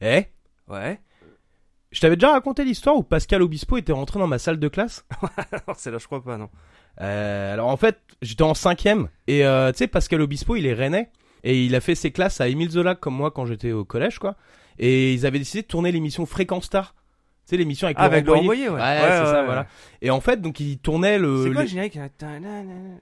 Eh 0.00 0.24
Ouais. 0.68 1.00
Je 1.90 2.00
t'avais 2.00 2.16
déjà 2.16 2.32
raconté 2.32 2.64
l'histoire 2.64 2.96
où 2.96 3.02
Pascal 3.02 3.40
Obispo 3.42 3.78
était 3.78 3.92
rentré 3.92 4.18
dans 4.18 4.26
ma 4.26 4.38
salle 4.38 4.58
de 4.58 4.68
classe 4.68 5.06
c'est 5.76 5.90
là, 5.90 5.96
je 5.98 6.04
crois 6.06 6.22
pas, 6.22 6.36
non. 6.36 6.50
Euh, 7.00 7.54
alors 7.54 7.68
en 7.68 7.76
fait, 7.78 7.98
j'étais 8.20 8.42
en 8.42 8.52
cinquième 8.54 9.08
et 9.26 9.46
euh, 9.46 9.72
tu 9.72 9.78
sais 9.78 9.86
Pascal 9.86 10.20
Obispo, 10.20 10.56
il 10.56 10.66
est 10.66 10.74
rennais 10.74 11.10
et 11.44 11.64
il 11.64 11.74
a 11.74 11.80
fait 11.80 11.94
ses 11.94 12.10
classes 12.10 12.40
à 12.42 12.48
Émile 12.48 12.70
Zola 12.70 12.94
comme 12.94 13.14
moi 13.14 13.30
quand 13.30 13.46
j'étais 13.46 13.72
au 13.72 13.84
collège 13.84 14.18
quoi. 14.18 14.36
Et 14.78 15.14
ils 15.14 15.24
avaient 15.24 15.38
décidé 15.38 15.62
de 15.62 15.66
tourner 15.66 15.90
l'émission 15.90 16.26
Fréquence 16.26 16.64
Star. 16.66 16.94
Tu 17.46 17.54
sais 17.54 17.56
l'émission 17.56 17.86
avec 17.86 17.96
Ah, 17.98 18.04
avec 18.04 18.26
Laurent 18.26 18.44
Boyer. 18.44 18.68
Ouais. 18.68 18.74
Ouais, 18.74 18.80
Ouais, 18.80 18.98
c'est 19.00 19.20
ouais, 19.20 19.24
ça, 19.24 19.42
voilà. 19.44 19.66
Et 20.02 20.10
en 20.10 20.20
fait, 20.20 20.42
donc 20.42 20.60
ils 20.60 20.78
tournaient 20.78 21.18
le. 21.18 21.44
C'est 21.44 21.52
quoi 21.52 21.62
le- 21.62 21.68
générique 21.68 21.96
hein 21.96 22.10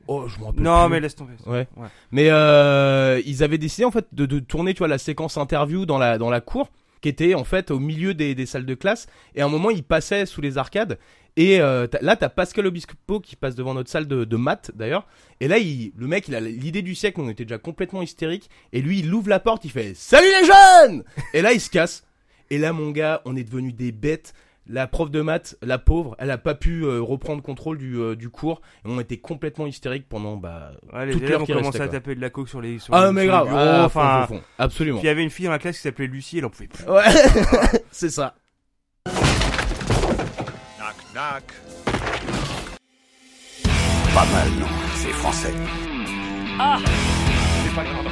Oh, 0.06 0.28
je 0.28 0.38
m'en 0.38 0.46
rappelle 0.46 0.62
Non, 0.62 0.84
plus. 0.84 0.92
mais 0.92 1.00
laisse 1.00 1.16
tomber. 1.16 1.32
Ouais. 1.46 1.66
Ouais. 1.76 1.88
Mais 2.12 2.28
euh, 2.30 3.20
ils 3.26 3.42
avaient 3.42 3.58
décidé 3.58 3.84
en 3.84 3.90
fait 3.90 4.06
de, 4.12 4.24
de 4.24 4.38
tourner, 4.38 4.72
tu 4.74 4.78
vois, 4.78 4.88
la 4.88 4.98
séquence 4.98 5.36
interview 5.36 5.84
dans 5.84 5.98
la 5.98 6.16
dans 6.16 6.30
la 6.30 6.40
cour, 6.40 6.70
qui 7.00 7.08
était 7.08 7.34
en 7.34 7.44
fait 7.44 7.70
au 7.70 7.78
milieu 7.78 8.14
des, 8.14 8.46
salles 8.46 8.66
de 8.66 8.74
classe. 8.74 9.06
Et 9.34 9.42
à 9.42 9.46
un 9.46 9.48
moment, 9.48 9.70
ils 9.70 9.82
passaient 9.82 10.26
sous 10.26 10.40
les 10.40 10.58
arcades. 10.58 10.98
Et 11.36 11.60
euh, 11.60 11.86
là, 12.00 12.16
t'as 12.16 12.30
Pascal 12.30 12.66
Obispo 12.66 13.20
qui 13.20 13.36
passe 13.36 13.54
devant 13.54 13.74
notre 13.74 13.90
salle 13.90 14.06
de, 14.06 14.36
maths 14.36 14.70
d'ailleurs. 14.74 15.06
Et 15.40 15.48
là, 15.48 15.58
il, 15.58 15.92
le 15.96 16.06
mec, 16.06 16.28
il 16.28 16.34
a 16.34 16.40
l'idée 16.40 16.82
du 16.82 16.94
siècle. 16.94 17.20
On 17.20 17.28
était 17.28 17.44
déjà 17.44 17.58
complètement 17.58 18.02
hystérique. 18.02 18.48
Et 18.72 18.80
lui, 18.80 19.00
il 19.00 19.12
ouvre 19.12 19.28
la 19.28 19.40
porte, 19.40 19.64
il 19.64 19.70
fait 19.70 19.94
Salut 19.94 20.28
les 20.40 20.46
jeunes 20.46 21.04
Et 21.34 21.42
là, 21.42 21.52
il 21.52 21.60
se 21.60 21.70
casse. 21.70 22.04
Et 22.50 22.58
là, 22.58 22.72
mon 22.72 22.90
gars, 22.90 23.22
on 23.24 23.36
est 23.36 23.44
devenus 23.44 23.74
des 23.74 23.92
bêtes. 23.92 24.32
La 24.68 24.88
prof 24.88 25.12
de 25.12 25.20
maths, 25.20 25.56
la 25.62 25.78
pauvre, 25.78 26.16
elle 26.18 26.30
a 26.32 26.38
pas 26.38 26.56
pu 26.56 26.82
euh, 26.82 27.00
reprendre 27.00 27.40
contrôle 27.40 27.78
du, 27.78 27.94
euh, 27.98 28.16
du 28.16 28.30
cours. 28.30 28.60
Et 28.84 28.88
on 28.88 28.98
était 28.98 29.18
complètement 29.18 29.64
hystérique 29.66 30.08
pendant 30.08 30.36
bah, 30.36 30.72
Ouais, 30.92 31.06
les 31.06 31.12
toute 31.12 31.20
élèves 31.22 31.30
l'heure 31.32 31.42
ont 31.42 31.44
qui 31.44 31.52
commencé 31.52 31.78
restait, 31.78 31.96
à 31.96 32.00
taper 32.00 32.16
de 32.16 32.20
la 32.20 32.30
coke 32.30 32.48
sur 32.48 32.60
les. 32.60 32.80
Sur 32.80 32.92
Ah 32.92 33.06
les- 33.06 33.12
mais 33.12 33.22
sur 33.22 33.30
grave, 33.30 33.48
ah, 33.52 33.84
enfin. 33.84 34.22
fond, 34.22 34.26
fond, 34.26 34.40
fond. 34.40 34.42
absolument. 34.58 34.98
Puis 34.98 35.04
il 35.06 35.08
y 35.08 35.10
avait 35.10 35.22
une 35.22 35.30
fille 35.30 35.46
dans 35.46 35.52
la 35.52 35.60
classe 35.60 35.76
qui 35.76 35.82
s'appelait 35.82 36.08
Lucie, 36.08 36.38
elle 36.38 36.46
en 36.46 36.50
pouvait 36.50 36.66
plus. 36.66 36.84
Ouais, 36.84 37.04
c'est 37.92 38.10
ça. 38.10 38.34
Knock 39.06 40.96
knock. 41.14 41.44
Pas 44.14 44.24
mal, 44.32 44.48
non 44.58 44.66
C'est 44.96 45.10
français. 45.12 45.54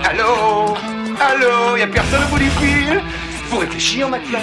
Allô? 0.05 0.77
Allô? 1.21 1.77
Y'a 1.79 1.87
personne 1.89 2.23
au 2.25 2.29
bout 2.29 2.39
du 2.39 2.51
fil? 2.51 3.01
Faut 3.47 3.59
réfléchir, 3.59 4.09
McFly. 4.09 4.39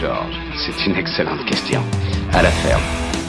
Georges. 0.00 0.36
C'est 0.56 0.86
une 0.86 0.96
excellente 0.96 1.44
question. 1.46 1.82
À 2.32 2.42
la 2.42 2.50
ferme. 2.50 2.82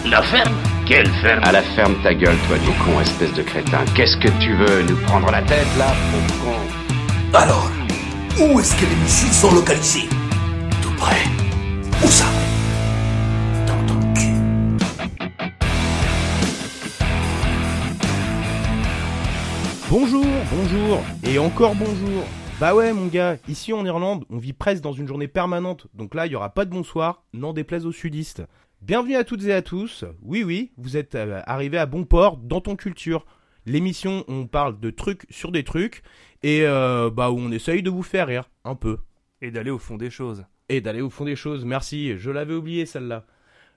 La 0.06 0.22
ferme? 0.22 0.54
Quelle 0.86 1.08
ferme? 1.22 1.44
À 1.44 1.52
la 1.52 1.62
ferme, 1.62 1.96
ta 2.04 2.14
gueule, 2.14 2.38
toi, 2.48 2.58
du 2.58 2.72
con, 2.84 3.00
espèce 3.00 3.34
de 3.34 3.42
crétin. 3.42 3.80
Qu'est-ce 3.96 4.18
que 4.18 4.30
tu 4.40 4.54
veux 4.54 4.82
Nous 4.84 4.98
prendre 4.98 5.32
la 5.32 5.42
tête, 5.42 5.68
là, 5.78 5.94
pauvre 6.12 6.44
con? 6.44 7.38
Alors, 7.38 7.70
où 8.40 8.60
est-ce 8.60 8.76
que 8.76 8.86
les 8.86 8.96
missiles 8.96 9.34
sont 9.34 9.52
localisés? 9.54 10.10
Tout 10.82 10.92
près. 10.98 11.24
Où 12.04 12.08
ça? 12.08 12.26
Dans 13.66 13.86
ton 13.86 14.14
cul. 14.14 14.34
Bonjour, 19.90 20.26
bonjour, 20.52 21.04
et 21.24 21.40
encore 21.40 21.76
bonjour. 21.76 22.24
Bah 22.60 22.74
ouais 22.74 22.92
mon 22.92 23.06
gars, 23.06 23.38
ici 23.48 23.72
en 23.72 23.86
Irlande, 23.86 24.26
on 24.32 24.40
vit 24.40 24.54
presque 24.54 24.82
dans 24.82 24.92
une 24.92 25.08
journée 25.08 25.28
permanente, 25.28 25.86
donc 25.94 26.16
là 26.16 26.26
il 26.26 26.32
y 26.32 26.36
aura 26.36 26.50
pas 26.50 26.66
de 26.66 26.72
bonsoir, 26.72 27.24
n'en 27.32 27.54
déplaise 27.54 27.86
aux 27.86 27.92
sudistes. 27.92 28.42
Bienvenue 28.82 29.16
à 29.16 29.24
toutes 29.24 29.44
et 29.44 29.54
à 29.54 29.62
tous. 29.62 30.06
Oui 30.24 30.44
oui, 30.44 30.72
vous 30.76 30.98
êtes 30.98 31.14
euh, 31.14 31.40
arrivés 31.46 31.78
à 31.78 31.86
bon 31.86 32.04
port 32.04 32.38
dans 32.38 32.60
ton 32.60 32.76
culture. 32.76 33.28
L'émission 33.68 34.24
où 34.28 34.34
on 34.34 34.48
parle 34.48 34.80
de 34.80 34.90
trucs 34.90 35.28
sur 35.30 35.52
des 35.52 35.64
trucs 35.64 36.02
et 36.42 36.62
euh, 36.64 37.12
bah 37.12 37.30
où 37.30 37.38
on 37.38 37.52
essaye 37.52 37.84
de 37.84 37.92
vous 37.92 38.02
faire 38.02 38.26
rire 38.26 38.50
un 38.64 38.74
peu. 38.74 38.98
Et 39.44 39.52
d'aller 39.52 39.70
au 39.70 39.78
fond 39.78 39.98
des 39.98 40.10
choses. 40.10 40.44
et 40.68 40.82
d'aller 40.82 41.02
au 41.02 41.12
fond 41.12 41.26
des 41.26 41.36
choses. 41.36 41.64
Merci, 41.64 42.18
je 42.18 42.32
l'avais 42.32 42.56
oublié 42.56 42.88
celle-là. 42.88 43.26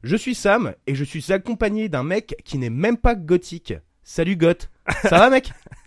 Je 0.02 0.16
suis 0.16 0.34
Sam 0.34 0.72
et 0.86 0.94
je 0.94 1.04
suis 1.04 1.34
accompagné 1.34 1.90
d'un 1.90 2.02
mec 2.02 2.34
qui 2.46 2.56
n'est 2.56 2.70
même 2.70 2.96
pas 2.96 3.14
gothique. 3.14 3.74
Salut 4.04 4.36
Goth. 4.36 4.70
Ça 5.02 5.18
va 5.18 5.28
mec? 5.28 5.52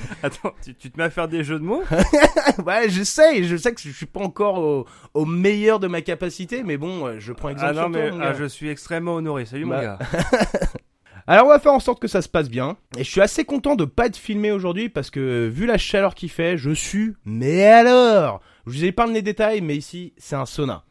Attends, 0.22 0.52
tu, 0.62 0.74
tu 0.74 0.90
te 0.90 0.98
mets 0.98 1.04
à 1.04 1.10
faire 1.10 1.28
des 1.28 1.42
jeux 1.44 1.58
de 1.58 1.64
mots 1.64 1.82
Ouais, 2.66 2.88
je 2.90 3.02
sais, 3.02 3.42
je 3.44 3.56
sais 3.56 3.72
que 3.74 3.80
je 3.80 3.90
suis 3.90 4.06
pas 4.06 4.20
encore 4.20 4.58
au, 4.58 4.86
au 5.14 5.24
meilleur 5.24 5.78
de 5.80 5.86
ma 5.88 6.00
capacité, 6.02 6.62
mais 6.62 6.76
bon, 6.76 7.06
euh, 7.06 7.16
je 7.18 7.32
prends 7.32 7.48
exemple 7.50 7.68
Ah 7.70 7.72
non, 7.74 7.82
sur 7.84 7.92
toi, 7.92 8.00
mais 8.02 8.10
mon 8.10 8.20
ah, 8.20 8.30
gars. 8.32 8.36
je 8.38 8.44
suis 8.44 8.68
extrêmement 8.68 9.14
honoré. 9.14 9.46
Salut 9.46 9.64
mon 9.64 9.70
Bah. 9.74 9.82
gars. 9.82 9.98
Alors 11.26 11.46
on 11.46 11.50
va 11.50 11.60
faire 11.60 11.72
en 11.72 11.80
sorte 11.80 12.00
que 12.00 12.08
ça 12.08 12.22
se 12.22 12.28
passe 12.28 12.48
bien. 12.48 12.76
Et 12.98 13.04
je 13.04 13.10
suis 13.10 13.20
assez 13.20 13.44
content 13.44 13.76
de 13.76 13.84
pas 13.84 14.06
être 14.06 14.16
filmé 14.16 14.50
aujourd'hui 14.50 14.88
parce 14.88 15.10
que 15.10 15.46
vu 15.48 15.64
la 15.66 15.78
chaleur 15.78 16.14
qu'il 16.14 16.30
fait, 16.30 16.56
je 16.58 16.70
suis. 16.70 17.12
Mais 17.24 17.64
alors? 17.66 18.40
Je 18.66 18.72
vous 18.72 18.84
épargne 18.84 19.12
les 19.12 19.22
détails, 19.22 19.60
mais 19.60 19.76
ici 19.76 20.12
c'est 20.16 20.34
un 20.36 20.46
sauna. 20.46 20.84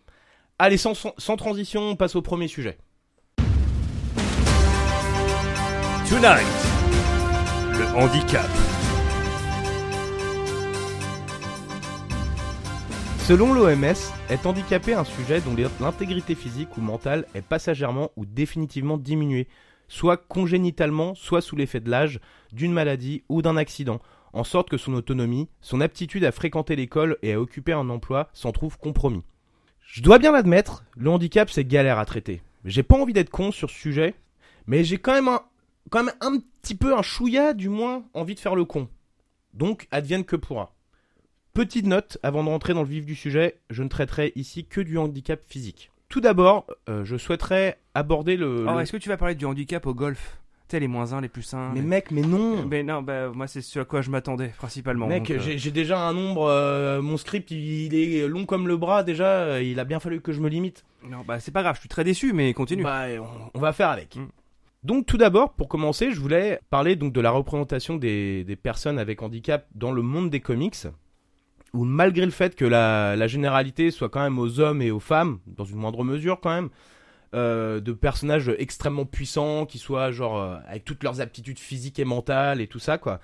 Allez, 0.58 0.78
sans, 0.78 0.94
sans, 0.94 1.14
sans 1.18 1.36
transition, 1.36 1.81
on 1.81 1.96
passe 1.96 2.16
au 2.16 2.22
premier 2.22 2.47
sujet. 2.47 2.78
Tonight, 6.08 6.47
le 7.78 7.86
handicap. 7.97 8.47
Selon 13.29 13.53
l'OMS, 13.53 13.94
être 14.31 14.47
handicapé 14.47 14.90
est 14.90 14.95
un 14.95 15.03
sujet 15.03 15.40
dont 15.40 15.56
l'intégrité 15.79 16.34
physique 16.34 16.75
ou 16.78 16.81
mentale 16.81 17.28
est 17.35 17.44
passagèrement 17.44 18.09
ou 18.16 18.25
définitivement 18.25 18.97
diminuée, 18.97 19.47
soit 19.88 20.17
congénitalement, 20.17 21.13
soit 21.13 21.41
sous 21.41 21.56
l'effet 21.56 21.79
de 21.79 21.91
l'âge, 21.91 22.19
d'une 22.51 22.73
maladie 22.73 23.22
ou 23.29 23.44
d'un 23.44 23.56
accident, 23.56 24.01
en 24.34 24.44
sorte 24.44 24.67
que 24.67 24.78
son 24.78 24.95
autonomie, 24.95 25.47
son 25.62 25.79
aptitude 25.79 26.23
à 26.23 26.31
fréquenter 26.31 26.75
l'école 26.75 27.19
et 27.22 27.34
à 27.34 27.40
occuper 27.40 27.72
un 27.72 27.91
emploi 27.91 28.29
s'en 28.34 28.51
trouve 28.51 28.79
compromis. 28.79 29.22
Je 29.85 30.01
dois 30.01 30.17
bien 30.17 30.31
l'admettre, 30.31 30.84
le 30.97 31.11
handicap 31.11 31.51
c'est 31.51 31.66
galère 31.66 32.00
à 32.00 32.06
traiter. 32.06 32.41
J'ai 32.66 32.81
pas 32.81 32.97
envie 32.97 33.13
d'être 33.13 33.29
con 33.29 33.51
sur 33.51 33.69
ce 33.69 33.78
sujet, 33.78 34.16
mais 34.66 34.84
j'ai 34.84 34.97
quand 34.97 35.13
même 35.13 35.28
un, 35.28 35.44
quand 35.91 36.03
même 36.03 36.16
un 36.22 36.40
petit 36.63 36.73
peu 36.73 36.97
un 36.97 37.03
chouïa 37.03 37.53
du 37.53 37.69
moins 37.69 38.06
envie 38.16 38.34
de 38.34 38.40
faire 38.40 38.56
le 38.56 38.66
con. 38.66 38.90
Donc 39.53 39.88
advienne 39.91 40.25
que 40.25 40.35
pourra. 40.35 40.73
Petite 41.54 41.86
note, 41.88 42.18
avant 42.24 42.44
de 42.44 42.50
rentrer 42.50 42.74
dans 42.74 42.84
le 42.84 42.88
vif 42.88 43.06
du 43.06 43.16
sujet, 43.16 43.56
je 43.70 43.84
ne 43.84 43.90
traiterai 43.90 44.32
ici 44.36 44.66
que 44.66 44.82
du 44.82 44.98
handicap 44.98 45.40
physique. 45.48 45.92
Tout 46.08 46.22
d'abord, 46.22 46.66
euh, 46.88 47.04
je 47.06 47.18
souhaiterais 47.18 47.78
aborder 47.94 48.38
le... 48.38 48.62
Alors, 48.62 48.76
le- 48.78 48.82
est-ce 48.82 48.92
que 48.92 48.98
tu 48.98 49.10
vas 49.10 49.18
parler 49.18 49.36
du 49.36 49.46
handicap 49.46 49.86
au 49.86 49.94
golf? 49.94 50.38
Tu 50.68 50.76
sais, 50.76 50.80
les 50.80 50.88
moins 50.88 51.14
1, 51.14 51.22
les 51.22 51.30
plus 51.30 51.52
1. 51.54 51.72
Mais 51.74 51.82
mec, 51.82 52.12
mais 52.12 52.22
non 52.22 52.64
Mais 52.66 52.84
non, 52.84 53.02
bah, 53.02 53.30
moi, 53.34 53.48
c'est 53.48 53.62
ce 53.62 53.80
à 53.80 53.86
quoi 53.86 54.02
je 54.02 54.09
m'attendais, 54.12 54.50
principalement. 54.58 55.08
Mec, 55.08 55.30
euh, 55.32 55.40
j'ai 55.40 55.72
déjà 55.72 56.00
un 56.00 56.14
nombre... 56.14 56.46
euh, 56.48 57.02
mon 57.02 57.18
script, 57.18 57.50
il 57.52 57.94
est 57.96 58.28
long 58.28 58.46
comme 58.46 58.68
le 58.68 58.78
bras, 58.78 59.04
déjà, 59.04 59.26
euh, 59.26 59.64
il 59.64 59.80
a 59.80 59.84
bien 59.86 60.00
fallu 60.00 60.22
que 60.22 60.32
je 60.32 60.40
me 60.42 60.50
limite. 60.50 60.86
Non, 61.04 61.24
bah, 61.28 61.40
c'est 61.40 61.52
pas 61.52 61.64
grave, 61.64 61.76
je 61.76 61.80
suis 61.82 61.90
très 61.90 62.04
déçu, 62.04 62.34
mais 62.34 62.54
continue. 62.54 62.84
Bah, 62.84 63.06
on, 63.20 63.26
on 63.54 63.59
va 63.59 63.74
faire 63.74 63.90
avec. 63.90 64.16
Mm. 64.16 64.28
Donc 64.84 65.06
tout 65.06 65.18
d'abord, 65.18 65.54
pour 65.54 65.68
commencer, 65.68 66.12
je 66.12 66.20
voulais 66.22 66.59
parler 66.70 66.96
donc 66.96 67.12
de 67.14 67.20
la 67.20 67.32
représentation 67.32 67.98
des, 67.98 68.46
des 68.46 68.56
personnes 68.56 68.98
avec 68.98 69.22
handicap 69.22 69.68
dans 69.76 69.92
le 69.92 70.02
monde 70.02 70.30
des 70.30 70.40
comics, 70.40 70.76
où 71.74 71.85
malgré 71.85 72.25
le 72.25 72.31
fait 72.31 72.56
que 72.56 72.66
la, 72.66 73.16
la 73.16 73.28
généralité 73.28 73.91
soit 73.91 74.09
quand 74.09 74.22
même 74.22 74.40
aux 74.40 74.59
hommes 74.59 74.81
et 74.81 74.91
aux 74.91 75.00
femmes, 75.00 75.40
dans 75.47 75.66
une 75.66 75.78
moindre 75.78 76.03
mesure 76.03 76.40
quand 76.41 76.50
même, 76.53 76.69
euh, 77.35 77.80
de 77.80 77.91
personnages 77.91 78.52
extrêmement 78.57 79.06
puissants, 79.06 79.66
qui 79.66 79.78
soient 79.78 80.12
genre 80.12 80.40
euh, 80.40 80.58
avec 80.68 80.84
toutes 80.85 81.03
leurs 81.03 81.22
aptitudes 81.22 81.59
physiques 81.59 82.00
et 82.00 82.06
mentales 82.06 82.62
et 82.62 82.68
tout 82.68 82.79
ça 82.79 82.97
quoi. 82.97 83.19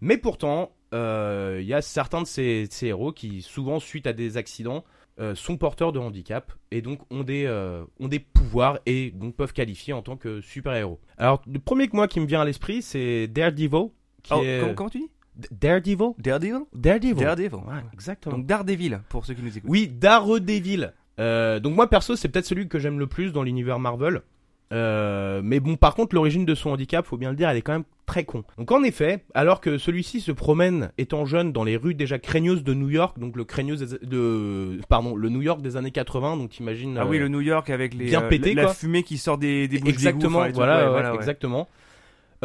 Mais 0.00 0.16
pourtant, 0.16 0.72
euh, 0.94 1.58
il 1.60 1.66
y 1.66 1.74
a 1.74 1.82
certains 1.82 2.22
de 2.22 2.26
ces, 2.26 2.68
héros 2.82 3.12
qui, 3.12 3.42
souvent 3.42 3.78
suite 3.80 4.06
à 4.06 4.12
des 4.12 4.36
accidents, 4.36 4.84
euh, 5.20 5.34
sont 5.34 5.58
porteurs 5.58 5.92
de 5.92 5.98
handicap 5.98 6.52
et 6.70 6.80
donc 6.80 7.00
ont 7.10 7.22
des, 7.22 7.44
euh, 7.44 7.84
ont 7.98 8.08
des 8.08 8.20
pouvoirs 8.20 8.78
et 8.86 9.10
donc 9.10 9.36
peuvent 9.36 9.52
qualifier 9.52 9.92
en 9.92 10.00
tant 10.00 10.16
que 10.16 10.40
super-héros. 10.40 10.98
Alors, 11.18 11.42
le 11.46 11.58
premier 11.58 11.88
que 11.88 11.96
moi 11.96 12.08
qui 12.08 12.20
me 12.20 12.26
vient 12.26 12.40
à 12.40 12.44
l'esprit, 12.46 12.80
c'est 12.80 13.28
Daredevil. 13.28 13.90
Qui 14.22 14.32
Oh, 14.34 14.42
est... 14.42 14.60
comment, 14.60 14.74
comment 14.74 14.90
tu 14.90 14.98
dis? 15.00 15.10
Daredevil? 15.50 16.12
Daredevil 16.18 16.60
Daredevil. 16.74 17.14
Daredevil. 17.14 17.54
Ouais, 17.54 17.82
exactement. 17.92 18.36
Donc 18.36 18.46
Daredevil, 18.46 19.00
pour 19.08 19.24
ceux 19.24 19.34
qui 19.34 19.42
nous 19.42 19.56
écoutent. 19.56 19.70
Oui, 19.70 19.88
Daredevil. 19.88 20.92
Euh, 21.18 21.60
donc 21.60 21.74
moi 21.74 21.88
perso, 21.88 22.16
c'est 22.16 22.28
peut-être 22.28 22.46
celui 22.46 22.68
que 22.68 22.78
j'aime 22.78 22.98
le 22.98 23.06
plus 23.06 23.32
dans 23.32 23.42
l'univers 23.42 23.78
Marvel. 23.78 24.22
Euh, 24.72 25.40
mais 25.42 25.58
bon, 25.58 25.76
par 25.76 25.94
contre, 25.94 26.14
l'origine 26.14 26.44
de 26.44 26.54
son 26.54 26.70
handicap, 26.70 27.04
faut 27.04 27.16
bien 27.16 27.30
le 27.30 27.36
dire, 27.36 27.48
elle 27.48 27.56
est 27.56 27.62
quand 27.62 27.72
même 27.72 27.84
très 28.06 28.24
con. 28.24 28.44
Donc 28.56 28.70
en 28.70 28.82
effet, 28.82 29.24
alors 29.34 29.60
que 29.60 29.78
celui-ci 29.78 30.20
se 30.20 30.32
promène 30.32 30.90
étant 30.96 31.24
jeune 31.24 31.52
dans 31.52 31.64
les 31.64 31.76
rues 31.76 31.94
déjà 31.94 32.18
craigneuses 32.18 32.62
de 32.62 32.72
New 32.74 32.88
York, 32.88 33.18
donc 33.18 33.36
le 33.36 33.44
craigneuse 33.44 33.80
des- 33.80 34.06
de, 34.06 34.80
pardon, 34.88 35.16
le 35.16 35.28
New 35.28 35.42
York 35.42 35.60
des 35.60 35.76
années 35.76 35.90
80, 35.90 36.36
donc 36.36 36.50
t'imagines. 36.50 36.96
Ah 36.98 37.06
oui, 37.06 37.18
euh, 37.18 37.22
le 37.22 37.28
New 37.28 37.40
York 37.40 37.68
avec 37.70 37.94
les, 37.94 38.06
bien 38.06 38.22
pété, 38.22 38.54
la, 38.54 38.68
fumée 38.68 39.02
qui 39.02 39.18
sort 39.18 39.38
des, 39.38 39.66
des 39.66 39.78
bouches 39.78 39.90
Exactement, 39.90 40.40
les 40.40 40.44
trucs, 40.46 40.56
voilà, 40.56 40.92
ouais, 40.92 41.00
ouais, 41.02 41.08
ouais. 41.10 41.16
exactement. 41.16 41.68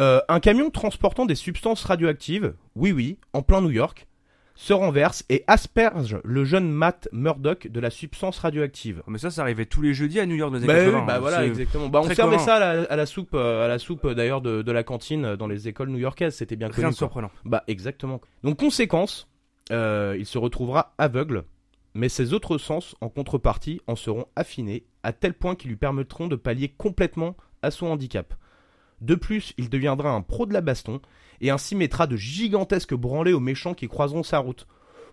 Euh, 0.00 0.20
un 0.28 0.40
camion 0.40 0.70
transportant 0.70 1.24
des 1.26 1.34
substances 1.34 1.84
radioactives, 1.84 2.54
oui 2.74 2.92
oui, 2.92 3.18
en 3.32 3.42
plein 3.42 3.60
New 3.62 3.70
York, 3.70 4.06
se 4.54 4.72
renverse 4.72 5.22
et 5.28 5.44
asperge 5.46 6.18
le 6.24 6.44
jeune 6.44 6.70
Matt 6.70 7.08
Murdock 7.12 7.68
de 7.68 7.78
la 7.80 7.90
substance 7.90 8.38
radioactive. 8.38 9.02
Mais 9.06 9.18
ça, 9.18 9.30
ça 9.30 9.42
arrivait 9.42 9.66
tous 9.66 9.82
les 9.82 9.92
jeudis 9.94 10.18
à 10.20 10.24
New 10.26 10.34
York 10.34 10.52
dans 10.52 10.58
les 10.58 10.66
Bah, 10.66 10.74
années 10.74 10.86
oui, 10.86 10.92
80. 10.92 11.06
bah 11.06 11.14
hein. 11.16 11.20
voilà, 11.20 11.46
exactement. 11.46 11.88
Bah, 11.88 12.00
on 12.02 12.08
servait 12.14 12.36
commun. 12.36 12.38
ça 12.44 12.56
à 12.56 12.58
la, 12.76 12.82
à 12.84 12.96
la 12.96 13.06
soupe, 13.06 13.34
euh, 13.34 13.64
à 13.64 13.68
la 13.68 13.78
soupe 13.78 14.04
euh, 14.06 14.14
d'ailleurs 14.14 14.40
de, 14.40 14.62
de 14.62 14.72
la 14.72 14.82
cantine 14.82 15.24
euh, 15.26 15.36
dans 15.36 15.46
les 15.46 15.68
écoles 15.68 15.90
new-yorkaises. 15.90 16.34
C'était 16.36 16.56
bien 16.56 16.68
Rien 16.68 16.74
connu. 16.74 16.84
de 16.86 16.90
quoi. 16.90 16.96
surprenant. 16.96 17.30
Bah 17.44 17.64
exactement. 17.68 18.20
Donc 18.44 18.58
conséquence, 18.58 19.28
euh, 19.72 20.16
il 20.18 20.24
se 20.24 20.38
retrouvera 20.38 20.94
aveugle, 20.96 21.44
mais 21.94 22.08
ses 22.08 22.32
autres 22.32 22.56
sens, 22.56 22.96
en 23.02 23.10
contrepartie, 23.10 23.82
en 23.86 23.96
seront 23.96 24.24
affinés, 24.36 24.84
à 25.02 25.12
tel 25.12 25.34
point 25.34 25.54
qu'ils 25.54 25.68
lui 25.70 25.76
permettront 25.76 26.28
de 26.28 26.36
pallier 26.36 26.68
complètement 26.76 27.36
à 27.62 27.70
son 27.70 27.86
handicap. 27.88 28.32
De 29.00 29.14
plus, 29.14 29.52
il 29.58 29.68
deviendra 29.68 30.10
un 30.10 30.22
pro 30.22 30.46
de 30.46 30.52
la 30.52 30.60
baston, 30.60 31.00
et 31.40 31.50
ainsi 31.50 31.74
mettra 31.74 32.06
de 32.06 32.16
gigantesques 32.16 32.94
branlées 32.94 33.32
aux 33.32 33.40
méchants 33.40 33.74
qui 33.74 33.88
croiseront 33.88 34.22
sa 34.22 34.38
route. 34.38 34.66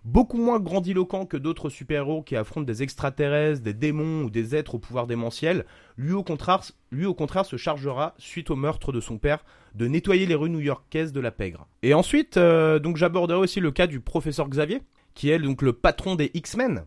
Beaucoup 0.06 0.38
moins 0.38 0.59
grandiloquent 0.59 1.25
que 1.25 1.38
d'autres 1.38 1.69
super-héros 1.69 2.24
qui 2.24 2.35
affrontent 2.35 2.65
des 2.65 2.83
extraterrestres, 2.83 3.63
des 3.63 3.74
démons 3.74 4.24
ou 4.24 4.30
des 4.30 4.53
êtres 4.53 4.75
au 4.75 4.80
pouvoir 4.80 5.07
démentiel, 5.07 5.65
lui 5.97 6.13
au 6.13 6.24
contraire, 6.24 7.45
se 7.45 7.56
chargera, 7.56 8.13
suite 8.18 8.51
au 8.51 8.57
meurtre 8.57 8.91
de 8.91 9.00
son 9.00 9.18
père, 9.18 9.45
de 9.75 9.88
nettoyer 9.88 10.25
les 10.25 10.35
rues 10.35 10.50
new-yorkaises 10.50 11.13
de 11.13 11.21
la 11.21 11.31
pègre. 11.31 11.68
Et 11.83 11.94
ensuite, 11.94 12.35
euh, 12.35 12.80
donc 12.80 12.97
j'aborderai 12.97 13.39
aussi 13.39 13.62
le 13.62 13.71
cas 13.71 13.88
du 13.88 14.01
professeur 14.01 14.50
Xavier, 14.50 14.81
qui 15.13 15.30
est 15.30 15.39
donc 15.39 15.62
le 15.62 15.71
patron 15.71 16.15
des 16.15 16.31
X-Men. 16.33 16.83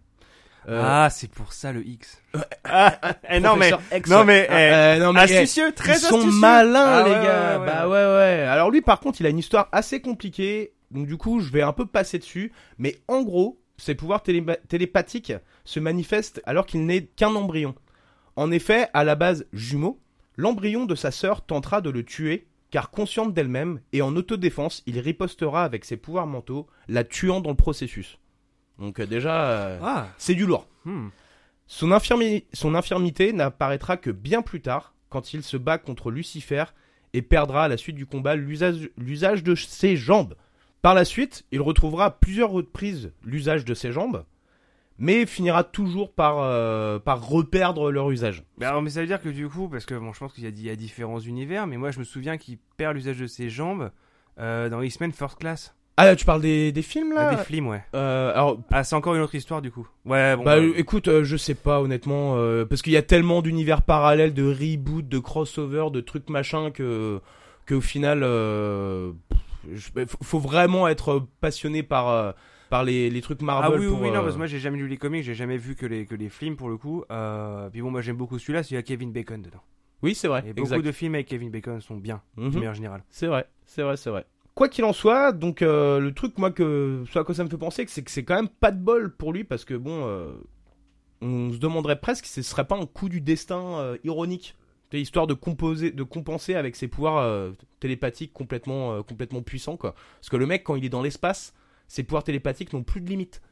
Euh, 0.68 0.80
Ah, 0.84 1.08
c'est 1.10 1.30
pour 1.30 1.52
ça 1.52 1.72
le 1.72 1.86
X. 1.86 2.20
Ah, 2.64 2.98
eh, 3.30 3.38
non 3.40 3.56
mais, 3.56 3.70
professeur 3.70 3.80
X, 3.98 4.10
non 4.10 4.24
mais, 4.24 4.46
Ah, 4.50 4.60
eh, 4.60 4.72
euh, 4.72 5.04
non, 5.04 5.12
mais, 5.12 5.20
eh, 5.28 5.36
astucieux, 5.36 5.72
très 5.72 5.94
Ils 5.94 6.00
sont 6.00 6.26
malins, 6.26 6.80
Ah, 6.84 7.02
les 7.04 7.10
ouais, 7.10 7.16
gars. 7.24 7.58
ouais, 7.58 7.60
ouais, 7.60 7.66
bah 7.66 7.88
ouais. 7.88 7.92
ouais, 7.94 8.14
ouais. 8.16 8.42
Alors 8.48 8.70
lui, 8.70 8.82
par 8.82 8.98
contre, 9.00 9.20
il 9.20 9.26
a 9.26 9.30
une 9.30 9.38
histoire 9.38 9.68
assez 9.72 10.00
compliquée. 10.00 10.72
Donc 10.90 11.06
du 11.06 11.16
coup, 11.16 11.40
je 11.40 11.52
vais 11.52 11.62
un 11.62 11.72
peu 11.72 11.86
passer 11.86 12.18
dessus. 12.18 12.52
Mais 12.78 12.96
en 13.08 13.22
gros, 13.22 13.60
ses 13.76 13.94
pouvoirs 13.94 14.22
télé- 14.22 14.44
télépathiques 14.68 15.32
se 15.64 15.78
manifestent 15.80 16.40
alors 16.46 16.66
qu'il 16.66 16.84
n'est 16.86 17.04
qu'un 17.04 17.34
embryon. 17.34 17.74
En 18.34 18.50
effet, 18.50 18.88
à 18.92 19.04
la 19.04 19.14
base 19.14 19.46
jumeau, 19.52 20.00
l'embryon 20.36 20.84
de 20.84 20.94
sa 20.94 21.10
sœur 21.10 21.44
tentera 21.46 21.80
de 21.80 21.90
le 21.90 22.04
tuer, 22.04 22.48
car 22.70 22.90
consciente 22.90 23.32
d'elle-même 23.34 23.80
et 23.92 24.02
en 24.02 24.14
autodéfense, 24.16 24.82
il 24.86 24.98
ripostera 24.98 25.64
avec 25.64 25.84
ses 25.84 25.96
pouvoirs 25.96 26.26
mentaux, 26.26 26.66
la 26.88 27.04
tuant 27.04 27.40
dans 27.40 27.50
le 27.50 27.56
processus. 27.56 28.18
Donc 28.78 29.00
euh, 29.00 29.06
déjà, 29.06 29.50
euh, 29.50 29.78
Ah, 29.82 30.08
c'est 30.18 30.34
du 30.34 30.46
lourd. 30.46 30.66
hmm. 30.84 31.08
Son, 31.66 31.88
infirmi- 31.90 32.44
son 32.52 32.74
infirmité 32.74 33.32
n'apparaîtra 33.32 33.96
que 33.96 34.10
bien 34.10 34.42
plus 34.42 34.60
tard, 34.60 34.94
quand 35.08 35.32
il 35.34 35.42
se 35.42 35.56
bat 35.56 35.78
contre 35.78 36.10
Lucifer 36.10 36.64
et 37.12 37.22
perdra 37.22 37.64
à 37.64 37.68
la 37.68 37.76
suite 37.76 37.96
du 37.96 38.06
combat 38.06 38.36
l'usage 38.36 39.42
de 39.42 39.54
ses 39.54 39.96
jambes. 39.96 40.34
Par 40.82 40.94
la 40.94 41.04
suite, 41.04 41.44
il 41.50 41.60
retrouvera 41.60 42.04
à 42.06 42.10
plusieurs 42.10 42.50
reprises 42.50 43.12
l'usage 43.24 43.64
de 43.64 43.74
ses 43.74 43.90
jambes, 43.90 44.24
mais 44.98 45.26
finira 45.26 45.64
toujours 45.64 46.12
par, 46.12 46.38
euh, 46.38 46.98
par 46.98 47.26
reperdre 47.26 47.90
leur 47.90 48.10
usage. 48.10 48.44
Mais 48.58 48.66
alors, 48.66 48.82
mais 48.82 48.90
ça 48.90 49.00
veut 49.00 49.06
dire 49.06 49.20
que 49.20 49.28
du 49.28 49.48
coup, 49.48 49.68
parce 49.68 49.86
que 49.86 49.94
bon, 49.94 50.12
je 50.12 50.18
pense 50.20 50.32
qu'il 50.34 50.44
y, 50.44 50.62
y 50.62 50.70
a 50.70 50.76
différents 50.76 51.18
univers, 51.20 51.66
mais 51.66 51.76
moi 51.78 51.90
je 51.90 51.98
me 51.98 52.04
souviens 52.04 52.36
qu'il 52.36 52.58
perd 52.76 52.94
l'usage 52.94 53.18
de 53.18 53.26
ses 53.26 53.48
jambes 53.50 53.90
euh, 54.38 54.68
dans 54.68 54.82
X-Men 54.82 55.12
First 55.12 55.38
Class. 55.38 55.74
Ah, 55.98 56.14
tu 56.14 56.24
parles 56.26 56.42
des, 56.42 56.72
des 56.72 56.82
films 56.82 57.14
Ah, 57.16 57.24
là 57.24 57.36
des 57.36 57.42
films, 57.44 57.68
ouais. 57.68 57.82
Euh, 57.94 58.30
Alors, 58.34 58.58
Ah, 58.70 58.84
c'est 58.84 58.94
encore 58.94 59.14
une 59.14 59.22
autre 59.22 59.34
histoire 59.34 59.62
du 59.62 59.70
coup. 59.70 59.88
Ouais, 60.04 60.36
bon. 60.36 60.44
Bah 60.44 60.56
bah, 60.56 60.62
euh, 60.62 60.72
écoute, 60.76 61.08
euh, 61.08 61.24
je 61.24 61.36
sais 61.38 61.54
pas 61.54 61.80
honnêtement, 61.80 62.34
euh, 62.36 62.66
parce 62.66 62.82
qu'il 62.82 62.92
y 62.92 62.96
a 62.98 63.02
tellement 63.02 63.40
d'univers 63.40 63.80
parallèles, 63.82 64.34
de 64.34 64.44
reboot, 64.44 65.08
de 65.08 65.18
crossover, 65.18 65.86
de 65.90 66.00
trucs 66.00 66.28
machin 66.28 66.70
que 66.70 67.20
qu'au 67.66 67.80
final, 67.80 68.20
euh, 68.22 69.12
pff, 69.30 69.40
je- 69.96 70.04
faut, 70.22 70.38
vraiment 70.38 70.86
être 70.86 71.26
passionné 71.40 71.82
par 71.82 72.08
euh, 72.10 72.32
par 72.68 72.84
les, 72.84 73.08
les 73.10 73.20
trucs 73.22 73.38
Ah 73.42 73.44
Marvel. 73.46 73.80
oui, 73.80 73.86
oui, 73.86 73.92
pour, 73.92 74.00
oui, 74.02 74.10
non, 74.10 74.16
euh, 74.18 74.22
parce 74.22 74.34
que 74.34 74.38
moi 74.38 74.46
j'ai 74.46 74.58
jamais 74.58 74.76
lu 74.78 74.88
les 74.88 74.98
comics, 74.98 75.24
j'ai 75.24 75.34
jamais 75.34 75.56
vu 75.56 75.76
que 75.76 75.86
les, 75.86 76.04
que 76.04 76.14
les 76.14 76.28
films 76.28 76.56
pour 76.56 76.68
le 76.68 76.76
coup. 76.76 77.04
Euh, 77.10 77.70
puis 77.70 77.80
bon, 77.80 77.90
moi 77.90 78.02
j'aime 78.02 78.16
beaucoup 78.16 78.38
celui-là, 78.38 78.62
il 78.70 78.74
y 78.74 78.76
a 78.76 78.82
Kevin 78.82 79.12
Bacon 79.12 79.40
dedans. 79.40 79.62
Oui, 80.02 80.14
c'est 80.14 80.28
vrai. 80.28 80.44
Et 80.46 80.52
beaucoup 80.52 80.82
de 80.82 80.92
films 80.92 81.14
avec 81.14 81.26
Kevin 81.26 81.50
Bacon 81.50 81.80
sont 81.80 81.96
bien, 81.96 82.20
Mhm. 82.36 82.50
de 82.50 82.54
manière 82.56 82.74
générale. 82.74 83.02
C'est 83.08 83.28
vrai, 83.28 83.46
c'est 83.64 83.82
vrai, 83.82 83.96
c'est 83.96 84.10
vrai. 84.10 84.26
Quoi 84.56 84.70
qu'il 84.70 84.84
en 84.84 84.94
soit, 84.94 85.32
donc 85.32 85.60
euh, 85.60 86.00
le 86.00 86.14
truc 86.14 86.38
moi 86.38 86.50
que 86.50 87.04
ça 87.12 87.44
me 87.44 87.50
fait 87.50 87.58
penser, 87.58 87.84
c'est 87.88 88.02
que 88.02 88.10
c'est 88.10 88.24
quand 88.24 88.36
même 88.36 88.48
pas 88.48 88.72
de 88.72 88.82
bol 88.82 89.14
pour 89.14 89.34
lui 89.34 89.44
parce 89.44 89.66
que 89.66 89.74
bon, 89.74 90.06
euh, 90.06 90.32
on 91.20 91.52
se 91.52 91.58
demanderait 91.58 92.00
presque 92.00 92.24
si 92.24 92.42
ce 92.42 92.50
serait 92.50 92.66
pas 92.66 92.76
un 92.76 92.86
coup 92.86 93.10
du 93.10 93.20
destin 93.20 93.60
euh, 93.60 93.98
ironique, 94.02 94.56
histoire 94.94 95.26
de 95.26 95.34
composer, 95.34 95.90
de 95.90 96.02
compenser 96.02 96.54
avec 96.54 96.74
ses 96.74 96.88
pouvoirs 96.88 97.52
télépathiques 97.80 98.32
complètement, 98.32 99.02
complètement 99.02 99.42
puissants 99.42 99.76
quoi. 99.76 99.94
Parce 100.20 100.30
que 100.30 100.38
le 100.38 100.46
mec 100.46 100.64
quand 100.64 100.74
il 100.74 100.86
est 100.86 100.88
dans 100.88 101.02
l'espace, 101.02 101.52
ses 101.86 102.02
pouvoirs 102.02 102.24
télépathiques 102.24 102.72
n'ont 102.72 102.82
plus 102.82 103.02
de 103.02 103.10
limite. 103.10 103.42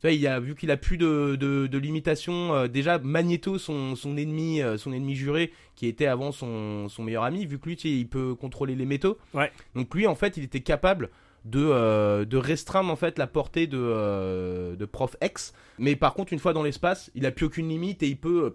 Tu 0.00 0.08
vois, 0.08 0.12
il 0.12 0.26
a 0.26 0.38
vu 0.40 0.54
qu'il 0.54 0.70
a 0.70 0.76
plus 0.76 0.98
de, 0.98 1.36
de, 1.40 1.66
de 1.66 1.78
limitation. 1.78 2.54
euh, 2.54 2.68
déjà 2.68 2.98
Magneto, 2.98 3.58
son, 3.58 3.96
son 3.96 4.16
ennemi, 4.16 4.60
euh, 4.60 4.76
son 4.76 4.92
ennemi 4.92 5.14
juré, 5.14 5.52
qui 5.74 5.86
était 5.86 6.06
avant 6.06 6.32
son, 6.32 6.88
son 6.88 7.02
meilleur 7.02 7.24
ami, 7.24 7.46
vu 7.46 7.58
que 7.58 7.68
lui, 7.68 7.76
tu 7.76 7.88
sais, 7.88 7.94
il 7.94 8.06
peut 8.06 8.34
contrôler 8.34 8.74
les 8.74 8.84
métaux. 8.84 9.16
Ouais. 9.32 9.50
Donc 9.74 9.94
lui, 9.94 10.06
en 10.06 10.14
fait, 10.14 10.36
il 10.36 10.44
était 10.44 10.60
capable 10.60 11.08
de, 11.46 11.64
euh, 11.64 12.24
de 12.24 12.36
restreindre 12.36 12.90
en 12.90 12.96
fait 12.96 13.18
la 13.18 13.26
portée 13.26 13.66
de, 13.66 14.74
de 14.76 14.84
Prof 14.84 15.16
X. 15.22 15.54
Mais 15.78 15.96
par 15.96 16.12
contre, 16.12 16.32
une 16.32 16.40
fois 16.40 16.52
dans 16.52 16.62
l'espace, 16.62 17.10
il 17.14 17.24
a 17.24 17.30
plus 17.30 17.46
aucune 17.46 17.68
limite 17.68 18.02
et 18.02 18.08
il 18.08 18.16
peut, 18.18 18.52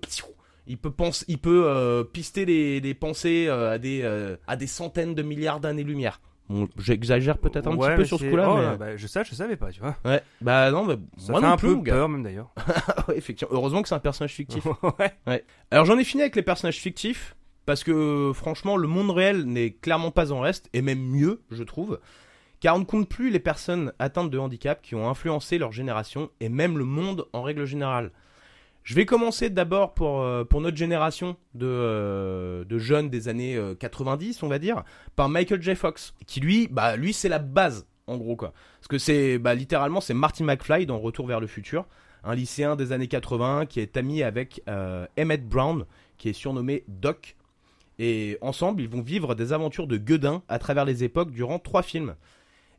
il 0.67 0.77
peut 0.77 0.91
pense, 0.91 1.25
il 1.27 1.37
peut 1.39 1.63
euh, 1.65 2.03
pister 2.03 2.45
les, 2.45 2.79
les 2.81 2.93
pensées 2.93 3.47
euh, 3.47 3.71
à 3.71 3.77
des 3.77 4.01
euh, 4.03 4.35
à 4.45 4.57
des 4.57 4.67
centaines 4.67 5.15
de 5.15 5.23
milliards 5.23 5.59
d'années-lumière. 5.59 6.19
Bon, 6.51 6.67
j'exagère 6.77 7.37
peut-être 7.37 7.67
un 7.67 7.75
Ouais, 7.75 7.89
petit 7.91 7.97
peu 7.97 8.05
sur 8.05 8.19
ce 8.19 8.25
coup-là, 8.29 8.49
oh, 8.49 8.57
mais 8.57 8.77
bah, 8.77 8.97
je 8.97 9.07
sais, 9.07 9.23
je 9.23 9.33
savais 9.33 9.55
pas, 9.55 9.71
tu 9.71 9.79
vois. 9.79 9.95
ouais. 10.05 10.21
Bah 10.41 10.69
non, 10.69 10.85
bah, 10.85 10.95
Ça 11.17 11.31
moi 11.31 11.39
fait 11.41 11.47
non 11.47 11.53
un 11.53 11.57
plus, 11.57 11.75
peu 11.77 11.81
gars. 11.81 11.93
peur 11.93 12.09
même 12.09 12.23
d'ailleurs. 12.23 12.51
Ouais, 13.07 13.17
effectivement. 13.17 13.53
Heureusement 13.53 13.81
que 13.81 13.87
c'est 13.87 13.95
un 13.95 13.99
personnage 13.99 14.33
fictif. 14.33 14.65
ouais. 15.27 15.45
Alors 15.71 15.85
j'en 15.85 15.97
ai 15.97 16.03
fini 16.03 16.21
avec 16.23 16.35
les 16.35 16.41
personnages 16.43 16.77
fictifs 16.79 17.35
parce 17.65 17.83
que 17.83 18.31
franchement 18.33 18.75
le 18.75 18.87
monde 18.87 19.11
réel 19.11 19.45
n'est 19.45 19.71
clairement 19.71 20.11
pas 20.11 20.31
en 20.31 20.39
reste 20.41 20.69
et 20.73 20.81
même 20.81 20.99
mieux 20.99 21.41
je 21.51 21.63
trouve 21.63 21.99
car 22.59 22.75
on 22.75 22.79
ne 22.79 22.85
compte 22.85 23.07
plus 23.07 23.29
les 23.29 23.39
personnes 23.39 23.93
atteintes 23.99 24.29
de 24.29 24.37
handicap 24.37 24.81
qui 24.81 24.93
ont 24.95 25.09
influencé 25.09 25.57
leur 25.57 25.71
génération 25.71 26.29
et 26.41 26.49
même 26.49 26.77
le 26.77 26.85
monde 26.85 27.25
en 27.33 27.41
règle 27.43 27.65
générale. 27.65 28.11
Je 28.83 28.95
vais 28.95 29.05
commencer 29.05 29.49
d'abord 29.49 29.93
pour, 29.93 30.21
euh, 30.21 30.43
notre 30.53 30.77
génération 30.77 31.35
de, 31.53 31.67
euh, 31.67 32.65
de 32.65 32.77
jeunes 32.77 33.09
des 33.09 33.27
années 33.27 33.55
euh, 33.55 33.75
90 33.75 34.41
on 34.43 34.47
va 34.47 34.59
dire 34.59 34.83
par 35.15 35.29
Michael 35.29 35.61
J. 35.61 35.75
Fox 35.75 36.13
qui 36.25 36.39
lui 36.39 36.67
bah 36.67 36.95
lui 36.95 37.13
c'est 37.13 37.29
la 37.29 37.39
base 37.39 37.85
en 38.07 38.17
gros 38.17 38.35
quoi 38.35 38.53
parce 38.79 38.87
que 38.87 38.97
c'est 38.97 39.37
bah 39.37 39.53
littéralement 39.53 40.01
c'est 40.01 40.15
Marty 40.15 40.43
McFly 40.43 40.87
dans 40.87 40.99
Retour 40.99 41.27
vers 41.27 41.39
le 41.39 41.47
futur 41.47 41.85
un 42.23 42.35
lycéen 42.35 42.75
des 42.75 42.91
années 42.91 43.07
80 43.07 43.65
qui 43.65 43.79
est 43.79 43.97
ami 43.97 44.23
avec 44.23 44.61
euh, 44.67 45.05
Emmett 45.17 45.47
Brown, 45.47 45.85
qui 46.17 46.29
est 46.29 46.33
surnommé 46.33 46.83
Doc. 46.87 47.35
Et 47.99 48.37
ensemble, 48.41 48.81
ils 48.81 48.89
vont 48.89 49.01
vivre 49.01 49.35
des 49.35 49.53
aventures 49.53 49.87
de 49.87 49.97
gueudin 49.97 50.41
à 50.47 50.59
travers 50.59 50.85
les 50.85 51.03
époques 51.03 51.31
durant 51.31 51.59
trois 51.59 51.83
films. 51.83 52.15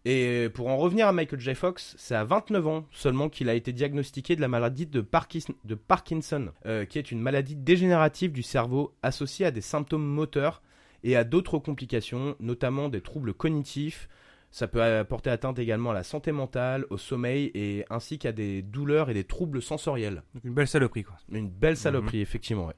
Et 0.04 0.48
pour 0.52 0.66
en 0.68 0.76
revenir 0.76 1.06
à 1.06 1.12
Michael 1.12 1.38
J. 1.38 1.54
Fox, 1.54 1.94
c'est 1.96 2.16
à 2.16 2.24
29 2.24 2.66
ans 2.66 2.86
seulement 2.90 3.28
qu'il 3.28 3.48
a 3.48 3.54
été 3.54 3.72
diagnostiqué 3.72 4.34
de 4.34 4.40
la 4.40 4.48
maladie 4.48 4.86
de, 4.86 5.00
Parkis- 5.00 5.46
de 5.64 5.74
Parkinson, 5.76 6.50
euh, 6.66 6.84
qui 6.84 6.98
est 6.98 7.12
une 7.12 7.20
maladie 7.20 7.54
dégénérative 7.54 8.32
du 8.32 8.42
cerveau 8.42 8.94
associée 9.02 9.46
à 9.46 9.52
des 9.52 9.60
symptômes 9.60 10.04
moteurs 10.04 10.60
et 11.04 11.14
à 11.16 11.22
d'autres 11.22 11.58
complications, 11.58 12.34
notamment 12.40 12.88
des 12.88 13.00
troubles 13.00 13.32
cognitifs, 13.32 14.08
ça 14.50 14.66
peut 14.68 14.82
apporter 14.82 15.30
atteinte 15.30 15.58
également 15.60 15.92
à 15.92 15.94
la 15.94 16.02
santé 16.02 16.30
mentale, 16.32 16.84
au 16.90 16.98
sommeil 16.98 17.50
et 17.54 17.84
ainsi 17.88 18.18
qu'à 18.18 18.32
des 18.32 18.60
douleurs 18.60 19.08
et 19.08 19.14
des 19.14 19.24
troubles 19.24 19.62
sensoriels. 19.62 20.22
Donc 20.34 20.44
une 20.44 20.52
belle 20.52 20.68
saloperie 20.68 21.04
quoi. 21.04 21.16
Une 21.30 21.48
belle 21.48 21.76
saloperie, 21.76 22.20
effectivement, 22.20 22.66
ouais. 22.66 22.74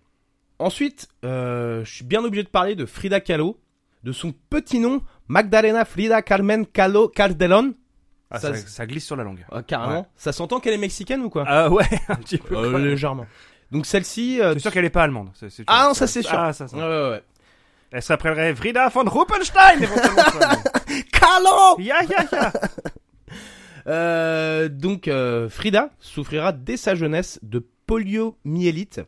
Ensuite, 0.60 1.08
euh, 1.24 1.84
je 1.84 1.92
suis 1.92 2.04
bien 2.04 2.22
obligé 2.24 2.44
de 2.44 2.48
parler 2.48 2.76
de 2.76 2.86
Frida 2.86 3.18
Kahlo, 3.20 3.58
de 4.04 4.12
son 4.12 4.32
petit 4.50 4.78
nom, 4.78 5.00
Magdalena 5.28 5.84
Frida 5.84 6.22
Carmen 6.22 6.66
Kahlo 6.66 7.08
Calderón. 7.08 7.74
Ah, 8.30 8.38
Ça, 8.38 8.48
ça, 8.48 8.54
c'est- 8.54 8.68
ça 8.68 8.86
glisse 8.86 9.04
sur 9.06 9.16
la 9.16 9.24
langue. 9.24 9.44
Ah, 9.50 9.62
carrément. 9.62 10.00
Ouais. 10.00 10.06
Ça 10.16 10.32
s'entend 10.32 10.60
qu'elle 10.60 10.74
est 10.74 10.78
mexicaine 10.78 11.20
ou 11.22 11.30
quoi? 11.30 11.44
Ah 11.46 11.70
ouais, 11.70 11.84
un 12.08 12.16
petit 12.16 12.38
peu. 12.38 12.56
Euh. 12.56 12.78
Légèrement. 12.78 13.26
Donc 13.72 13.86
celle-ci... 13.86 14.40
euh, 14.40 14.52
C'est 14.54 14.60
sûr 14.60 14.70
qu'elle 14.72 14.84
est 14.84 14.90
pas 14.90 15.02
allemande. 15.04 15.30
Ah 15.66 15.86
non, 15.88 15.94
ça, 15.94 16.06
c'est 16.06 16.22
sûr. 16.22 16.32
Ah, 16.38 16.52
ça, 16.52 16.68
ça. 16.68 16.76
Ouais, 16.76 16.82
ouais, 16.82 17.10
ouais. 17.10 17.22
Elle 17.92 18.02
s'appellerait 18.02 18.54
Frida 18.54 18.88
von 18.88 19.04
Ruppenstein. 19.08 19.80
Kahlo 21.12 21.78
Ya 21.78 22.02
ya 22.02 22.24
ya. 22.32 22.52
Euh, 23.86 24.70
donc 24.70 25.08
euh, 25.08 25.50
Frida 25.50 25.90
souffrira 26.00 26.52
dès 26.52 26.78
sa 26.78 26.94
jeunesse 26.94 27.38
de 27.42 27.62
poliomyélite, 27.86 29.02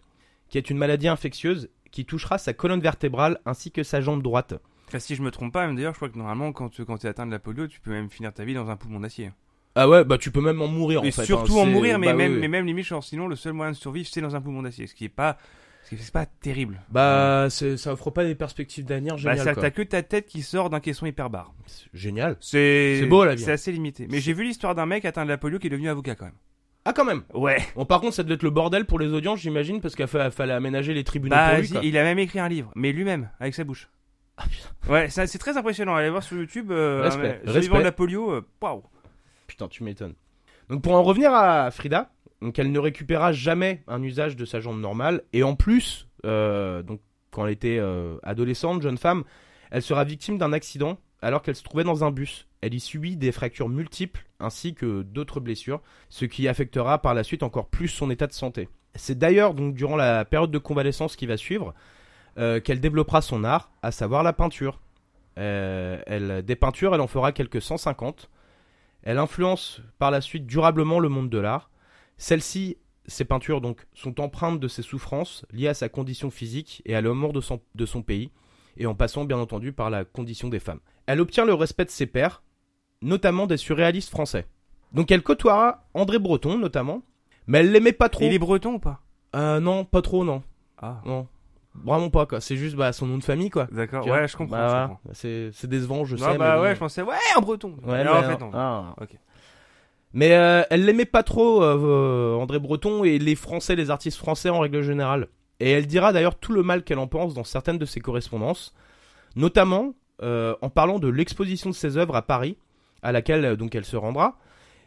qui 0.50 0.58
est 0.58 0.68
une 0.68 0.76
maladie 0.76 1.08
infectieuse 1.08 1.70
qui 1.90 2.04
touchera 2.04 2.36
sa 2.36 2.52
colonne 2.52 2.80
vertébrale 2.82 3.38
ainsi 3.46 3.70
que 3.70 3.82
sa 3.82 4.02
jambe 4.02 4.22
droite. 4.22 4.52
Enfin, 4.88 4.99
si 5.00 5.14
je 5.16 5.23
me 5.23 5.31
trompe 5.31 5.52
pas, 5.52 5.66
même 5.66 5.75
d'ailleurs, 5.76 5.93
je 5.95 5.99
crois 5.99 6.09
que 6.09 6.16
normalement, 6.19 6.52
quand 6.52 6.69
tu 6.69 6.85
quand 6.85 7.05
es 7.05 7.09
atteint 7.09 7.26
de 7.26 7.33
la 7.33 7.38
polio, 7.38 7.66
tu 7.66 7.81
peux 7.81 7.90
même 7.90 8.09
finir 8.11 8.33
ta 8.33 8.45
vie 8.45 8.55
dans 8.55 8.71
un 8.71 8.76
poumon 8.76 9.00
d'acier. 9.00 9.33
Ah 9.75 9.88
ouais, 9.88 10.05
bah 10.05 10.16
tu 10.16 10.31
peux 10.31 10.40
même 10.40 10.62
en 10.62 10.69
mourir 10.69 11.05
Et 11.05 11.09
en 11.09 11.11
fait. 11.11 11.25
surtout 11.25 11.59
hein, 11.59 11.62
en 11.62 11.64
c'est- 11.64 11.71
mourir, 11.71 11.99
mais 11.99 12.07
bah, 12.07 12.14
même, 12.14 12.31
oui, 12.31 12.35
oui. 12.37 12.40
mais 12.40 12.49
même 12.49 12.66
limite, 12.66 12.87
genre, 12.87 13.05
sinon, 13.05 13.26
le 13.28 13.37
seul 13.37 13.52
moyen 13.52 13.73
de 13.73 13.76
survivre, 13.76 14.09
c'est 14.11 14.21
dans 14.23 14.35
un 14.37 14.40
poumon 14.40 14.62
d'acier. 14.62 14.87
Ce 14.87 14.95
qui 14.95 15.05
est 15.05 15.09
pas, 15.11 15.37
c'est 15.83 16.11
pas 16.12 16.25
terrible. 16.25 16.81
Bah 16.88 17.49
c'est- 17.50 17.76
ça 17.76 17.93
offre 17.93 18.11
pas 18.11 18.25
des 18.25 18.35
perspectives 18.35 18.85
d'avenir 18.87 19.14
Bah, 19.16 19.35
géniales. 19.37 19.55
quoi. 19.55 19.62
t'as 19.64 19.71
que 19.71 19.83
ta 19.83 20.02
tête 20.02 20.26
qui 20.26 20.43
sort 20.43 20.71
d'un 20.71 20.81
caisson 20.81 21.05
hyperbare. 21.07 21.52
C'est 21.66 21.88
Génial. 21.93 22.37
C'est 22.40 23.05
beau, 23.09 23.25
la 23.25 23.35
vie. 23.35 23.43
C'est 23.43 23.52
assez 23.52 23.71
limité. 23.73 24.07
Mais 24.11 24.21
j'ai 24.21 24.33
vu 24.33 24.45
l'histoire 24.45 24.75
d'un 24.75 24.87
mec 24.87 25.05
atteint 25.05 25.25
de 25.25 25.28
la 25.31 25.37
polio 25.38 25.59
qui 25.59 25.66
est 25.66 25.71
devenu 25.71 25.88
avocat 25.88 26.14
quand 26.14 26.25
même. 26.26 26.35
Ah 26.87 26.93
quand 26.93 27.05
même. 27.05 27.23
Ouais. 27.35 27.59
Bon 27.75 27.85
par 27.85 28.00
contre 28.00 28.14
ça 28.14 28.23
devait 28.23 28.35
être 28.37 28.45
le 28.45 28.50
bordel 28.50 28.85
pour 28.87 28.99
les 29.00 29.09
audiences 29.12 29.40
j'imagine 29.40 29.81
parce 29.81 29.97
qu'il 29.97 30.07
fa- 30.07 30.31
fallait 30.31 30.52
aménager 30.52 30.95
les 30.95 31.02
tribunaux 31.02 31.35
Bah, 31.35 31.50
pour 31.50 31.59
lui 31.61 31.69
quoi. 31.69 31.81
il 31.85 31.99
a 31.99 32.05
même 32.05 32.19
écrit 32.21 32.38
un 32.38 32.49
livre, 32.49 32.71
mais 32.76 32.93
lui-même, 32.93 33.28
avec 33.40 33.55
sa 33.55 33.64
bouche. 33.64 33.88
Ah. 34.37 34.45
Ouais, 34.88 35.09
c'est 35.09 35.38
très 35.38 35.57
impressionnant. 35.57 35.95
Allez 35.95 36.11
voir 36.11 36.23
sur 36.23 36.37
YouTube. 36.37 36.71
Euh, 36.71 37.02
Respect, 37.02 37.40
respect. 37.45 37.78
de 37.78 37.83
la 37.83 37.93
polio. 37.93 38.31
euh, 38.33 38.47
Waouh. 38.61 38.83
Putain 39.47 39.69
tu 39.69 39.83
m'étonnes. 39.85 40.14
Donc 40.69 40.83
pour 40.83 40.95
en 40.95 41.02
revenir 41.02 41.33
à 41.33 41.71
Frida, 41.71 42.11
donc 42.43 42.59
elle 42.59 42.73
ne 42.73 42.78
récupéra 42.78 43.33
jamais 43.33 43.83
un 43.87 44.02
usage 44.02 44.37
de 44.37 44.45
sa 44.45 44.61
jambe 44.61 44.81
normale. 44.81 45.23
Et 45.33 45.43
en 45.43 45.55
plus, 45.55 46.09
euh, 46.25 46.83
donc 46.83 47.00
quand 47.31 47.47
elle 47.47 47.52
était 47.52 47.78
euh, 47.78 48.16
adolescente, 48.23 48.83
jeune 48.83 48.99
femme, 48.99 49.25
elle 49.71 49.83
sera 49.83 50.05
victime 50.05 50.38
d'un 50.38 50.52
accident 50.52 50.99
alors 51.23 51.43
qu'elle 51.43 51.57
se 51.57 51.62
trouvait 51.62 51.85
dans 51.85 52.05
un 52.05 52.11
bus. 52.11 52.47
Elle 52.61 52.75
y 52.75 52.81
subit 52.81 53.16
des 53.16 53.33
fractures 53.33 53.69
multiples 53.69 54.26
ainsi 54.40 54.75
que 54.75 55.02
d'autres 55.02 55.40
blessures, 55.40 55.81
ce 56.09 56.25
qui 56.25 56.47
affectera 56.49 57.00
par 57.00 57.14
la 57.14 57.25
suite 57.25 57.43
encore 57.43 57.69
plus 57.69 57.88
son 57.88 58.11
état 58.11 58.26
de 58.26 58.33
santé. 58.33 58.69
C'est 58.95 59.19
d'ailleurs 59.19 59.55
donc 59.55 59.75
durant 59.75 59.97
la 59.97 60.25
période 60.25 60.50
de 60.50 60.59
convalescence 60.59 61.16
qui 61.16 61.26
va 61.26 61.37
suivre 61.37 61.75
euh, 62.38 62.61
qu'elle 62.61 62.81
développera 62.81 63.23
son 63.23 63.45
art, 63.45 63.71
à 63.83 63.90
savoir 63.90 64.23
la 64.23 64.33
peinture. 64.33 64.81
Euh, 65.38 66.00
elle, 66.07 66.43
des 66.43 66.57
peintures, 66.57 66.95
elle 66.95 67.00
en 67.00 67.07
fera 67.07 67.33
quelques 67.33 67.62
150. 67.62 68.31
Elle 69.02 69.19
influence 69.19 69.81
par 69.99 70.11
la 70.11 70.21
suite 70.21 70.47
durablement 70.47 70.99
le 70.99 71.09
monde 71.09 71.31
de 71.31 71.38
l'art. 71.38 71.71
Celles-ci, 72.19 72.78
ces 73.07 73.25
peintures 73.25 73.61
donc, 73.61 73.87
sont 73.95 74.21
empreintes 74.21 74.61
de 74.61 74.69
ses 74.69 74.83
souffrances 74.83 75.45
liées 75.52 75.69
à 75.69 75.75
sa 75.75 75.88
condition 75.88 76.31
physique 76.31 76.83
et 76.87 76.97
à 76.97 77.00
l'amour 77.00 77.33
de 77.33 77.40
son, 77.40 77.61
de 77.75 77.87
son 77.87 78.02
pays, 78.02 78.31
et 78.76 78.87
en 78.87 78.95
passant 78.95 79.25
bien 79.25 79.38
entendu 79.38 79.73
par 79.73 79.90
la 79.90 80.05
condition 80.05 80.49
des 80.49 80.59
femmes. 80.59 80.81
Elle 81.07 81.21
obtient 81.21 81.45
le 81.45 81.55
respect 81.55 81.85
de 81.85 81.90
ses 81.90 82.07
pairs, 82.07 82.43
notamment 83.02 83.47
des 83.47 83.57
surréalistes 83.57 84.11
français. 84.11 84.47
Donc 84.93 85.11
elle 85.11 85.23
côtoiera 85.23 85.87
André 85.95 86.19
Breton 86.19 86.59
notamment, 86.59 87.02
mais 87.47 87.59
elle 87.59 87.73
l'aimait 87.73 87.93
pas 87.93 88.09
trop. 88.09 88.25
Il 88.25 88.33
est 88.33 88.38
breton 88.38 88.75
ou 88.75 88.78
pas? 88.78 89.02
Euh, 89.35 89.61
non, 89.61 89.85
pas 89.85 90.02
trop, 90.02 90.25
non. 90.25 90.43
Ah, 90.78 91.00
Non. 91.05 91.28
Vraiment 91.85 92.11
pas, 92.11 92.26
quoi. 92.26 92.40
C'est 92.40 92.56
juste 92.56 92.76
bah, 92.76 92.92
son 92.92 93.06
nom 93.06 93.18
de 93.18 93.25
famille, 93.25 93.50
quoi. 93.50 93.66
d'accord. 93.71 94.04
Vois 94.06 94.16
Ouais, 94.18 94.28
je 94.28 94.37
comprends. 94.37 94.56
Bah, 94.56 94.87
comprends. 94.88 95.11
C'est 95.14 95.50
c'est 95.52 95.68
décevant, 95.68 96.04
je 96.04 96.16
Non, 96.16 96.33
sais. 96.33 96.38
bah 96.38 96.56
mais 96.56 96.62
ouais, 96.62 96.68
bon. 96.71 96.75
je 96.75 96.78
pensais, 96.80 97.02
ouais, 97.02 97.14
un 97.37 97.40
breton. 97.40 97.76
Ouais, 97.85 98.04
Mais 98.04 98.09
en 98.09 98.21
mais 98.21 98.26
fait, 98.28 98.40
non. 98.40 98.47
non. 98.47 98.52
Ah. 98.54 98.95
Ok. 99.00 99.11
Mais 100.12 100.33
euh, 100.33 100.62
elle 100.71 100.85
l'aimait 100.85 101.04
pas 101.04 101.23
trop, 101.23 101.62
euh, 101.62 102.35
André 102.37 102.59
Breton, 102.59 103.04
et 103.04 103.18
les 103.18 103.35
Français, 103.35 103.76
les 103.76 103.90
artistes 103.90 104.16
français 104.18 104.49
en 104.49 104.61
règle 104.61 104.83
générale. 104.83 105.28
Et 105.61 105.71
elle 105.71 105.87
dira 105.87 106.12
d'ailleurs 106.12 106.37
tout 106.38 106.52
le 106.52 106.62
mal 106.62 106.85
qu'elle 106.85 106.99
en 106.99 107.06
pense 107.06 107.35
dans 107.35 107.45
certaines 107.45 107.78
de 107.78 107.85
ses 107.87 108.00
correspondances, 108.00 108.75
notamment 109.37 109.95
euh, 110.23 110.54
en 110.62 110.71
parlant 110.71 110.99
de 110.99 111.09
l'exposition 111.09 111.71
de 111.71 111.75
ses 111.75 111.97
œuvres 111.99 112.16
à 112.16 112.23
Paris, 112.23 112.56
à 113.02 113.12
laquelle 113.12 113.45
euh, 113.45 113.56
donc 113.56 113.75
elle 113.75 113.85
se 113.85 113.97
rendra. 113.97 114.38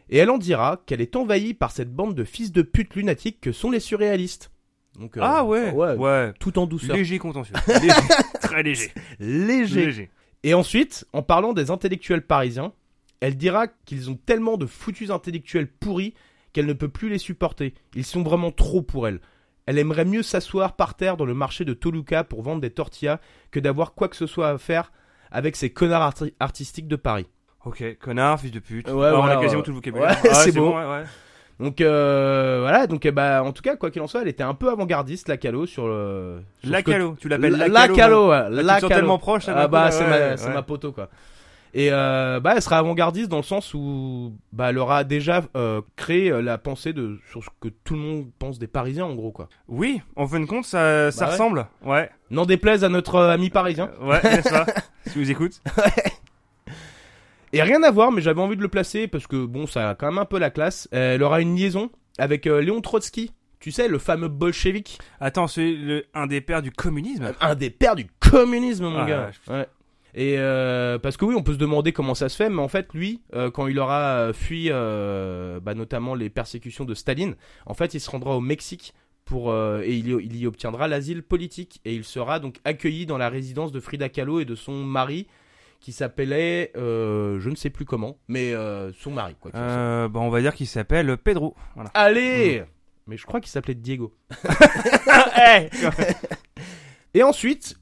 Et 0.08 0.18
elle 0.18 0.30
en 0.30 0.38
dira 0.38 0.80
qu'elle 0.86 1.00
est 1.00 1.14
envahie 1.14 1.54
par 1.54 1.70
cette 1.70 1.94
bande 1.94 2.14
de 2.16 2.24
fils 2.24 2.50
de 2.50 2.62
pute 2.62 2.96
lunatiques 2.96 3.40
que 3.40 3.52
sont 3.52 3.70
les 3.70 3.78
surréalistes. 3.78 4.50
Donc, 5.00 5.16
euh, 5.16 5.20
Ah 5.22 5.44
ouais, 5.44 5.72
ouais. 5.72 6.32
Tout 6.38 6.58
en 6.58 6.66
douceur. 6.66 6.94
Léger 6.94 7.18
contentieux. 7.18 7.54
Léger. 7.66 7.88
Très 8.40 8.62
léger. 8.62 8.92
Léger. 9.18 9.86
Léger. 9.86 10.10
Et 10.44 10.54
ensuite, 10.54 11.06
en 11.12 11.22
parlant 11.22 11.52
des 11.52 11.70
intellectuels 11.70 12.22
parisiens, 12.26 12.72
elle 13.20 13.36
dira 13.36 13.66
qu'ils 13.66 14.10
ont 14.10 14.16
tellement 14.26 14.56
de 14.56 14.66
foutus 14.66 15.10
intellectuels 15.10 15.66
pourris 15.68 16.14
qu'elle 16.52 16.66
ne 16.66 16.72
peut 16.72 16.88
plus 16.88 17.08
les 17.08 17.18
supporter. 17.18 17.74
Ils 17.94 18.04
sont 18.04 18.22
vraiment 18.22 18.50
trop 18.52 18.82
pour 18.82 19.08
elle. 19.08 19.20
Elle 19.66 19.78
aimerait 19.78 20.04
mieux 20.04 20.22
s'asseoir 20.22 20.74
par 20.76 20.94
terre 20.94 21.16
dans 21.16 21.24
le 21.26 21.34
marché 21.34 21.64
de 21.64 21.74
Toluca 21.74 22.24
pour 22.24 22.42
vendre 22.42 22.60
des 22.60 22.70
tortillas 22.70 23.20
que 23.50 23.60
d'avoir 23.60 23.94
quoi 23.94 24.08
que 24.08 24.16
ce 24.16 24.26
soit 24.26 24.48
à 24.48 24.58
faire 24.58 24.90
avec 25.30 25.54
ces 25.56 25.70
connards 25.70 26.02
arti- 26.10 26.34
artistiques 26.40 26.88
de 26.88 26.96
Paris. 26.96 27.26
Ok, 27.64 27.84
connard, 28.00 28.40
fils 28.40 28.50
de 28.50 28.58
pute. 28.58 28.88
Ouais, 28.88 29.08
Ah, 29.12 29.18
on 29.20 29.24
a 29.24 29.36
quasiment 29.36 29.58
ouais. 29.60 29.64
tout 29.64 29.70
le 29.70 29.76
vocabulaire. 29.76 30.10
Ouais, 30.24 30.30
Ah, 30.30 30.34
c'est 30.34 30.52
bon, 30.52 30.70
bon. 30.70 31.02
Donc 31.60 31.80
euh, 31.82 32.58
voilà, 32.62 32.86
donc 32.86 33.06
bah, 33.08 33.42
en 33.44 33.52
tout 33.52 33.62
cas, 33.62 33.76
quoi 33.76 33.90
qu'il 33.90 34.00
en 34.02 34.06
soit, 34.06 34.22
elle 34.22 34.28
était 34.28 34.42
un 34.42 34.54
peu 34.54 34.70
avant-gardiste, 34.70 35.28
la 35.28 35.36
Calo, 35.36 35.66
sur 35.66 35.86
le... 35.86 36.40
sur 36.62 36.72
La 36.72 36.82
calo, 36.82 37.16
tu 37.20 37.28
l'appelles 37.28 37.52
La, 37.52 37.68
la 37.68 37.86
la 37.86 37.88
calo. 37.94 38.30
Là, 38.30 38.48
tu 38.48 38.62
la 38.64 38.74
Calo. 38.80 38.88
tellement 38.88 39.18
proche, 39.18 39.44
ça 39.44 39.54
Ah 39.56 39.68
bah 39.68 39.90
c'est 39.90 40.04
ouais, 40.04 40.10
ma, 40.10 40.16
ouais, 40.16 40.36
c'est 40.36 40.52
ma 40.54 40.62
poteau 40.62 40.92
quoi. 40.92 41.08
Et 41.72 41.90
euh, 41.92 42.40
bah 42.40 42.54
elle 42.56 42.62
sera 42.62 42.78
avant-gardiste 42.78 43.28
dans 43.28 43.36
le 43.36 43.42
sens 43.44 43.74
où 43.74 44.32
bah 44.52 44.70
elle 44.70 44.78
aura 44.78 45.04
déjà 45.04 45.42
euh, 45.56 45.82
créé 45.94 46.28
euh, 46.32 46.40
la 46.42 46.58
pensée 46.58 46.92
de 46.92 47.18
sur 47.30 47.44
ce 47.44 47.48
que 47.60 47.68
tout 47.68 47.94
le 47.94 48.00
monde 48.00 48.26
pense 48.40 48.58
des 48.58 48.66
Parisiens 48.66 49.04
en 49.04 49.14
gros 49.14 49.30
quoi. 49.30 49.48
Oui, 49.68 50.00
en 50.16 50.26
fin 50.26 50.40
de 50.40 50.46
compte, 50.46 50.64
ça, 50.64 51.12
ça 51.12 51.20
Bah 51.20 51.26
ouais. 51.26 51.32
ressemble. 51.32 51.66
Ouais. 51.84 52.10
N'en 52.30 52.44
déplaise 52.44 52.82
à 52.82 52.88
notre 52.88 53.14
euh, 53.16 53.30
ami 53.30 53.50
parisien. 53.50 53.90
Ouais, 54.02 54.20
n'est-ce 54.22 54.48
pas 54.50 54.66
Si 55.06 55.18
vous 55.18 55.30
écoute. 55.30 55.60
Et 57.52 57.62
rien 57.62 57.82
à 57.82 57.90
voir, 57.90 58.12
mais 58.12 58.22
j'avais 58.22 58.40
envie 58.40 58.56
de 58.56 58.62
le 58.62 58.68
placer 58.68 59.08
parce 59.08 59.26
que 59.26 59.44
bon, 59.44 59.66
ça 59.66 59.90
a 59.90 59.94
quand 59.94 60.06
même 60.06 60.18
un 60.18 60.24
peu 60.24 60.38
la 60.38 60.50
classe. 60.50 60.88
Elle 60.92 61.22
aura 61.22 61.40
une 61.40 61.56
liaison 61.56 61.90
avec 62.18 62.46
euh, 62.46 62.60
Léon 62.60 62.80
Trotsky. 62.80 63.32
Tu 63.58 63.72
sais, 63.72 63.88
le 63.88 63.98
fameux 63.98 64.28
bolchevique, 64.28 64.98
Attends, 65.20 65.46
c'est 65.46 65.72
le, 65.72 66.06
un 66.14 66.26
des 66.26 66.40
pères 66.40 66.62
du 66.62 66.70
communisme. 66.70 67.32
un 67.40 67.54
des 67.54 67.68
pères 67.68 67.94
du 67.96 68.06
communisme, 68.20 68.84
mon 68.84 68.98
Ah, 69.00 69.06
gars. 69.06 69.30
Ouais. 69.48 69.66
Et 70.14 70.36
euh, 70.38 70.98
parce 70.98 71.16
que 71.18 71.24
oui, 71.26 71.34
on 71.36 71.42
peut 71.42 71.52
se 71.52 71.58
demander 71.58 71.92
comment 71.92 72.14
ça 72.14 72.28
se 72.30 72.36
fait, 72.36 72.48
mais 72.48 72.62
en 72.62 72.68
fait, 72.68 72.88
lui, 72.94 73.20
euh, 73.34 73.50
quand 73.50 73.66
il 73.66 73.78
aura 73.78 74.00
euh, 74.00 74.32
fui, 74.32 74.68
euh, 74.70 75.60
bah, 75.60 75.74
notamment 75.74 76.14
les 76.14 76.30
persécutions 76.30 76.84
de 76.86 76.94
Staline, 76.94 77.36
en 77.66 77.74
fait, 77.74 77.92
il 77.94 78.00
se 78.00 78.10
rendra 78.10 78.34
au 78.34 78.40
Mexique 78.40 78.94
pour 79.26 79.50
euh, 79.52 79.82
et 79.84 79.94
il 79.94 80.08
y, 80.08 80.12
il 80.24 80.36
y 80.38 80.46
obtiendra 80.46 80.88
l'asile 80.88 81.22
politique 81.22 81.80
et 81.84 81.94
il 81.94 82.02
sera 82.04 82.40
donc 82.40 82.56
accueilli 82.64 83.04
dans 83.06 83.18
la 83.18 83.28
résidence 83.28 83.70
de 83.72 83.78
Frida 83.78 84.08
Kahlo 84.08 84.40
et 84.40 84.44
de 84.46 84.54
son 84.56 84.72
mari 84.82 85.26
qui 85.80 85.92
s'appelait, 85.92 86.72
euh, 86.76 87.40
je 87.40 87.48
ne 87.50 87.54
sais 87.54 87.70
plus 87.70 87.84
comment, 87.84 88.18
mais 88.28 88.52
euh, 88.52 88.92
son 88.92 89.10
mari. 89.10 89.34
Quoi. 89.40 89.50
Euh, 89.54 90.08
bah, 90.08 90.20
on 90.20 90.28
va 90.28 90.40
dire 90.40 90.54
qu'il 90.54 90.66
s'appelle 90.66 91.16
Pedro. 91.16 91.56
Voilà. 91.74 91.90
Allez, 91.94 92.64
mais 93.06 93.16
je 93.16 93.26
crois 93.26 93.40
qu'il 93.40 93.50
s'appelait 93.50 93.74
Diego. 93.74 94.14
Hey 95.34 95.70
Et 97.14 97.22
ensuite, 97.22 97.76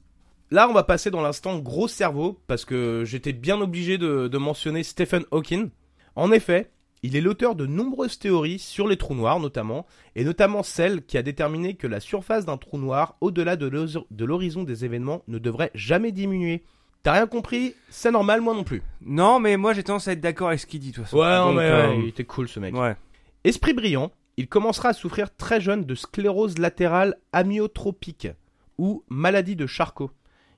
là, 0.49 0.67
on 0.69 0.73
va 0.73 0.83
passer 0.83 1.11
dans 1.11 1.21
l'instant 1.21 1.59
gros 1.59 1.87
cerveau, 1.87 2.39
parce 2.47 2.65
que 2.65 3.03
j'étais 3.05 3.33
bien 3.33 3.61
obligé 3.61 3.97
de, 3.97 4.27
de 4.27 4.37
mentionner 4.37 4.83
Stephen 4.83 5.25
Hawking. 5.31 5.69
En 6.15 6.31
effet, 6.31 6.71
il 7.03 7.15
est 7.15 7.21
l'auteur 7.21 7.55
de 7.55 7.65
nombreuses 7.65 8.17
théories 8.17 8.59
sur 8.59 8.87
les 8.87 8.97
trous 8.97 9.15
noirs, 9.15 9.39
notamment, 9.39 9.85
et 10.15 10.23
notamment 10.23 10.63
celle 10.63 11.05
qui 11.05 11.17
a 11.17 11.21
déterminé 11.21 11.75
que 11.75 11.87
la 11.87 11.99
surface 11.99 12.45
d'un 12.45 12.57
trou 12.57 12.77
noir, 12.77 13.17
au-delà 13.21 13.55
de 13.55 14.25
l'horizon 14.25 14.63
des 14.63 14.85
événements, 14.85 15.23
ne 15.27 15.37
devrait 15.37 15.71
jamais 15.75 16.11
diminuer. 16.11 16.63
T'as 17.03 17.13
rien 17.13 17.27
compris 17.27 17.75
C'est 17.89 18.11
normal, 18.11 18.41
moi 18.41 18.53
non 18.53 18.63
plus. 18.63 18.81
non, 19.01 19.39
mais 19.39 19.55
moi 19.57 19.73
j'ai 19.73 19.83
tendance 19.83 20.07
à 20.07 20.11
être 20.13 20.19
d'accord 20.21 20.49
avec 20.49 20.59
ce 20.59 20.65
qu'il 20.67 20.79
dit, 20.81 20.91
de 20.91 20.95
toute 20.95 21.05
façon. 21.05 21.17
Ouais, 21.17 21.37
non, 21.37 21.47
Donc, 21.47 21.57
mais 21.57 21.63
euh, 21.69 21.89
ouais, 21.91 21.99
il 21.99 22.07
était 22.09 22.25
cool 22.25 22.47
ce 22.49 22.59
mec. 22.59 22.75
ouais. 22.75 22.95
Esprit 23.45 23.73
brillant, 23.73 24.11
il 24.37 24.47
commencera 24.49 24.89
à 24.89 24.93
souffrir 24.93 25.33
très 25.35 25.61
jeune 25.61 25.85
de 25.85 25.95
sclérose 25.95 26.57
latérale 26.57 27.15
amyotropique 27.31 28.27
ou 28.77 29.03
maladie 29.09 29.55
de 29.55 29.65
Charcot, 29.65 30.11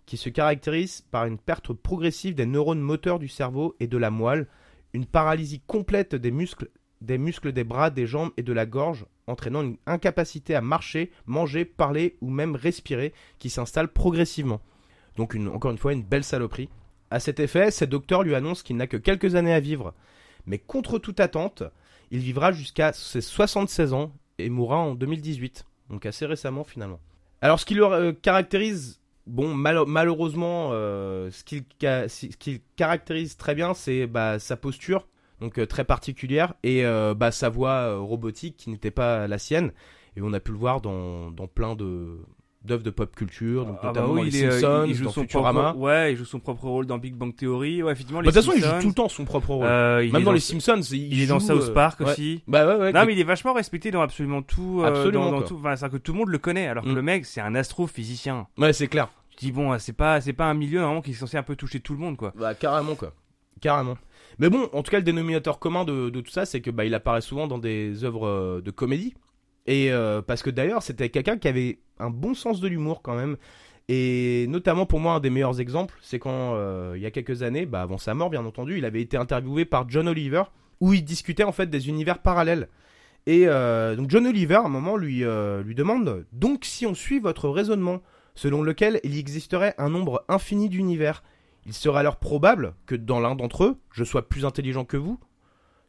qui 0.05 0.17
se 0.17 0.29
caractérise 0.29 1.01
par 1.11 1.25
une 1.25 1.37
perte 1.37 1.73
progressive 1.73 2.35
des 2.35 2.45
neurones 2.47 2.81
moteurs 2.81 3.19
du 3.19 3.27
cerveau 3.27 3.75
et 3.79 3.87
de 3.87 3.97
la 3.97 4.09
moelle, 4.09 4.47
une 4.93 5.05
paralysie 5.05 5.61
complète 5.67 6.15
des 6.15 6.31
muscles, 6.31 6.69
des 7.01 7.17
muscles 7.17 7.51
des 7.51 7.63
bras, 7.63 7.89
des 7.91 8.07
jambes 8.07 8.31
et 8.37 8.43
de 8.43 8.53
la 8.53 8.65
gorge, 8.65 9.05
entraînant 9.27 9.61
une 9.61 9.77
incapacité 9.85 10.55
à 10.55 10.61
marcher, 10.61 11.11
manger, 11.25 11.65
parler 11.65 12.17
ou 12.21 12.29
même 12.29 12.55
respirer 12.55 13.13
qui 13.39 13.49
s'installe 13.49 13.87
progressivement. 13.87 14.59
Donc 15.17 15.35
encore 15.53 15.71
une 15.71 15.77
fois 15.77 15.93
une 15.93 16.03
belle 16.03 16.23
saloperie. 16.23 16.69
À 17.09 17.19
cet 17.19 17.39
effet, 17.39 17.71
ses 17.71 17.87
docteurs 17.87 18.23
lui 18.23 18.35
annoncent 18.35 18.63
qu'il 18.63 18.77
n'a 18.77 18.87
que 18.87 18.97
quelques 18.97 19.35
années 19.35 19.53
à 19.53 19.59
vivre. 19.59 19.93
Mais 20.45 20.57
contre 20.57 20.97
toute 20.97 21.19
attente, 21.19 21.63
il 22.09 22.19
vivra 22.19 22.51
jusqu'à 22.51 22.93
ses 22.93 23.21
76 23.21 23.93
ans 23.93 24.13
et 24.37 24.49
mourra 24.49 24.77
en 24.77 24.95
2018. 24.95 25.65
Donc 25.89 26.05
assez 26.05 26.25
récemment 26.25 26.63
finalement. 26.63 26.99
Alors 27.41 27.59
ce 27.59 27.65
qui 27.65 27.73
le 27.73 27.83
euh, 27.85 28.13
caractérise, 28.13 29.01
bon 29.27 29.53
mal- 29.53 29.85
malheureusement, 29.87 30.69
euh, 30.71 31.29
ce 31.31 31.43
qu'il 31.43 32.61
caractérise 32.75 33.35
très 33.35 33.55
bien, 33.55 33.73
c'est 33.73 34.07
bah, 34.07 34.39
sa 34.39 34.55
posture, 34.55 35.07
donc 35.41 35.59
euh, 35.59 35.65
très 35.65 35.83
particulière, 35.83 36.53
et 36.63 36.83
bah, 37.15 37.31
sa 37.31 37.49
voix 37.49 37.97
robotique 37.97 38.55
qui 38.57 38.69
n'était 38.69 38.91
pas 38.91 39.27
la 39.27 39.37
sienne. 39.37 39.73
Et 40.15 40.21
on 40.21 40.33
a 40.33 40.39
pu 40.39 40.51
le 40.51 40.57
voir 40.57 40.81
dans 40.81 41.31
plein 41.53 41.75
de 41.75 42.19
d'œuvres 42.63 42.83
de 42.83 42.89
pop 42.91 43.15
culture, 43.15 43.65
donc 43.65 43.77
Ah 43.81 43.87
bah 43.91 44.01
notamment 44.01 44.13
oui, 44.21 44.29
les 44.29 44.37
il, 44.39 44.43
est, 44.43 44.47
euh, 44.47 44.51
Simpsons, 44.59 44.85
il 44.87 44.93
joue 44.95 45.03
dans 45.05 45.11
son 45.11 45.21
Futurama. 45.21 45.61
propre, 45.63 45.79
ouais, 45.79 46.13
il 46.13 46.15
joue 46.17 46.25
son 46.25 46.39
propre 46.39 46.63
rôle 46.65 46.85
dans 46.85 46.97
Big 46.99 47.15
Bang 47.15 47.35
Theory. 47.35 47.81
Ouais, 47.81 47.91
effectivement. 47.91 48.19
Bah, 48.21 48.25
De 48.27 48.31
toute 48.31 48.43
façon, 48.45 48.51
il 48.55 48.63
joue 48.63 48.79
tout 48.81 48.87
le 48.89 48.93
temps 48.93 49.09
son 49.09 49.25
propre 49.25 49.49
rôle. 49.55 49.65
Euh, 49.65 50.11
Même 50.11 50.23
dans 50.23 50.31
les 50.31 50.39
Simpsons, 50.39 50.79
il, 50.91 51.13
Il 51.13 51.21
est 51.21 51.27
dans 51.27 51.39
South 51.39 51.63
euh, 51.69 51.73
Park 51.73 51.99
ouais. 52.01 52.11
aussi. 52.11 52.43
Bah 52.47 52.67
ouais, 52.67 52.75
ouais. 52.75 52.93
Non, 52.93 53.05
mais 53.05 53.13
il 53.13 53.19
est 53.19 53.23
vachement 53.23 53.53
respecté 53.53 53.89
dans 53.89 54.01
absolument 54.01 54.41
tout. 54.43 54.81
euh, 54.83 54.87
Absolument, 54.87 55.25
dans, 55.25 55.31
dans 55.31 55.37
quoi. 55.39 55.47
tout. 55.47 55.57
Enfin, 55.59 55.75
c'est-à-dire 55.75 55.97
que 55.97 56.03
tout 56.03 56.11
le 56.13 56.19
monde 56.19 56.29
le 56.29 56.37
connaît, 56.37 56.67
alors 56.67 56.83
que 56.83 56.89
Mm. 56.89 56.95
le 56.95 57.01
mec, 57.01 57.25
c'est 57.25 57.41
un 57.41 57.55
astrophysicien. 57.55 58.47
Ouais, 58.57 58.73
c'est 58.73 58.87
clair. 58.87 59.09
Tu 59.37 59.45
dis 59.45 59.51
bon, 59.51 59.77
c'est 59.79 59.93
pas, 59.93 60.21
c'est 60.21 60.33
pas 60.33 60.45
un 60.45 60.53
milieu 60.53 60.81
vraiment 60.81 61.01
qui 61.01 61.11
est 61.11 61.15
censé 61.15 61.37
un 61.37 61.43
peu 61.43 61.55
toucher 61.55 61.79
tout 61.79 61.93
le 61.93 61.99
monde, 61.99 62.15
quoi. 62.17 62.31
Bah 62.35 62.53
carrément 62.53 62.93
quoi. 62.95 63.13
Carrément. 63.59 63.97
Mais 64.39 64.49
bon, 64.49 64.69
en 64.73 64.83
tout 64.83 64.91
cas, 64.91 64.97
le 64.97 65.03
dénominateur 65.03 65.57
commun 65.59 65.83
de, 65.83 66.09
de 66.09 66.21
tout 66.21 66.31
ça, 66.31 66.45
c'est 66.45 66.61
que 66.61 66.69
bah 66.69 66.85
il 66.85 66.93
apparaît 66.93 67.21
souvent 67.21 67.47
dans 67.47 67.57
des 67.57 68.03
œuvres 68.03 68.61
de 68.63 68.71
comédie. 68.71 69.13
Et 69.67 69.91
euh, 69.91 70.21
parce 70.21 70.41
que 70.41 70.49
d'ailleurs, 70.49 70.83
c'était 70.83 71.09
quelqu'un 71.09 71.37
qui 71.37 71.47
avait 71.47 71.79
un 71.99 72.09
bon 72.09 72.33
sens 72.33 72.59
de 72.59 72.67
l'humour 72.67 73.01
quand 73.01 73.15
même. 73.15 73.37
Et 73.87 74.45
notamment 74.47 74.85
pour 74.85 74.99
moi, 74.99 75.13
un 75.13 75.19
des 75.19 75.29
meilleurs 75.29 75.59
exemples, 75.59 75.97
c'est 76.01 76.19
quand 76.19 76.55
euh, 76.55 76.93
il 76.95 77.01
y 77.01 77.05
a 77.05 77.11
quelques 77.11 77.43
années, 77.43 77.65
bah 77.65 77.81
avant 77.81 77.97
sa 77.97 78.13
mort 78.13 78.29
bien 78.29 78.45
entendu, 78.45 78.77
il 78.77 78.85
avait 78.85 79.01
été 79.01 79.17
interviewé 79.17 79.65
par 79.65 79.89
John 79.89 80.07
Oliver, 80.07 80.43
où 80.79 80.93
il 80.93 81.03
discutait 81.03 81.43
en 81.43 81.51
fait 81.51 81.69
des 81.69 81.89
univers 81.89 82.19
parallèles. 82.19 82.69
Et 83.27 83.43
euh, 83.47 83.95
donc 83.95 84.09
John 84.09 84.25
Oliver, 84.25 84.55
à 84.55 84.65
un 84.65 84.69
moment, 84.69 84.97
lui, 84.97 85.23
lui 85.63 85.75
demande 85.75 86.25
Donc, 86.31 86.65
si 86.65 86.85
on 86.85 86.95
suit 86.95 87.19
votre 87.19 87.49
raisonnement, 87.49 88.01
selon 88.33 88.63
lequel 88.63 88.99
il 89.03 89.17
existerait 89.17 89.75
un 89.77 89.89
nombre 89.89 90.23
infini 90.29 90.69
d'univers, 90.69 91.21
il 91.65 91.73
serait 91.73 91.99
alors 91.99 92.17
probable 92.17 92.73
que 92.85 92.95
dans 92.95 93.19
l'un 93.19 93.35
d'entre 93.35 93.65
eux, 93.65 93.79
je 93.91 94.03
sois 94.03 94.27
plus 94.27 94.45
intelligent 94.45 94.85
que 94.85 94.97
vous? 94.97 95.19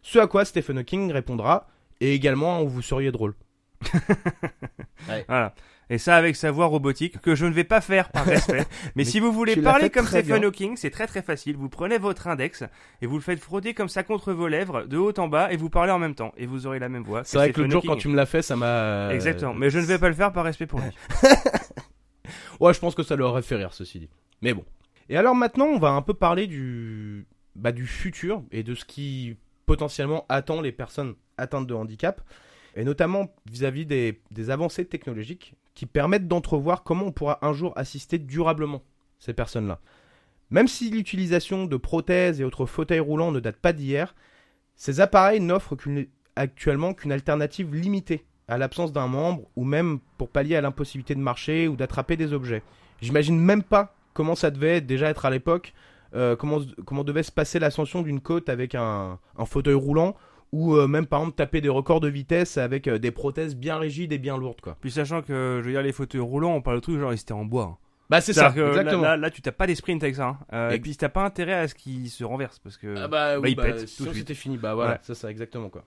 Ce 0.02 0.18
à 0.18 0.26
quoi 0.26 0.44
Stephen 0.44 0.78
Hawking 0.78 1.12
répondra 1.12 1.68
et 2.00 2.14
également 2.14 2.62
où 2.62 2.68
vous 2.68 2.82
seriez 2.82 3.12
drôle. 3.12 3.34
Voilà. 5.28 5.54
Et 5.90 5.98
ça 5.98 6.16
avec 6.16 6.36
sa 6.36 6.50
voix 6.52 6.66
robotique 6.66 7.20
que 7.20 7.34
je 7.34 7.44
ne 7.44 7.52
vais 7.52 7.64
pas 7.64 7.80
faire 7.80 8.10
par 8.10 8.24
respect. 8.26 8.64
Mais, 8.94 9.04
si 9.04 9.20
vous 9.20 9.30
voulez 9.32 9.56
parler 9.56 9.90
comme 9.90 10.06
Stephen. 10.06 10.44
Hawking, 10.44 10.76
c'est 10.76 10.90
très 10.90 11.06
très 11.06 11.22
facile. 11.22 11.56
Vous 11.56 11.68
prenez 11.68 11.98
votre 11.98 12.28
index 12.28 12.64
et 13.02 13.06
vous 13.06 13.16
le 13.16 13.20
faites 13.22 13.40
frotter 13.40 13.74
comme 13.74 13.88
ça 13.88 14.02
contre 14.02 14.32
vos 14.32 14.48
lèvres, 14.48 14.84
de 14.86 14.96
haut 14.96 15.12
en 15.18 15.28
bas, 15.28 15.52
et 15.52 15.56
vous 15.56 15.68
parlez 15.68 15.92
en 15.92 15.98
même 15.98 16.14
temps. 16.14 16.32
Et 16.38 16.46
vous 16.46 16.66
aurez 16.66 16.78
la 16.78 16.88
même 16.88 17.02
voix. 17.02 17.24
C'est 17.24 17.36
vrai 17.36 17.52
que 17.52 17.60
l'autre 17.60 17.72
jour, 17.72 17.82
quand 17.86 17.96
tu 17.96 18.08
me 18.08 18.16
l'as 18.16 18.26
fait, 18.26 18.42
ça 18.42 18.56
m'a. 18.56 18.66
euh, 18.66 19.10
Exactement. 19.10 19.52
Mais 19.54 19.68
je 19.70 19.80
ne 19.80 19.84
vais 19.84 19.98
pas 19.98 20.08
le 20.08 20.14
faire 20.14 20.32
par 20.32 20.44
respect 20.44 20.66
pour 20.66 20.80
lui. 20.80 20.90
Ouais, 22.60 22.72
je 22.72 22.78
pense 22.78 22.94
que 22.94 23.02
ça 23.02 23.16
leur 23.16 23.30
aurait 23.30 23.42
fait 23.42 23.56
rire, 23.56 23.72
ceci 23.74 23.98
dit. 23.98 24.08
Mais 24.40 24.54
bon. 24.54 24.64
Et 25.08 25.16
alors 25.16 25.34
maintenant, 25.34 25.66
on 25.66 25.78
va 25.78 25.88
un 25.90 26.02
peu 26.02 26.14
parler 26.14 26.46
du, 26.46 27.26
bah, 27.56 27.72
du 27.72 27.86
futur 27.86 28.42
et 28.52 28.62
de 28.62 28.74
ce 28.76 28.84
qui 28.84 29.36
potentiellement 29.66 30.24
attend 30.28 30.60
les 30.60 30.70
personnes 30.70 31.14
atteintes 31.38 31.66
de 31.66 31.74
handicap, 31.74 32.20
et 32.76 32.84
notamment 32.84 33.34
vis-à-vis 33.50 33.86
des, 33.86 34.50
avancées 34.50 34.84
technologiques 34.84 35.54
qui 35.74 35.86
permettent 35.86 36.28
d'entrevoir 36.28 36.82
comment 36.82 37.06
on 37.06 37.12
pourra 37.12 37.38
un 37.42 37.52
jour 37.52 37.72
assister 37.76 38.18
durablement 38.18 38.82
ces 39.18 39.32
personnes-là. 39.32 39.80
Même 40.50 40.68
si 40.68 40.90
l'utilisation 40.90 41.64
de 41.64 41.76
prothèses 41.76 42.40
et 42.40 42.44
autres 42.44 42.66
fauteuils 42.66 43.00
roulants 43.00 43.32
ne 43.32 43.40
date 43.40 43.56
pas 43.56 43.72
d'hier, 43.72 44.14
ces 44.74 45.00
appareils 45.00 45.40
n'offrent 45.40 45.76
actuellement 46.36 46.92
qu'une 46.92 47.12
alternative 47.12 47.74
limitée 47.74 48.24
à 48.48 48.58
l'absence 48.58 48.92
d'un 48.92 49.06
membre 49.06 49.48
ou 49.56 49.64
même 49.64 50.00
pour 50.18 50.28
pallier 50.28 50.56
à 50.56 50.60
l'impossibilité 50.60 51.14
de 51.14 51.20
marcher 51.20 51.68
ou 51.68 51.76
d'attraper 51.76 52.16
des 52.16 52.32
objets. 52.32 52.62
J'imagine 53.00 53.38
même 53.38 53.62
pas 53.62 53.94
comment 54.12 54.34
ça 54.34 54.50
devait 54.50 54.80
déjà 54.80 55.08
être 55.08 55.24
à 55.24 55.30
l'époque, 55.30 55.72
euh, 56.14 56.36
comment, 56.36 56.60
comment 56.84 57.04
devait 57.04 57.22
se 57.22 57.32
passer 57.32 57.58
l'ascension 57.58 58.02
d'une 58.02 58.20
côte 58.20 58.50
avec 58.50 58.74
un 58.74 59.18
fauteuil 59.46 59.74
roulant 59.74 60.16
ou 60.52 60.74
euh, 60.76 60.86
même 60.86 61.06
par 61.06 61.20
exemple 61.20 61.36
taper 61.36 61.60
des 61.60 61.68
records 61.68 62.00
de 62.00 62.08
vitesse 62.08 62.58
avec 62.58 62.86
euh, 62.86 62.98
des 62.98 63.10
prothèses 63.10 63.56
bien 63.56 63.78
rigides 63.78 64.12
et 64.12 64.18
bien 64.18 64.36
lourdes 64.36 64.60
quoi. 64.60 64.76
Puis 64.80 64.90
sachant 64.90 65.22
que, 65.22 65.60
je 65.62 65.66
veux 65.66 65.72
dire, 65.72 65.82
les 65.82 65.92
fauteuils 65.92 66.20
roulants, 66.20 66.54
on 66.54 66.62
parle 66.62 66.76
de 66.76 66.80
trucs 66.82 66.98
genre 67.00 67.12
ils 67.12 67.20
étaient 67.20 67.32
en 67.32 67.44
bois. 67.44 67.70
hein. 67.72 67.76
Bah 68.10 68.20
c'est 68.20 68.34
ça, 68.34 68.52
là- 68.54 68.68
exactement. 68.68 69.02
Là, 69.02 69.16
là, 69.16 69.30
tu 69.30 69.40
t'as 69.40 69.52
pas 69.52 69.66
des 69.66 69.74
sprints 69.74 70.02
avec 70.02 70.16
ça. 70.16 70.26
hein. 70.26 70.38
Euh, 70.52 70.70
Et- 70.70 70.74
et 70.74 70.78
puis 70.80 70.94
t'as 70.96 71.08
pas 71.08 71.24
intérêt 71.24 71.54
à 71.54 71.68
ce 71.68 71.74
qu'ils 71.74 72.10
se 72.10 72.24
renversent 72.24 72.58
parce 72.58 72.76
que. 72.76 72.94
Ah 72.96 73.08
bah, 73.08 73.36
bah, 73.36 73.40
oui, 73.40 73.52
il 73.52 73.56
bah, 73.56 73.62
pète 73.62 73.86
tout 73.96 74.12
c'était 74.12 74.34
fini. 74.34 74.58
Bah 74.58 74.74
voilà, 74.74 74.92
Ouais. 74.92 74.98
c'est 75.02 75.14
ça 75.14 75.30
exactement 75.30 75.70
quoi. 75.70 75.84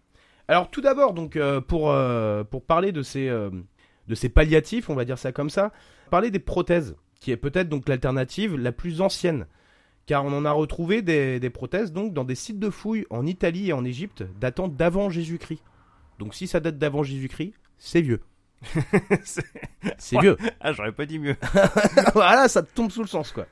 Alors 0.47 0.69
tout 0.71 0.81
d'abord 0.81 1.13
donc 1.13 1.35
euh, 1.35 1.61
pour 1.61 1.93
pour 2.49 2.63
parler 2.65 2.91
de 2.91 3.01
ces 3.03 3.27
de 3.29 4.15
ces 4.15 4.29
palliatifs, 4.29 4.89
on 4.89 4.95
va 4.95 5.05
dire 5.05 5.17
ça 5.19 5.31
comme 5.31 5.49
ça, 5.51 5.71
parler 6.09 6.31
des 6.31 6.39
prothèses 6.39 6.95
qui 7.19 7.31
est 7.31 7.37
peut-être 7.37 7.69
donc 7.69 7.87
l'alternative 7.89 8.55
la 8.57 8.71
plus 8.71 9.01
ancienne 9.01 9.45
car 10.05 10.25
on 10.25 10.33
en 10.33 10.45
a 10.45 10.51
retrouvé 10.51 11.01
des, 11.01 11.39
des 11.39 11.49
prothèses 11.49 11.91
donc 11.91 12.13
dans 12.13 12.23
des 12.23 12.35
sites 12.35 12.59
de 12.59 12.69
fouilles 12.69 13.05
en 13.09 13.25
Italie 13.25 13.69
et 13.69 13.73
en 13.73 13.83
Égypte 13.83 14.23
datant 14.39 14.67
d'avant 14.67 15.09
Jésus-Christ. 15.09 15.63
Donc 16.19 16.33
si 16.33 16.47
ça 16.47 16.59
date 16.59 16.77
d'avant 16.77 17.03
Jésus-Christ, 17.03 17.53
c'est 17.77 18.01
vieux. 18.01 18.21
C'est- 19.97 20.19
vieux. 20.19 20.37
ah, 20.59 20.71
j'aurais 20.73 20.91
pas 20.91 21.05
dit 21.05 21.19
mieux. 21.19 21.35
voilà, 22.13 22.47
ça 22.47 22.63
tombe 22.63 22.91
sous 22.91 23.01
le 23.01 23.07
sens, 23.07 23.31
quoi. 23.31 23.47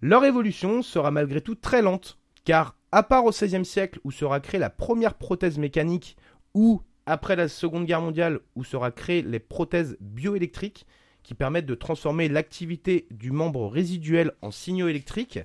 Leur 0.00 0.24
évolution 0.24 0.82
sera 0.82 1.10
malgré 1.10 1.40
tout 1.40 1.54
très 1.54 1.82
lente, 1.82 2.18
car 2.44 2.76
à 2.90 3.02
part 3.02 3.24
au 3.24 3.30
XVIe 3.30 3.64
siècle 3.64 4.00
où 4.04 4.10
sera 4.10 4.40
créée 4.40 4.60
la 4.60 4.70
première 4.70 5.14
prothèse 5.14 5.58
mécanique, 5.58 6.16
ou 6.54 6.82
après 7.06 7.36
la 7.36 7.48
Seconde 7.48 7.86
Guerre 7.86 8.00
mondiale 8.02 8.40
où 8.54 8.64
sera 8.64 8.90
créée 8.90 9.22
les 9.22 9.38
prothèses 9.40 9.96
bioélectriques, 10.00 10.86
qui 11.22 11.34
permettent 11.34 11.66
de 11.66 11.74
transformer 11.74 12.28
l'activité 12.28 13.06
du 13.10 13.30
membre 13.30 13.68
résiduel 13.68 14.32
en 14.42 14.50
signaux 14.50 14.88
électriques, 14.88 15.38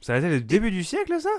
Ça 0.00 0.14
a 0.14 0.18
été 0.18 0.28
le 0.28 0.40
début 0.40 0.70
du 0.70 0.84
siècle, 0.84 1.14
ça? 1.20 1.30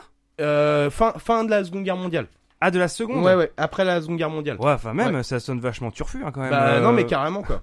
Euh, 0.41 0.89
fin, 0.89 1.13
fin 1.13 1.43
de 1.43 1.49
la 1.49 1.63
Seconde 1.63 1.83
Guerre 1.83 1.97
mondiale. 1.97 2.27
Ah, 2.61 2.71
de 2.71 2.79
la 2.79 2.87
seconde? 2.87 3.23
Ouais, 3.23 3.35
ouais, 3.35 3.51
après 3.57 3.85
la 3.85 4.01
Seconde 4.01 4.17
Guerre 4.17 4.29
mondiale. 4.29 4.57
Ouais, 4.59 4.71
enfin, 4.71 4.93
même, 4.93 5.23
ça 5.23 5.39
sonne 5.39 5.59
vachement 5.59 5.91
turfu, 5.91 6.23
hein, 6.23 6.31
quand 6.31 6.41
même. 6.41 6.49
Bah 6.49 6.73
Euh, 6.75 6.81
non 6.81 6.91
mais 6.93 7.05
carrément 7.05 7.43
quoi. 7.43 7.61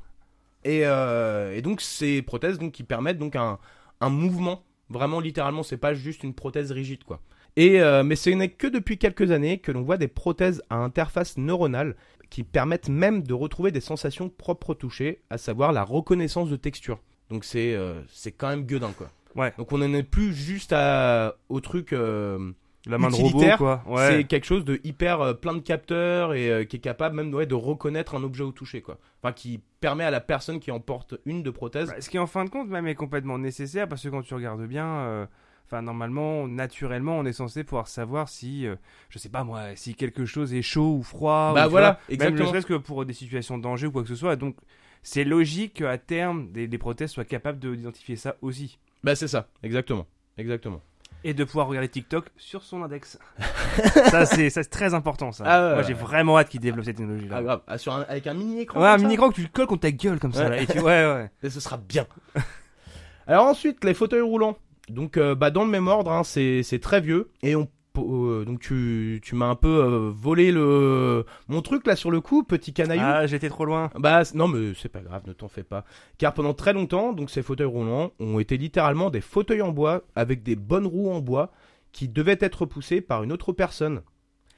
Et, 0.64 0.82
euh, 0.84 1.56
et 1.56 1.60
donc 1.62 1.80
ces 1.80 2.22
prothèses 2.22 2.58
donc 2.58 2.72
qui 2.72 2.84
permettent 2.84 3.18
donc 3.18 3.34
un, 3.34 3.58
un 4.00 4.10
mouvement 4.10 4.62
vraiment 4.90 5.18
littéralement 5.18 5.62
c'est 5.64 5.76
pas 5.76 5.92
juste 5.94 6.22
une 6.22 6.34
prothèse 6.34 6.70
rigide 6.70 7.02
quoi. 7.04 7.20
Et 7.56 7.80
mais 8.04 8.16
ce 8.16 8.30
n'est 8.30 8.48
que 8.50 8.66
depuis 8.68 8.96
quelques 8.96 9.30
années 9.32 9.58
que 9.58 9.72
l'on 9.72 9.82
voit 9.82 9.96
des 9.98 10.08
prothèses 10.08 10.62
à 10.70 10.76
interface 10.76 11.36
neuronale 11.36 11.96
qui 12.32 12.44
permettent 12.44 12.88
même 12.88 13.22
de 13.22 13.34
retrouver 13.34 13.72
des 13.72 13.82
sensations 13.82 14.30
propres 14.30 14.70
au 14.70 14.74
toucher, 14.74 15.20
à 15.28 15.36
savoir 15.36 15.70
la 15.70 15.84
reconnaissance 15.84 16.48
de 16.48 16.56
texture. 16.56 16.98
Donc 17.28 17.44
c'est 17.44 17.74
euh, 17.74 18.00
c'est 18.08 18.32
quand 18.32 18.48
même 18.48 18.64
gueudin 18.64 18.90
quoi. 18.96 19.10
Ouais. 19.36 19.52
Donc 19.58 19.70
on 19.70 19.78
n'en 19.78 19.92
est 19.92 20.02
plus 20.02 20.32
juste 20.32 20.72
à, 20.72 21.36
au 21.50 21.60
truc 21.60 21.92
euh, 21.92 22.52
La 22.86 22.96
main 22.96 23.10
de 23.10 23.16
robot, 23.16 23.28
utilitaire, 23.28 23.58
quoi. 23.58 23.84
c'est 24.08 24.24
quelque 24.24 24.46
chose 24.46 24.64
de 24.64 24.80
hyper 24.82 25.20
euh, 25.20 25.34
plein 25.34 25.52
de 25.52 25.60
capteurs 25.60 26.32
et 26.32 26.66
qui 26.66 26.76
est 26.76 26.80
capable 26.80 27.16
même 27.16 27.34
ouais, 27.34 27.44
de 27.44 27.54
reconnaître 27.54 28.14
un 28.14 28.22
objet 28.22 28.44
au 28.44 28.52
toucher 28.52 28.80
quoi. 28.80 28.96
Enfin 29.22 29.34
qui 29.34 29.60
permet 29.80 30.04
à 30.04 30.10
la 30.10 30.20
personne 30.20 30.58
qui 30.58 30.70
en 30.70 30.80
porte 30.80 31.16
une 31.26 31.42
de 31.42 31.50
prothèse. 31.50 31.90
Bah, 31.90 32.00
ce 32.00 32.08
qui, 32.08 32.18
en 32.18 32.26
fin 32.26 32.46
de 32.46 32.50
compte, 32.50 32.68
même 32.68 32.86
est 32.86 32.94
complètement 32.94 33.36
nécessaire 33.36 33.88
parce 33.88 34.02
que 34.02 34.08
quand 34.08 34.22
tu 34.22 34.32
regardes 34.32 34.66
bien. 34.66 35.28
Enfin, 35.72 35.80
normalement, 35.80 36.46
naturellement, 36.48 37.16
on 37.16 37.24
est 37.24 37.32
censé 37.32 37.64
pouvoir 37.64 37.88
savoir 37.88 38.28
si, 38.28 38.66
euh, 38.66 38.76
je 39.08 39.18
sais 39.18 39.30
pas 39.30 39.42
moi, 39.42 39.74
si 39.74 39.94
quelque 39.94 40.26
chose 40.26 40.52
est 40.52 40.60
chaud 40.60 40.96
ou 40.98 41.02
froid. 41.02 41.52
Bah 41.54 41.66
ou, 41.66 41.70
voilà, 41.70 41.92
vois, 41.92 41.98
Même 42.10 42.14
exactement. 42.14 42.40
ne 42.42 42.46
serait-ce 42.48 42.66
que 42.66 42.74
pour 42.74 43.06
des 43.06 43.14
situations 43.14 43.56
de 43.56 43.62
danger 43.62 43.86
ou 43.86 43.90
quoi 43.90 44.02
que 44.02 44.08
ce 44.08 44.14
soit. 44.14 44.36
Donc, 44.36 44.56
c'est 45.02 45.24
logique 45.24 45.72
qu'à 45.78 45.96
terme, 45.96 46.52
des, 46.52 46.68
des 46.68 46.76
prothèses 46.76 47.10
soient 47.10 47.24
capables 47.24 47.58
de- 47.58 47.74
d'identifier 47.74 48.16
ça 48.16 48.36
aussi. 48.42 48.78
Bah 49.02 49.14
c'est 49.14 49.28
ça, 49.28 49.48
exactement, 49.62 50.06
exactement. 50.36 50.82
Et 51.24 51.32
de 51.32 51.42
pouvoir 51.42 51.68
regarder 51.68 51.88
TikTok 51.88 52.26
sur 52.36 52.62
son 52.64 52.82
index. 52.82 53.18
ça, 54.10 54.26
c'est 54.26 54.50
très 54.68 54.92
important, 54.92 55.32
ça. 55.32 55.44
Ah 55.46 55.58
ouais, 55.62 55.68
Moi, 55.70 55.78
ouais. 55.78 55.84
j'ai 55.84 55.94
vraiment 55.94 56.36
hâte 56.38 56.50
qu'ils 56.50 56.60
développent 56.60 56.84
cette 56.84 56.98
technologie-là. 56.98 57.36
Ah, 57.38 57.42
grave, 57.42 57.62
Ah, 57.66 57.78
sur 57.78 57.94
un- 57.94 58.02
avec 58.10 58.26
un 58.26 58.34
mini 58.34 58.60
écran. 58.60 58.78
ouais, 58.78 58.88
un 58.88 58.98
mini 58.98 59.14
écran 59.14 59.30
que 59.30 59.36
tu 59.36 59.42
le 59.42 59.48
colles 59.48 59.66
contre 59.68 59.80
ta 59.82 59.90
gueule 59.92 60.18
comme 60.20 60.34
ça. 60.34 60.50
Là, 60.50 60.60
et 60.60 60.66
tu... 60.66 60.80
Ouais, 60.80 60.84
ouais. 61.06 61.30
Et 61.42 61.48
ce 61.48 61.60
sera 61.60 61.78
bien. 61.78 62.06
Alors 63.26 63.46
ensuite, 63.46 63.82
les 63.84 63.94
fauteuils 63.94 64.20
roulants. 64.20 64.58
Donc 64.88 65.16
euh, 65.16 65.34
bah, 65.34 65.50
dans 65.50 65.64
le 65.64 65.70
même 65.70 65.88
ordre, 65.88 66.12
hein, 66.12 66.24
c'est 66.24 66.80
très 66.80 67.00
vieux. 67.00 67.30
Et 67.42 67.56
on, 67.56 67.68
euh, 67.98 68.44
donc 68.44 68.60
tu, 68.60 69.20
tu 69.22 69.34
m'as 69.34 69.46
un 69.46 69.54
peu 69.54 69.68
euh, 69.68 70.10
volé 70.14 70.50
le 70.52 71.24
mon 71.48 71.62
truc 71.62 71.86
là 71.86 71.96
sur 71.96 72.10
le 72.10 72.20
coup, 72.20 72.42
petit 72.42 72.72
canaillou. 72.72 73.02
Ah, 73.04 73.26
j'étais 73.26 73.48
trop 73.48 73.64
loin. 73.64 73.90
Bah 73.98 74.22
non 74.34 74.48
mais 74.48 74.72
c'est 74.74 74.88
pas 74.88 75.00
grave, 75.00 75.22
ne 75.26 75.32
t'en 75.32 75.48
fais 75.48 75.62
pas. 75.62 75.84
Car 76.18 76.34
pendant 76.34 76.54
très 76.54 76.72
longtemps, 76.72 77.12
donc 77.12 77.30
ces 77.30 77.42
fauteuils 77.42 77.66
roulants 77.66 78.12
ont 78.18 78.38
été 78.38 78.56
littéralement 78.56 79.10
des 79.10 79.20
fauteuils 79.20 79.62
en 79.62 79.72
bois 79.72 80.02
avec 80.14 80.42
des 80.42 80.56
bonnes 80.56 80.86
roues 80.86 81.10
en 81.10 81.20
bois 81.20 81.52
qui 81.92 82.08
devaient 82.08 82.38
être 82.40 82.64
poussées 82.66 83.00
par 83.00 83.22
une 83.22 83.32
autre 83.32 83.52
personne. 83.52 84.02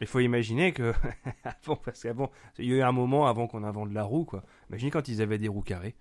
Il 0.00 0.06
faut 0.06 0.20
imaginer 0.20 0.72
que. 0.72 0.92
avant, 1.44 1.76
parce 1.76 2.02
qu'avant, 2.02 2.30
il 2.58 2.66
y 2.66 2.72
a 2.72 2.76
eu 2.76 2.82
un 2.82 2.92
moment 2.92 3.26
avant 3.26 3.46
qu'on 3.46 3.64
invente 3.64 3.92
la 3.92 4.02
roue, 4.02 4.24
quoi. 4.24 4.42
Imaginez 4.68 4.90
quand 4.90 5.08
ils 5.08 5.22
avaient 5.22 5.38
des 5.38 5.48
roues 5.48 5.62
carrées. 5.62 5.94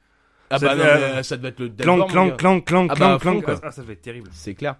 Ah 0.55 0.59
Ça 0.59 0.67
bah 0.67 0.75
non, 0.75 0.83
mais, 0.83 0.89
euh, 0.89 1.23
ça 1.23 1.37
devait 1.37 1.49
être 1.49 1.59
le 1.59 1.69
Clank, 1.69 2.09
clank, 2.09 2.37
clank, 2.37 2.65
clank, 2.65 2.91
Ah 2.93 2.95
bah, 2.99 3.13
à 3.15 3.19
clank, 3.19 3.21
fond, 3.35 3.41
clank. 3.41 3.59
quoi. 3.59 3.67
Ah, 3.69 3.71
ça 3.71 3.81
devait 3.81 3.93
être 3.93 4.01
terrible. 4.01 4.29
C'est 4.33 4.53
clair. 4.55 4.75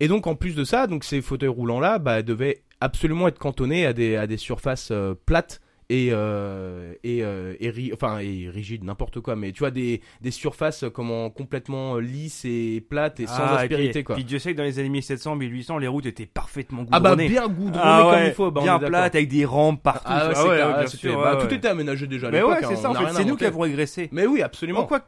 Et 0.00 0.08
donc 0.08 0.26
en 0.26 0.34
plus 0.34 0.54
de 0.54 0.64
ça, 0.64 0.86
donc 0.86 1.04
ces 1.04 1.22
fauteuils 1.22 1.48
roulants 1.48 1.80
là, 1.80 1.98
bah 1.98 2.22
devaient 2.22 2.62
absolument 2.80 3.28
être 3.28 3.38
cantonnés 3.38 3.86
à 3.86 3.92
des 3.92 4.16
à 4.16 4.26
des 4.26 4.36
surfaces 4.36 4.88
euh, 4.90 5.14
plates 5.26 5.60
et 5.90 6.08
euh, 6.12 6.94
et, 7.04 7.22
euh, 7.22 7.54
et 7.60 7.68
ri- 7.70 7.90
enfin 7.92 8.18
et 8.18 8.48
rigides 8.48 8.84
n'importe 8.84 9.20
quoi 9.20 9.36
mais 9.36 9.52
tu 9.52 9.58
vois 9.58 9.70
des 9.70 10.00
des 10.22 10.30
surfaces 10.30 10.82
euh, 10.84 10.88
comment 10.90 11.28
complètement 11.28 11.96
euh, 11.96 12.00
lisses 12.00 12.46
et 12.46 12.82
plates 12.88 13.20
et 13.20 13.26
sans 13.26 13.34
Ah, 13.38 13.56
et 13.60 13.62
aspérité 13.64 13.92
puis, 13.92 14.04
quoi. 14.04 14.14
Puis 14.16 14.24
Dieu 14.24 14.38
sait 14.38 14.52
que 14.52 14.56
dans 14.56 14.62
les 14.64 14.78
années 14.78 14.88
1700, 14.88 15.36
1800, 15.36 15.76
les 15.78 15.86
routes 15.86 16.06
étaient 16.06 16.24
parfaitement 16.26 16.86
ah 16.90 17.00
bah 17.00 17.10
goudronnées. 17.10 17.28
bien 17.28 17.46
goudronné 17.48 17.78
Ah 17.82 18.00
comme 18.02 18.12
ouais, 18.14 18.28
il 18.28 18.34
faut, 18.34 18.50
bah, 18.50 18.60
on 18.62 18.64
bien 18.64 18.76
est 18.76 18.78
d'accord. 18.78 18.88
plate 18.88 19.14
avec 19.14 19.28
des 19.28 19.44
rampes 19.44 19.82
partout. 19.82 20.00
Ah 20.06 20.28
ouais, 20.28 20.32
tu 20.32 20.36
c'est 20.36 20.42
vois, 20.46 20.54
clair, 20.54 20.66
bien 20.68 20.76
ah, 20.78 20.86
c'était- 20.86 20.96
sûr, 20.96 21.20
bah, 21.20 21.34
ouais, 21.36 21.40
tout 21.42 21.46
ouais. 21.50 21.54
était 21.56 21.68
aménagé 21.68 22.06
déjà 22.06 22.28
à 22.28 22.30
Mais 22.30 22.38
l'époque. 22.38 22.52
ouais, 22.54 22.58
c'est 22.62 22.66
hein, 22.72 22.76
ça. 22.76 22.88
on 22.88 22.92
En 22.92 22.94
a 22.94 22.98
fait, 23.00 23.04
rien 23.04 23.12
c'est 23.14 23.20
nous 23.22 23.28
inventé. 23.28 23.38
qui 23.38 23.46
avons 23.46 23.60
régressé. 23.60 24.08
Mais 24.10 24.26
oui, 24.26 24.40
absolument. 24.42 24.80
Oh, 24.84 24.86
quoi 24.86 25.00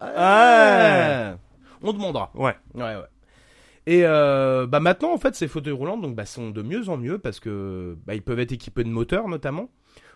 Ouais. 0.00 1.34
On 1.82 1.92
demandera. 1.92 2.30
Ouais. 2.34 2.54
Ouais, 2.74 2.82
ouais. 2.82 3.08
Et 3.86 4.02
euh, 4.04 4.66
bah 4.66 4.78
maintenant, 4.78 5.12
en 5.12 5.18
fait, 5.18 5.34
ces 5.34 5.48
fauteuils 5.48 5.72
roulants 5.72 5.96
donc, 5.96 6.14
bah, 6.14 6.24
sont 6.24 6.50
de 6.50 6.62
mieux 6.62 6.88
en 6.88 6.96
mieux 6.96 7.18
parce 7.18 7.40
que 7.40 7.96
bah, 8.06 8.14
ils 8.14 8.22
peuvent 8.22 8.38
être 8.38 8.52
équipés 8.52 8.84
de 8.84 8.88
moteurs 8.88 9.26
notamment, 9.28 9.70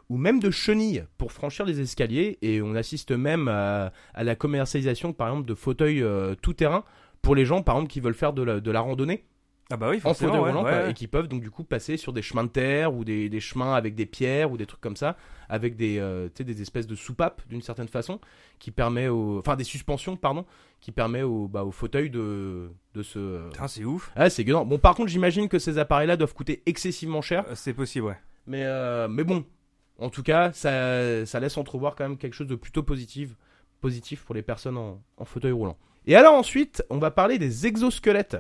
ou 0.09 0.19
même 0.19 0.39
de 0.39 0.51
chenilles 0.51 1.05
pour 1.19 1.33
franchir 1.33 1.65
les 1.65 1.81
escaliers. 1.81 2.39
Et 2.43 2.63
on 2.63 2.77
assiste 2.77 3.11
même 3.11 3.49
à, 3.49 3.93
à 4.15 4.23
la 4.23 4.37
commercialisation, 4.37 5.13
par 5.13 5.29
exemple, 5.29 5.49
de 5.49 5.55
fauteuils 5.55 6.03
euh, 6.03 6.37
tout-terrain 6.41 6.85
pour 7.23 7.35
les 7.35 7.45
gens, 7.45 7.63
par 7.63 7.75
exemple, 7.77 7.91
qui 7.91 7.99
veulent 7.99 8.15
faire 8.15 8.33
de 8.33 8.43
la, 8.43 8.61
de 8.61 8.71
la 8.71 8.81
randonnée 8.81 9.25
Ah 9.69 9.77
bah 9.77 9.89
oui, 9.91 10.01
en 10.05 10.15
fauteuil 10.15 10.39
roulant 10.39 10.63
ouais, 10.65 10.71
ouais. 10.71 10.91
et 10.93 10.95
qui 10.95 11.09
peuvent 11.09 11.27
donc 11.27 11.41
du 11.43 11.51
coup 11.51 11.65
passer 11.65 11.97
sur 11.97 12.13
des 12.13 12.23
chemins 12.23 12.45
de 12.45 12.49
terre 12.49 12.95
ou 12.95 13.05
des, 13.05 13.29
des 13.29 13.41
chemins 13.41 13.75
avec 13.75 13.97
des 13.97 14.07
pierres 14.07 14.53
ou 14.53 14.57
des 14.57 14.65
trucs 14.67 14.81
comme 14.81 14.95
ça 14.95 15.17
avec 15.49 15.75
des 15.77 15.99
euh, 15.99 16.29
des 16.39 16.63
espèces 16.63 16.87
de 16.87 16.95
soupapes 16.95 17.43
d'une 17.49 17.63
certaine 17.63 17.89
façon 17.89 18.21
qui 18.61 18.71
permet 18.71 19.09
au 19.09 19.41
enfin 19.41 19.57
des 19.57 19.65
suspensions 19.65 20.17
pardon 20.17 20.45
qui 20.81 20.93
permet 20.93 21.23
au 21.23 21.49
bah, 21.49 21.65
au 21.65 21.73
fauteuil 21.73 22.11
de 22.11 22.71
de 22.95 23.03
se 23.03 23.49
Putain, 23.49 23.67
c'est 23.67 23.85
ouf. 23.85 24.13
ah 24.15 24.31
c'est 24.31 24.45
gueudant. 24.45 24.65
bon 24.65 24.79
par 24.79 24.95
contre 24.95 25.09
j'imagine 25.09 25.49
que 25.49 25.59
ces 25.59 25.79
appareils 25.79 26.07
là 26.07 26.17
doivent 26.17 26.35
coûter 26.35 26.63
excessivement 26.67 27.21
cher 27.21 27.45
Euh, 27.49 27.55
C'est 27.57 27.75
possible, 27.75 28.07
ouais. 28.07 28.19
mais 28.47 28.63
euh, 28.65 29.09
mais 29.09 29.25
bon 29.25 29.45
en 29.99 30.11
tout 30.11 30.23
cas 30.23 30.53
ça 30.53 31.27
ça 31.27 31.41
laisse 31.41 31.57
entrevoir 31.57 31.97
quand 31.97 32.05
même 32.09 32.19
quelque 32.19 32.35
chose 32.35 32.47
de 32.47 32.55
plutôt 32.55 32.85
positif 32.85 33.31
positif 33.81 34.23
pour 34.25 34.35
les 34.37 34.43
personnes 34.43 34.77
en, 34.79 35.03
en 35.17 35.25
fauteuil 35.25 35.51
roulant 35.53 35.77
et 36.07 36.15
alors 36.15 36.35
ensuite 36.35 36.85
on 36.89 36.99
va 36.99 37.11
parler 37.11 37.39
des 37.39 37.67
exosquelettes 37.67 38.37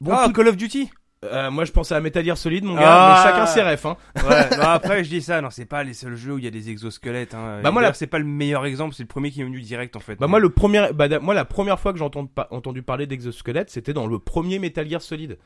bon 0.00 0.12
ah, 0.14 0.24
tout- 0.26 0.32
Call 0.32 0.48
of 0.48 0.56
Duty 0.56 0.90
Euh, 1.24 1.50
moi, 1.50 1.64
je 1.64 1.72
pensais 1.72 1.96
à 1.96 2.00
Metal 2.00 2.24
Gear 2.24 2.38
Solid, 2.38 2.62
mon 2.62 2.76
gars, 2.76 2.82
Ah. 2.86 3.22
mais 3.24 3.28
chacun 3.30 3.46
ses 3.46 3.62
refs. 3.62 3.86
Hein. 3.86 3.96
Ouais, 4.16 4.56
non, 4.56 4.62
après 4.68 5.02
je 5.02 5.08
dis 5.10 5.20
ça, 5.20 5.40
non, 5.40 5.50
c'est 5.50 5.64
pas 5.66 5.82
les 5.82 5.92
seuls 5.92 6.14
jeux 6.14 6.34
où 6.34 6.38
il 6.38 6.44
y 6.44 6.46
a 6.46 6.50
des 6.52 6.70
exosquelettes. 6.70 7.34
Hein. 7.34 7.60
Bah, 7.60 7.72
moi, 7.72 7.82
la- 7.82 7.92
c'est 7.92 8.06
pas 8.06 8.20
le 8.20 8.24
meilleur 8.24 8.64
exemple, 8.64 8.94
c'est 8.94 9.02
le 9.02 9.08
premier 9.08 9.32
qui 9.32 9.40
est 9.40 9.44
venu 9.44 9.60
direct 9.60 9.96
en 9.96 10.00
fait. 10.00 10.14
Bah 10.14 10.28
moi 10.28 10.38
le 10.38 10.48
premier, 10.50 10.90
bah, 10.94 11.08
moi 11.18 11.34
la 11.34 11.44
première 11.44 11.80
fois 11.80 11.92
que 11.92 11.98
j'ai 11.98 12.04
entendu, 12.04 12.30
pa- 12.32 12.46
entendu 12.52 12.82
parler 12.82 13.08
d'exosquelette, 13.08 13.68
c'était 13.70 13.92
dans 13.92 14.06
le 14.06 14.20
premier 14.20 14.60
Metal 14.60 14.88
Gear 14.88 15.02
Solid. 15.02 15.38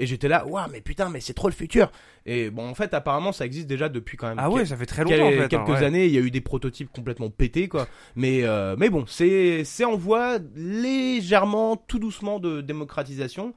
Et 0.00 0.06
j'étais 0.06 0.28
là, 0.28 0.46
waouh, 0.46 0.64
mais 0.72 0.80
putain, 0.80 1.10
mais 1.10 1.18
c'est 1.20 1.34
trop 1.34 1.48
le 1.48 1.52
futur. 1.54 1.90
Et 2.24 2.48
bon, 2.50 2.66
en 2.66 2.74
fait, 2.74 2.94
apparemment, 2.94 3.32
ça 3.32 3.44
existe 3.44 3.66
déjà 3.66 3.88
depuis 3.90 4.16
quand 4.16 4.28
même 4.28 4.38
Ah 4.40 4.48
ouais, 4.48 4.64
ça 4.64 4.76
fait 4.78 4.86
très 4.86 5.02
longtemps 5.02 5.26
en 5.26 5.30
fait. 5.32 5.48
quelques 5.48 5.68
hein, 5.68 5.72
ouais. 5.72 5.84
années. 5.84 6.06
Il 6.06 6.12
y 6.12 6.18
a 6.18 6.20
eu 6.20 6.30
des 6.30 6.40
prototypes 6.40 6.88
complètement 6.90 7.28
pétés, 7.30 7.66
quoi. 7.68 7.86
Mais 8.16 8.44
euh, 8.44 8.76
mais 8.78 8.88
bon, 8.90 9.04
c'est 9.08 9.64
c'est 9.64 9.84
en 9.84 9.96
voie 9.96 10.38
légèrement, 10.54 11.76
tout 11.76 11.98
doucement 11.98 12.38
de 12.38 12.60
démocratisation. 12.60 13.54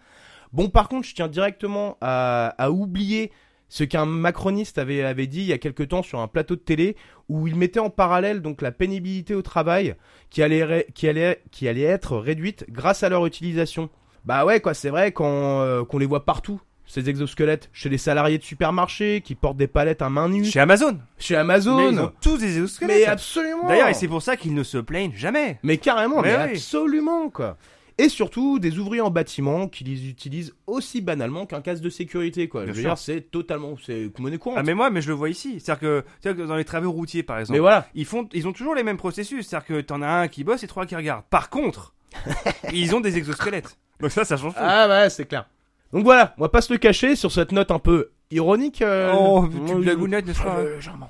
Bon, 0.53 0.69
par 0.69 0.89
contre, 0.89 1.07
je 1.07 1.15
tiens 1.15 1.27
directement 1.27 1.97
à, 2.01 2.53
à 2.57 2.71
oublier 2.71 3.31
ce 3.69 3.85
qu'un 3.85 4.05
macroniste 4.05 4.77
avait, 4.77 5.01
avait 5.03 5.27
dit 5.27 5.39
il 5.39 5.45
y 5.47 5.53
a 5.53 5.57
quelque 5.57 5.83
temps 5.83 6.03
sur 6.03 6.19
un 6.19 6.27
plateau 6.27 6.55
de 6.55 6.59
télé 6.61 6.97
où 7.29 7.47
il 7.47 7.55
mettait 7.55 7.79
en 7.79 7.89
parallèle 7.89 8.41
donc 8.41 8.61
la 8.61 8.71
pénibilité 8.73 9.33
au 9.33 9.41
travail 9.41 9.95
qui 10.29 10.43
allait, 10.43 10.87
qui 10.93 11.07
allait, 11.07 11.41
qui 11.51 11.69
allait 11.69 11.81
être 11.83 12.17
réduite 12.17 12.65
grâce 12.69 13.03
à 13.03 13.09
leur 13.09 13.25
utilisation. 13.25 13.89
Bah 14.25 14.43
ouais, 14.45 14.59
quoi, 14.59 14.73
c'est 14.73 14.89
vrai 14.89 15.13
qu'on 15.13 15.61
euh, 15.61 15.83
qu'on 15.85 15.99
les 15.99 16.05
voit 16.05 16.25
partout, 16.25 16.59
ces 16.85 17.09
exosquelettes, 17.09 17.69
chez 17.71 17.87
les 17.87 17.97
salariés 17.97 18.37
de 18.37 18.43
supermarché 18.43 19.21
qui 19.21 19.35
portent 19.35 19.55
des 19.57 19.67
palettes 19.67 20.01
à 20.01 20.09
main 20.09 20.27
nue, 20.27 20.43
Chez 20.43 20.59
Amazon. 20.59 20.99
chez 21.17 21.35
Mais 21.35 21.39
Amazon. 21.39 21.91
ils 21.91 21.99
ont 21.99 22.11
tous 22.21 22.37
des 22.39 22.47
Mais 22.47 22.51
exosquelettes. 22.55 23.07
absolument 23.07 23.67
D'ailleurs, 23.69 23.87
et 23.87 23.93
c'est 23.93 24.09
pour 24.09 24.21
ça 24.21 24.35
qu'ils 24.35 24.53
ne 24.53 24.63
se 24.63 24.77
plaignent 24.79 25.13
jamais. 25.15 25.59
Mais 25.63 25.77
carrément, 25.77 26.21
mais, 26.21 26.37
Mais 26.37 26.43
oui. 26.43 26.51
absolument, 26.57 27.29
quoi. 27.29 27.55
Et 27.97 28.10
surtout, 28.10 28.58
des 28.60 28.80
ouvriers 28.80 29.01
en 29.01 29.10
bâtiment 29.12 29.67
qui 29.67 29.84
les 29.84 30.08
utilisent 30.10 30.54
aussi 30.67 31.01
banalement 31.01 31.45
qu'un 31.45 31.62
casque 31.62 31.84
de 31.84 31.89
sécurité, 31.89 32.47
quoi. 32.47 32.63
Bien 32.63 32.71
Je 32.73 32.77
veux 32.77 32.82
sûr. 32.84 32.89
dire, 32.91 32.97
c'est 32.97 33.21
totalement, 33.32 33.75
c'est 33.86 34.12
monnaie 34.19 34.38
courante. 34.38 34.60
Ah 34.60 34.63
mais 34.63 34.73
moi, 34.73 34.89
mais 34.89 35.01
je 35.01 35.10
le 35.10 35.13
vois 35.13 35.30
ici. 35.30 35.60
C'est-à-dire 35.60 35.80
que, 35.82 36.04
c'est-à-dire 36.21 36.43
que 36.43 36.47
dans 36.47 36.56
les 36.56 36.65
travaux 36.65 36.91
routiers 36.91 37.23
par 37.23 37.38
exemple, 37.39 37.56
Mais 37.58 37.60
voilà. 37.62 37.88
ils 37.93 38.06
font, 38.06 38.27
ils 38.34 38.47
ont 38.47 38.54
toujours 38.54 38.75
les 38.75 38.84
mêmes 38.84 38.97
processus. 38.97 39.47
C'est-à-dire 39.47 39.67
que 39.67 39.82
t'en 39.82 40.01
as 40.01 40.10
un 40.10 40.27
qui 40.27 40.43
bosse 40.43 40.63
et 40.63 40.67
trois 40.67 40.86
qui 40.86 40.95
regardent. 40.95 41.23
Par 41.30 41.49
contre, 41.49 41.93
ils 42.73 42.95
ont 42.95 43.01
des 43.01 43.17
exosquelettes. 43.17 43.77
Donc 43.99 44.12
ça, 44.12 44.25
ça 44.25 44.38
change 44.38 44.54
tout. 44.54 44.60
Ah 44.62 44.88
ouais, 44.88 45.10
c'est 45.10 45.25
clair. 45.25 45.47
Donc 45.93 46.04
voilà, 46.04 46.34
on 46.38 46.41
va 46.41 46.49
pas 46.49 46.62
se 46.62 46.71
le 46.73 46.80
cacher 46.80 47.15
sur 47.15 47.32
cette 47.32 47.51
note 47.51 47.69
un 47.71 47.80
peu 47.80 48.12
ironique. 48.32 48.82
euh, 48.82 49.12
oh, 49.13 49.45
euh, 49.45 50.75
légèrement. 50.75 51.10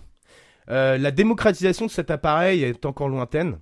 Euh, 0.70 0.98
la 0.98 1.12
démocratisation 1.12 1.86
de 1.86 1.92
cet 1.92 2.12
appareil 2.12 2.64
est 2.64 2.86
encore 2.86 3.10
lointaine. 3.10 3.58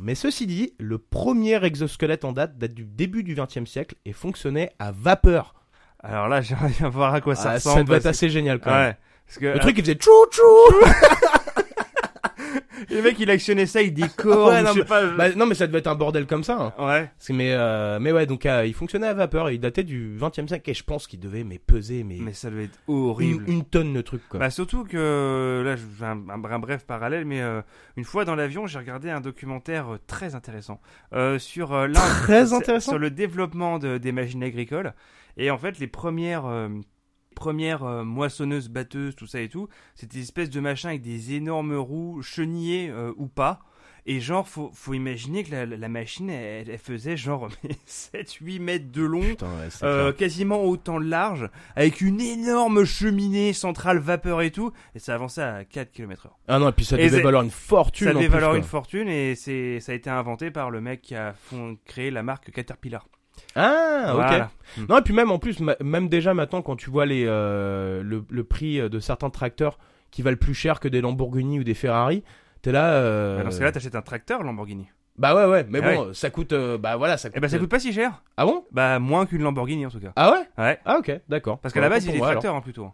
Mais 0.00 0.14
ceci 0.14 0.46
dit, 0.46 0.74
le 0.78 0.98
premier 0.98 1.62
exosquelette 1.64 2.24
en 2.24 2.32
date 2.32 2.58
date 2.58 2.74
du 2.74 2.84
début 2.84 3.22
du 3.22 3.34
XXe 3.34 3.64
siècle 3.70 3.94
et 4.04 4.12
fonctionnait 4.12 4.70
à 4.78 4.92
vapeur. 4.92 5.54
Alors 6.00 6.28
là, 6.28 6.40
j'aimerais 6.42 6.70
bien 6.78 6.88
voir 6.88 7.14
à 7.14 7.20
quoi 7.20 7.34
ça 7.34 7.50
Ah, 7.50 7.54
ressemble. 7.54 7.78
ça 7.78 7.84
devait 7.84 7.96
être 7.98 8.06
assez 8.06 8.28
génial 8.28 8.60
quand 8.60 8.70
même. 8.70 8.88
Ouais. 8.90 8.96
Parce 9.26 9.38
que 9.38 9.46
Le 9.46 9.56
euh, 9.56 9.58
truc 9.58 9.76
il 9.78 9.82
faisait 9.82 9.94
tchou 9.94 10.10
tchou 10.30 10.42
le 12.90 13.02
mec, 13.02 13.16
il 13.18 13.30
actionnait 13.30 13.66
ça, 13.66 13.82
il 13.82 13.92
décore. 13.94 14.48
Ouais, 14.48 14.60
ou 14.60 14.64
non, 14.64 14.72
je 14.74 14.80
sais 14.80 14.84
pas. 14.84 15.06
Bah, 15.06 15.34
non 15.34 15.46
mais 15.46 15.54
ça 15.54 15.66
devait 15.66 15.78
être 15.78 15.86
un 15.86 15.94
bordel 15.94 16.26
comme 16.26 16.44
ça. 16.44 16.74
hein. 16.78 16.84
Ouais. 16.86 17.10
Mais, 17.30 17.52
euh, 17.52 17.98
mais 18.00 18.12
ouais, 18.12 18.26
donc 18.26 18.46
euh, 18.46 18.66
il 18.66 18.74
fonctionnait 18.74 19.06
à 19.06 19.14
vapeur 19.14 19.50
il 19.50 19.58
datait 19.60 19.84
du 19.84 20.16
20 20.16 20.38
e 20.38 20.46
siècle 20.46 20.70
et 20.70 20.74
je 20.74 20.84
pense 20.84 21.06
qu'il 21.06 21.20
devait 21.20 21.44
mais 21.44 21.58
peser 21.58 22.04
mais, 22.04 22.16
Mais 22.20 22.32
ça 22.32 22.50
devait 22.50 22.64
être 22.64 22.78
une, 22.88 22.94
horrible. 22.94 23.44
une 23.48 23.64
tonne 23.64 23.92
de 23.94 24.00
trucs 24.00 24.28
quoi. 24.28 24.40
Bah 24.40 24.50
surtout 24.50 24.84
que 24.84 25.62
là, 25.64 25.76
je 25.76 25.82
fais 25.98 26.04
un, 26.04 26.22
un- 26.28 26.44
un 26.44 26.58
bref 26.58 26.84
parallèle, 26.86 27.24
mais 27.24 27.40
euh, 27.42 27.62
une 27.96 28.04
fois 28.04 28.24
dans 28.24 28.34
l'avion, 28.34 28.66
j'ai 28.66 28.78
regardé 28.78 29.10
un 29.10 29.20
documentaire 29.20 29.94
euh, 29.94 29.98
très 30.06 30.34
intéressant 30.34 30.80
euh, 31.12 31.38
sur 31.38 31.72
euh, 31.74 31.88
Très 32.22 32.52
intéressant. 32.52 32.92
sur 32.92 32.98
le 32.98 33.10
développement 33.10 33.78
de- 33.78 33.98
des 33.98 34.12
machines 34.12 34.42
agricoles 34.42 34.92
et 35.36 35.50
en 35.50 35.58
fait 35.58 35.78
les 35.78 35.86
premières 35.86 36.46
euh, 36.46 36.68
premières 37.36 37.84
euh, 37.84 38.02
moissonneuses 38.02 38.68
batteuses 38.68 39.14
tout 39.14 39.28
ça 39.28 39.40
et 39.40 39.48
tout 39.48 39.68
c'était 39.94 40.16
des 40.16 40.22
espèces 40.22 40.50
de 40.50 40.58
machins 40.58 40.88
avec 40.88 41.02
des 41.02 41.34
énormes 41.34 41.76
roues 41.76 42.22
chenillées 42.22 42.90
euh, 42.90 43.12
ou 43.16 43.28
pas 43.28 43.60
et 44.06 44.20
genre 44.20 44.48
faut 44.48 44.70
faut 44.72 44.94
imaginer 44.94 45.44
que 45.44 45.50
la, 45.50 45.66
la 45.66 45.88
machine 45.88 46.30
elle, 46.30 46.70
elle 46.70 46.78
faisait 46.78 47.16
genre 47.16 47.48
7 47.86 48.32
8 48.34 48.58
mètres 48.60 48.90
de 48.90 49.02
long 49.02 49.20
Putain, 49.20 49.46
ouais, 49.46 49.68
c'est 49.68 49.84
euh, 49.84 50.12
quasiment 50.12 50.62
autant 50.64 51.00
de 51.00 51.06
large, 51.06 51.50
avec 51.74 52.00
une 52.00 52.20
énorme 52.20 52.84
cheminée 52.84 53.52
centrale 53.52 53.98
vapeur 53.98 54.42
et 54.42 54.50
tout, 54.50 54.72
et 54.94 55.00
ça 55.00 55.14
avançait 55.14 55.42
à 55.42 55.64
4 55.64 55.90
km 55.90 56.26
heure. 56.26 56.38
Ah 56.46 56.58
non, 56.58 56.68
et 56.68 56.72
puis 56.72 56.84
ça 56.84 56.98
et 56.98 57.06
devait 57.10 57.22
valoir 57.22 57.42
une 57.42 57.50
fortune. 57.50 58.06
Ça 58.06 58.12
en 58.12 58.14
devait 58.14 58.26
plus, 58.26 58.32
valoir 58.32 58.52
quoi. 58.52 58.58
une 58.58 58.64
fortune, 58.64 59.08
et 59.08 59.34
c'est, 59.34 59.80
ça 59.80 59.92
a 59.92 59.94
été 59.94 60.08
inventé 60.08 60.50
par 60.50 60.70
le 60.70 60.80
mec 60.80 61.02
qui 61.02 61.14
a 61.16 61.34
fond, 61.34 61.76
créé 61.84 62.10
la 62.10 62.22
marque 62.22 62.52
Caterpillar. 62.52 63.06
Ah, 63.56 64.04
ok. 64.10 64.14
Voilà. 64.14 64.50
Non, 64.88 64.98
et 64.98 65.02
puis 65.02 65.14
même 65.14 65.30
en 65.30 65.38
plus, 65.38 65.58
même 65.82 66.08
déjà 66.08 66.34
maintenant, 66.34 66.62
quand 66.62 66.76
tu 66.76 66.90
vois 66.90 67.06
les, 67.06 67.24
euh, 67.26 68.02
le, 68.02 68.24
le 68.28 68.44
prix 68.44 68.78
de 68.88 69.00
certains 69.00 69.30
tracteurs 69.30 69.78
qui 70.10 70.22
valent 70.22 70.36
plus 70.36 70.54
cher 70.54 70.78
que 70.80 70.88
des 70.88 71.00
Lamborghini 71.00 71.58
ou 71.60 71.64
des 71.64 71.74
Ferrari, 71.74 72.22
t'es 72.62 72.72
là. 72.72 72.92
euh, 72.94 73.38
Bah, 73.38 73.44
Dans 73.44 73.50
ce 73.50 73.58
cas-là, 73.58 73.72
t'achètes 73.72 73.94
un 73.96 74.02
tracteur 74.02 74.42
Lamborghini. 74.42 74.88
Bah 75.18 75.34
ouais, 75.34 75.46
ouais, 75.50 75.66
mais 75.70 75.80
Ah 75.82 75.94
bon, 75.94 76.12
ça 76.12 76.28
coûte. 76.28 76.52
euh, 76.52 76.76
bah 76.76 76.96
voilà, 76.96 77.16
ça 77.16 77.30
coûte. 77.30 77.38
Et 77.38 77.40
bah 77.40 77.48
ça 77.48 77.58
coûte 77.58 77.70
pas 77.70 77.78
si 77.80 77.90
cher. 77.90 78.22
Ah 78.36 78.44
bon? 78.44 78.66
Bah 78.70 78.98
moins 78.98 79.24
qu'une 79.24 79.42
Lamborghini 79.42 79.86
en 79.86 79.90
tout 79.90 79.98
cas. 80.00 80.12
Ah 80.14 80.30
ouais? 80.32 80.46
Ouais. 80.62 80.78
Ah 80.84 80.98
ok, 80.98 81.10
d'accord. 81.30 81.58
Parce 81.60 81.72
qu'à 81.72 81.80
la 81.80 81.88
base, 81.88 82.04
il 82.04 82.14
est 82.16 82.20
tracteur 82.32 82.54
hein, 82.54 82.60
plutôt. 82.60 82.90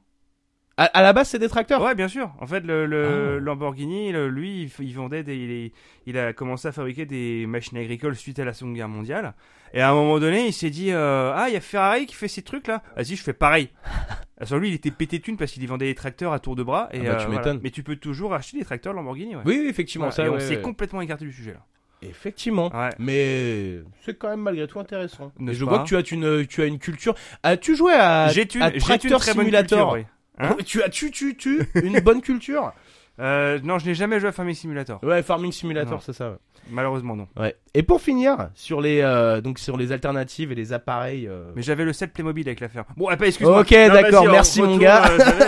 Alors. 0.77 0.91
À, 0.95 0.99
à 0.99 1.03
la 1.03 1.13
base, 1.13 1.29
c'est 1.29 1.39
des 1.39 1.49
tracteurs? 1.49 1.83
Ouais, 1.83 1.95
bien 1.95 2.09
sûr. 2.09 2.33
En 2.41 2.47
fait, 2.47 2.61
le, 2.61 2.87
le 2.87 3.37
Ah. 3.39 3.41
Lamborghini, 3.41 4.13
le- 4.13 4.29
lui, 4.29 4.71
il, 4.81 4.95
vendait 4.95 5.23
des, 5.23 5.73
il, 6.07 6.19
a 6.19 6.33
commencé 6.33 6.69
à 6.69 6.73
fabriquer 6.73 7.07
des 7.07 7.47
machines 7.47 7.79
agricoles 7.79 8.17
suite 8.17 8.39
à 8.39 8.45
la 8.45 8.53
Seconde 8.53 8.75
Guerre 8.75 8.89
mondiale. 8.89 9.35
Et 9.75 9.81
à 9.81 9.91
un 9.91 9.95
moment 9.95 10.19
donné, 10.19 10.47
il 10.49 10.53
s'est 10.53 10.69
dit, 10.71 10.91
euh, 10.93 11.33
ah, 11.35 11.47
il 11.49 11.55
y 11.55 11.57
a 11.57 11.61
Ferrari 11.61 12.05
qui 12.07 12.15
fait 12.15 12.29
ces 12.29 12.43
trucs 12.43 12.67
là. 12.67 12.83
Vas-y, 12.97 13.17
je 13.17 13.23
fais 13.23 13.33
pareil. 13.33 13.71
Sur 14.45 14.59
lui, 14.59 14.69
il 14.71 14.75
était 14.75 14.91
pété 14.91 15.19
de 15.19 15.23
thunes 15.23 15.37
parce 15.37 15.53
qu'il 15.53 15.67
vendait 15.69 15.87
des 15.87 15.95
tracteurs 15.95 16.33
à 16.33 16.39
tour 16.41 16.57
de 16.57 16.63
bras. 16.63 16.89
Et, 16.93 17.01
Ah 17.01 17.13
bah, 17.13 17.15
tu 17.17 17.27
euh, 17.27 17.31
voilà. 17.31 17.55
Mais 17.63 17.71
tu 17.71 17.83
peux 17.83 17.97
toujours 17.97 18.35
acheter 18.35 18.59
des 18.59 18.65
tracteurs 18.65 18.93
Lamborghini. 18.93 19.37
Ouais. 19.37 19.43
Oui, 19.47 19.59
oui, 19.63 19.69
effectivement, 19.69 20.09
Voilà. 20.09 20.17
ça. 20.17 20.25
et 20.27 20.29
on 20.29 20.41
s'est 20.41 20.57
ouais. 20.57 20.63
complètement 20.63 21.01
écarté 21.01 21.25
du 21.25 21.33
sujet 21.33 21.53
là. 21.53 21.65
Effectivement. 22.03 22.75
Ouais. 22.77 22.91
Mais 22.99 23.79
c'est 24.05 24.19
quand 24.19 24.29
même 24.29 24.41
malgré 24.41 24.67
tout 24.67 24.81
intéressant. 24.81 25.33
Je 25.41 25.65
vois 25.65 25.81
que 25.81 25.85
tu 25.89 25.97
as 25.97 26.03
une, 26.11 26.47
tu 26.49 26.61
as 26.63 26.67
une 26.67 26.81
culture. 26.81 27.15
As-tu 27.45 27.77
joué 27.77 27.93
à, 27.93 28.25
à 28.25 28.71
Tractor 28.73 29.23
Simulator? 29.23 29.93
oui. 29.93 30.05
Hein 30.39 30.57
Tu 30.65 30.83
as 30.83 30.89
tu 30.89 31.11
tu 31.11 31.37
tu 31.37 31.61
une 31.83 32.01
bonne 32.01 32.21
culture? 32.23 32.73
Euh, 33.21 33.59
non, 33.63 33.79
je 33.79 33.87
n'ai 33.87 33.95
jamais 33.95 34.19
joué 34.19 34.31
à 34.31 34.33
Farming 34.33 34.55
Simulator. 34.55 34.99
Ouais, 35.05 35.23
Farming 35.23 35.53
Simulator, 35.53 36.03
c'est 36.03 36.15
ça. 36.15 36.31
ouais. 36.31 36.37
Malheureusement, 36.71 37.15
non. 37.17 37.29
Ouais. 37.37 37.57
Et 37.75 37.83
pour 37.83 38.01
finir 38.01 38.49
sur 38.55 38.81
les 38.81 39.01
euh, 39.03 39.41
donc 39.41 39.59
sur 39.59 39.77
les 39.77 39.93
alternatives 39.93 40.51
et 40.51 40.55
les 40.55 40.73
appareils. 40.73 41.27
euh, 41.29 41.51
Mais 41.55 41.63
j'avais 41.63 41.85
le 41.85 41.93
set 41.93 42.13
Playmobil 42.13 42.49
avec 42.49 42.61
l'affaire. 42.61 42.85
Bon, 42.97 43.09
ah, 43.11 43.17
pas 43.17 43.27
excuse-moi. 43.27 43.61
Ok, 43.61 43.71
d'accord, 43.71 44.25
merci, 44.31 44.63
mon 44.63 44.77
gars. 44.79 45.03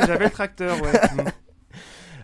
j'avais- 0.07 0.25
le 0.25 0.31
tracteur, 0.31 0.77
ouais. 0.83 0.93
Mm. 1.25 1.29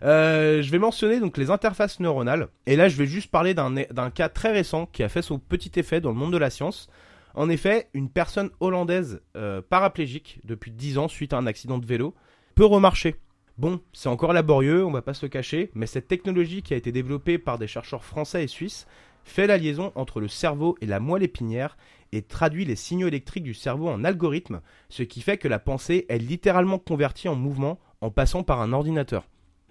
Euh, 0.03 0.63
je 0.63 0.71
vais 0.71 0.79
mentionner 0.79 1.21
donc 1.21 1.37
les 1.37 1.51
interfaces 1.51 2.01
neuronales. 2.01 2.49
Et 2.67 2.75
là, 2.77 2.89
je 2.89 2.97
vais 2.97 3.07
juste 3.07 3.31
parler 3.31 3.53
d'un 3.53 3.71
d'un 3.91 4.11
cas 4.11 4.29
très 4.31 4.51
récent 4.51 4.87
qui 4.87 5.03
a 5.03 5.09
fait 5.11 5.21
son 5.23 5.39
petit 5.39 5.73
effet 5.79 6.01
dans 6.01 6.09
le 6.11 6.17
monde 6.17 6.33
de 6.33 6.39
la 6.39 6.49
science. 6.49 6.89
En 7.35 7.49
effet, 7.51 7.89
une 7.93 8.09
personne 8.09 8.49
hollandaise 8.61 9.21
euh, 9.37 9.61
paraplégique 9.69 10.41
depuis 10.45 10.71
10 10.71 10.97
ans 10.99 11.09
suite 11.09 11.33
à 11.35 11.37
un 11.37 11.47
accident 11.47 11.77
de 11.79 11.85
vélo 11.87 12.15
peut 12.61 12.67
remarcher. 12.67 13.15
Bon, 13.57 13.81
c'est 13.95 14.11
encore 14.11 14.35
laborieux, 14.35 14.85
on 14.85 14.91
va 14.91 15.01
pas 15.01 15.15
se 15.15 15.25
le 15.25 15.31
cacher, 15.31 15.71
mais 15.75 15.87
cette 15.87 16.09
technologie 16.09 16.61
qui 16.63 16.75
a 16.75 16.77
été 16.77 16.93
développée 16.93 17.39
par 17.39 17.57
des 17.57 17.67
chercheurs 17.67 18.05
français 18.05 18.45
et 18.45 18.49
suisses 18.49 18.87
fait 19.25 19.47
la 19.47 19.57
liaison 19.57 19.93
entre 19.95 20.21
le 20.21 20.29
cerveau 20.29 20.77
et 20.83 20.87
la 20.87 21.01
moelle 21.01 21.23
épinière 21.23 21.79
et 22.13 22.21
traduit 22.21 22.67
les 22.67 22.77
signaux 22.77 23.09
électriques 23.09 23.45
du 23.45 23.55
cerveau 23.55 23.89
en 23.89 24.05
algorithme, 24.05 24.61
ce 24.91 25.03
qui 25.03 25.23
fait 25.23 25.39
que 25.39 25.49
la 25.49 25.59
pensée 25.59 26.05
est 26.11 26.19
littéralement 26.19 26.79
convertie 26.79 27.29
en 27.31 27.35
mouvement 27.35 27.81
en 28.03 28.11
passant 28.11 28.43
par 28.43 28.61
un 28.61 28.75
ordinateur. 28.75 29.27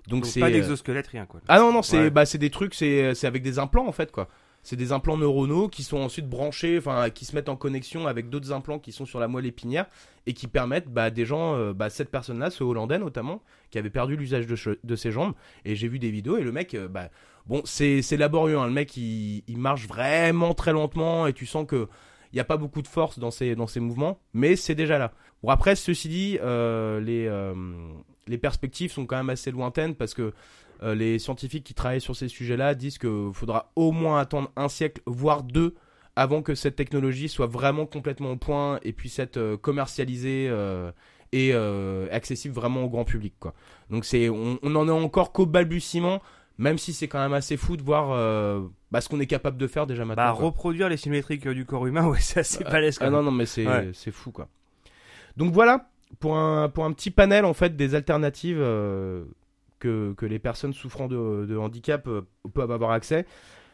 Donc 0.07 0.21
Donc, 0.21 0.25
c'est 0.25 0.39
pas 0.39 0.47
euh, 0.49 0.53
d'exosquelette, 0.53 1.05
rien, 1.09 1.27
quoi. 1.27 1.41
ah 1.47 1.59
non 1.59 1.71
non 1.71 1.83
c'est 1.83 1.99
Ouais. 1.99 2.09
bah 2.09 2.25
c'est 2.25 2.39
des 2.39 2.49
trucs 2.49 2.73
c'est 2.73 3.13
c'est 3.13 3.27
avec 3.27 3.43
des 3.43 3.59
implants 3.59 3.87
en 3.87 3.91
fait 3.91 4.11
quoi. 4.11 4.29
C'est 4.63 4.75
des 4.75 4.91
implants 4.91 5.17
neuronaux 5.17 5.69
qui 5.69 5.83
sont 5.83 5.97
ensuite 5.97 6.27
branchés, 6.27 6.77
enfin 6.77 7.09
qui 7.09 7.25
se 7.25 7.35
mettent 7.35 7.49
en 7.49 7.55
connexion 7.55 8.07
avec 8.07 8.29
d'autres 8.29 8.51
implants 8.51 8.79
qui 8.79 8.91
sont 8.91 9.05
sur 9.05 9.19
la 9.19 9.27
moelle 9.27 9.45
épinière 9.45 9.85
et 10.25 10.33
qui 10.33 10.47
permettent 10.47 10.89
bah, 10.89 11.09
des 11.09 11.25
gens, 11.25 11.55
euh, 11.55 11.73
bah, 11.73 11.89
cette 11.89 12.11
personne-là, 12.11 12.49
ce 12.49 12.63
Hollandais 12.63 12.99
notamment, 12.99 13.41
qui 13.71 13.77
avait 13.77 13.89
perdu 13.89 14.15
l'usage 14.15 14.47
de, 14.47 14.79
de 14.83 14.95
ses 14.95 15.11
jambes. 15.11 15.33
Et 15.65 15.75
j'ai 15.75 15.87
vu 15.87 15.99
des 15.99 16.11
vidéos 16.11 16.37
et 16.37 16.43
le 16.43 16.51
mec, 16.51 16.73
euh, 16.73 16.87
bah, 16.87 17.09
bon 17.45 17.61
c'est 17.65 18.01
laborieux, 18.17 18.57
hein, 18.57 18.67
le 18.67 18.73
mec 18.73 18.95
il, 18.97 19.43
marche 19.57 19.87
vraiment 19.87 20.53
très 20.53 20.73
lentement 20.73 21.27
et 21.27 21.33
tu 21.33 21.45
sens 21.45 21.65
que 21.65 21.87
il 22.31 22.35
n'y 22.35 22.41
a 22.41 22.45
pas 22.45 22.57
beaucoup 22.57 22.83
de 22.83 22.87
force 22.87 23.17
dans 23.17 23.31
ses, 23.31 23.55
dans 23.55 23.65
ses 23.65 23.79
mouvements, 23.79 24.19
mais 24.33 24.55
c'est 24.55 24.75
déjà 24.75 24.99
là. 24.99 25.13
Bon 25.41 25.49
après 25.49 25.75
ceci 25.75 26.09
dit, 26.09 26.37
euh, 26.41 26.99
les, 26.99 27.27
les 28.27 28.37
perspectives 28.37 28.91
sont 28.91 29.07
quand 29.07 29.17
même 29.17 29.31
assez 29.31 29.49
lointaines 29.49 29.95
parce 29.95 30.13
que 30.13 30.33
euh, 30.83 30.95
les 30.95 31.19
scientifiques 31.19 31.63
qui 31.63 31.73
travaillent 31.73 32.01
sur 32.01 32.15
ces 32.15 32.27
sujets-là 32.27 32.75
disent 32.75 32.97
qu'il 32.97 33.31
faudra 33.33 33.71
au 33.75 33.91
moins 33.91 34.19
attendre 34.19 34.51
un 34.55 34.69
siècle, 34.69 35.01
voire 35.05 35.43
deux, 35.43 35.75
avant 36.15 36.41
que 36.41 36.55
cette 36.55 36.75
technologie 36.75 37.29
soit 37.29 37.47
vraiment 37.47 37.85
complètement 37.85 38.31
au 38.31 38.37
point 38.37 38.79
et 38.83 38.93
puisse 38.93 39.19
être 39.19 39.37
euh, 39.37 39.57
commercialisée 39.57 40.47
euh, 40.49 40.91
et 41.31 41.53
accessible 42.11 42.55
vraiment 42.55 42.83
au 42.83 42.89
grand 42.89 43.05
public. 43.05 43.33
Quoi. 43.39 43.53
Donc 43.89 44.05
c'est, 44.05 44.29
on, 44.29 44.57
on 44.63 44.75
en 44.75 44.87
est 44.87 44.91
encore 44.91 45.31
qu'au 45.31 45.45
balbutiement, 45.45 46.21
même 46.57 46.77
si 46.77 46.91
c'est 46.91 47.07
quand 47.07 47.19
même 47.19 47.33
assez 47.33 47.55
fou 47.55 47.77
de 47.77 47.83
voir 47.83 48.09
euh, 48.11 48.61
bah, 48.91 48.99
ce 48.99 49.07
qu'on 49.09 49.19
est 49.19 49.27
capable 49.27 49.57
de 49.57 49.67
faire 49.67 49.85
déjà 49.87 50.03
maintenant. 50.05 50.23
Bah, 50.25 50.33
quoi. 50.35 50.45
reproduire 50.47 50.89
les 50.89 50.97
symétriques 50.97 51.47
du 51.47 51.65
corps 51.65 51.85
humain, 51.87 52.07
ouais, 52.09 52.17
c'est 52.19 52.39
assez 52.41 52.63
balèze, 52.63 52.97
Ah 52.99 53.09
non, 53.09 53.23
non, 53.23 53.31
mais 53.31 53.45
c'est 53.45 53.65
Ouais. 53.65 53.91
fou 54.11 54.31
quoi. 54.31 54.47
Donc 55.37 55.53
voilà, 55.53 55.89
pour 56.19 56.35
un, 56.35 56.67
pour 56.67 56.83
un 56.83 56.91
petit 56.91 57.11
panel 57.11 57.45
en 57.45 57.53
fait 57.53 57.75
des 57.77 57.95
alternatives 57.95 58.59
euh, 58.59 59.23
que, 59.79 60.15
les 60.21 60.39
personnes 60.39 60.73
souffrant 60.73 61.07
de, 61.07 61.57
handicap 61.57 62.07
euh, 62.07 62.21
peuvent 62.53 62.71
avoir 62.71 62.91
accès. 62.91 63.25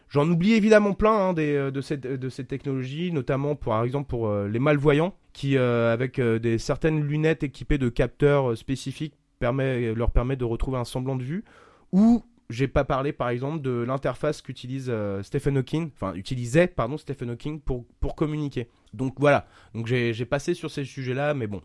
J'en 0.07 0.29
oublie 0.29 0.53
évidemment 0.53 0.93
plein 0.93 1.11
hein, 1.11 1.33
des, 1.33 1.55
euh, 1.55 1.71
de, 1.71 1.81
cette, 1.81 2.05
de 2.05 2.29
cette 2.29 2.47
technologie, 2.47 3.11
notamment 3.11 3.55
pour, 3.55 3.73
par 3.73 3.83
exemple 3.83 4.07
pour 4.07 4.27
euh, 4.27 4.47
les 4.47 4.59
malvoyants, 4.59 5.15
qui 5.33 5.57
avec 5.57 6.21
des 6.21 6.57
certaines 6.57 7.03
lunettes 7.03 7.43
équipées 7.43 7.77
de 7.77 7.89
capteurs 7.89 8.57
spécifiques 8.57 9.15
permet, 9.39 9.93
leur 9.93 10.11
permet 10.11 10.37
de 10.37 10.45
retrouver 10.45 10.77
un 10.77 10.85
semblant 10.85 11.17
de 11.17 11.23
vue. 11.23 11.43
Ou 11.91 12.23
j'ai 12.49 12.69
pas 12.69 12.85
parlé 12.85 13.11
par 13.11 13.27
exemple 13.27 13.61
de 13.61 13.83
l'interface 13.85 14.41
qu'utilise 14.41 14.89
Stephen 15.23 15.57
Hawking, 15.57 15.89
enfin 15.93 16.13
utilisait 16.13 16.67
pardon 16.67 16.97
Stephen 16.97 17.31
Hawking 17.31 17.59
pour, 17.59 17.83
pour 17.99 18.15
communiquer. 18.15 18.69
Donc 18.93 19.15
voilà, 19.17 19.45
donc 19.73 19.87
j'ai 19.87 20.25
passé 20.25 20.53
sur 20.53 20.71
ces 20.71 20.85
sujets-là, 20.85 21.33
mais 21.33 21.47
bon, 21.47 21.61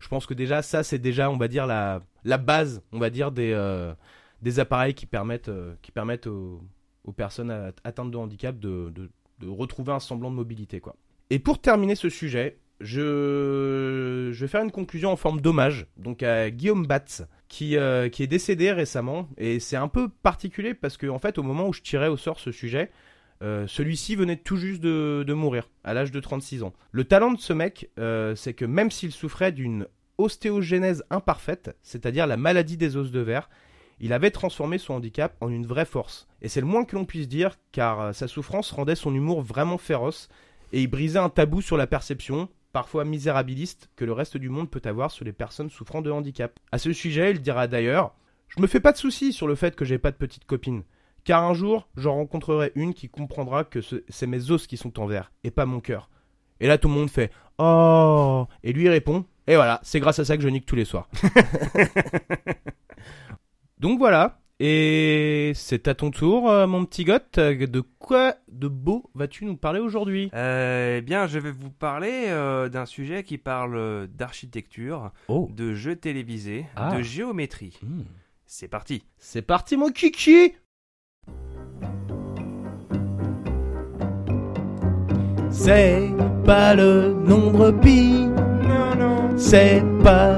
je 0.00 0.08
pense 0.08 0.26
que 0.26 0.34
déjà 0.34 0.62
ça 0.62 0.82
c'est 0.82 0.98
déjà 0.98 1.30
on 1.30 1.36
va 1.36 1.46
dire 1.46 1.66
la, 1.66 2.02
la 2.24 2.38
base, 2.38 2.82
on 2.92 2.98
va 2.98 3.10
dire 3.10 3.30
des, 3.30 3.52
euh, 3.52 3.94
des 4.42 4.58
appareils 4.58 4.94
qui 4.94 5.06
permettent, 5.06 5.48
euh, 5.48 5.74
qui 5.82 5.92
permettent 5.92 6.26
aux, 6.26 6.60
aux 7.04 7.12
personnes 7.12 7.50
atteintes 7.84 8.10
de 8.10 8.16
handicap 8.16 8.58
de, 8.58 8.90
de, 8.90 9.08
retrouver 9.46 9.92
un 9.92 10.00
semblant 10.00 10.30
de 10.30 10.36
mobilité 10.36 10.80
quoi. 10.80 10.96
Et 11.30 11.38
pour 11.38 11.60
terminer 11.60 11.94
ce 11.94 12.10
sujet, 12.10 12.58
je, 12.80 14.30
je 14.32 14.44
vais 14.44 14.48
faire 14.48 14.62
une 14.62 14.70
conclusion 14.70 15.10
en 15.10 15.16
forme 15.16 15.40
d'hommage 15.40 15.86
donc 15.96 16.22
à 16.22 16.50
Guillaume 16.50 16.86
Batz 16.86 17.22
qui, 17.48 17.76
euh, 17.76 18.08
qui 18.08 18.22
est 18.22 18.26
décédé 18.26 18.72
récemment 18.72 19.28
et 19.38 19.60
c'est 19.60 19.76
un 19.76 19.88
peu 19.88 20.08
particulier 20.08 20.74
parce 20.74 20.96
que 20.96 21.06
en 21.06 21.18
fait 21.18 21.38
au 21.38 21.42
moment 21.42 21.68
où 21.68 21.72
je 21.72 21.82
tirais 21.82 22.08
au 22.08 22.16
sort 22.16 22.38
ce 22.38 22.52
sujet, 22.52 22.90
euh, 23.42 23.66
celui-ci 23.66 24.16
venait 24.16 24.36
tout 24.36 24.56
juste 24.56 24.80
de, 24.80 25.32
mourir 25.32 25.70
à 25.84 25.94
l'âge 25.94 26.10
de 26.10 26.20
36 26.20 26.62
ans. 26.62 26.74
Le 26.92 27.04
talent 27.04 27.32
de 27.32 27.40
ce 27.40 27.52
mec, 27.52 27.90
euh, 27.98 28.34
c'est 28.34 28.52
que 28.52 28.64
même 28.64 28.90
s'il 28.90 29.12
souffrait 29.12 29.52
d'une 29.52 29.86
ostéogénèse 30.18 31.04
imparfaite, 31.08 31.76
c'est-à-dire 31.82 32.26
la 32.26 32.36
maladie 32.36 32.76
des 32.76 32.96
os 32.96 33.10
de 33.10 33.20
verre, 33.20 33.48
il 34.00 34.12
avait 34.12 34.30
transformé 34.30 34.78
son 34.78 34.94
handicap 34.94 35.36
en 35.40 35.50
une 35.50 35.66
vraie 35.66 35.84
force. 35.84 36.26
Et 36.42 36.48
c'est 36.48 36.60
le 36.60 36.66
moins 36.66 36.84
que 36.84 36.96
l'on 36.96 37.04
puisse 37.04 37.28
dire, 37.28 37.56
car 37.72 38.00
euh, 38.00 38.12
sa 38.12 38.28
souffrance 38.28 38.70
rendait 38.72 38.94
son 38.94 39.14
humour 39.14 39.42
vraiment 39.42 39.78
féroce, 39.78 40.28
et 40.72 40.82
il 40.82 40.88
brisait 40.88 41.18
un 41.18 41.30
tabou 41.30 41.62
sur 41.62 41.76
la 41.76 41.86
perception, 41.86 42.48
parfois 42.72 43.04
misérabiliste, 43.04 43.90
que 43.96 44.04
le 44.04 44.12
reste 44.12 44.36
du 44.36 44.48
monde 44.48 44.70
peut 44.70 44.82
avoir 44.84 45.10
sur 45.10 45.24
les 45.24 45.32
personnes 45.32 45.70
souffrant 45.70 46.02
de 46.02 46.10
handicap. 46.10 46.58
À 46.72 46.78
ce 46.78 46.92
sujet, 46.92 47.30
il 47.30 47.40
dira 47.40 47.66
d'ailleurs 47.66 48.14
Je 48.48 48.60
me 48.60 48.66
fais 48.66 48.80
pas 48.80 48.92
de 48.92 48.98
soucis 48.98 49.32
sur 49.32 49.48
le 49.48 49.54
fait 49.54 49.74
que 49.76 49.84
j'ai 49.84 49.98
pas 49.98 50.10
de 50.10 50.16
petite 50.16 50.44
copine, 50.44 50.82
car 51.24 51.44
un 51.44 51.54
jour, 51.54 51.88
j'en 51.96 52.14
rencontrerai 52.14 52.72
une 52.74 52.94
qui 52.94 53.08
comprendra 53.08 53.64
que 53.64 53.80
ce- 53.80 54.02
c'est 54.08 54.26
mes 54.26 54.50
os 54.50 54.66
qui 54.66 54.76
sont 54.76 54.98
en 55.00 55.06
verre, 55.06 55.32
et 55.44 55.50
pas 55.50 55.66
mon 55.66 55.80
cœur. 55.80 56.08
Et 56.60 56.66
là, 56.66 56.76
tout 56.78 56.88
le 56.88 56.94
monde 56.94 57.10
fait 57.10 57.30
Oh 57.58 58.46
Et 58.62 58.72
lui 58.72 58.84
il 58.84 58.88
répond 58.90 59.24
Et 59.46 59.54
voilà, 59.56 59.80
c'est 59.82 60.00
grâce 60.00 60.18
à 60.18 60.24
ça 60.24 60.36
que 60.36 60.42
je 60.42 60.48
nique 60.48 60.66
tous 60.66 60.76
les 60.76 60.84
soirs. 60.84 61.08
Donc 63.78 63.98
voilà. 63.98 64.36
Et 64.62 65.52
c'est 65.54 65.88
à 65.88 65.94
ton 65.94 66.10
tour, 66.10 66.50
euh, 66.50 66.66
mon 66.66 66.84
petit 66.84 67.04
goth. 67.04 67.38
De 67.38 67.80
quoi 67.98 68.34
de 68.48 68.68
beau 68.68 69.08
vas-tu 69.14 69.46
nous 69.46 69.56
parler 69.56 69.80
aujourd'hui? 69.80 70.30
Euh, 70.34 70.98
eh 70.98 71.00
bien, 71.00 71.26
je 71.26 71.38
vais 71.38 71.50
vous 71.50 71.70
parler 71.70 72.24
euh, 72.26 72.68
d'un 72.68 72.84
sujet 72.84 73.24
qui 73.24 73.38
parle 73.38 74.06
d'architecture, 74.08 75.12
Oh. 75.28 75.48
de 75.50 75.72
jeux 75.72 75.96
télévisés, 75.96 76.66
Ah. 76.76 76.94
de 76.94 77.00
géométrie. 77.02 77.78
Hmm. 77.82 78.02
C'est 78.44 78.68
parti. 78.68 79.02
C'est 79.16 79.40
parti, 79.42 79.78
mon 79.78 79.88
kiki 79.90 80.52
C'est 85.50 86.08
pas 86.44 86.74
le 86.74 87.12
nombre 87.12 87.70
pi, 87.72 88.26
Non, 88.62 88.94
non, 88.98 89.36
c'est 89.36 89.82
pas 90.02 90.36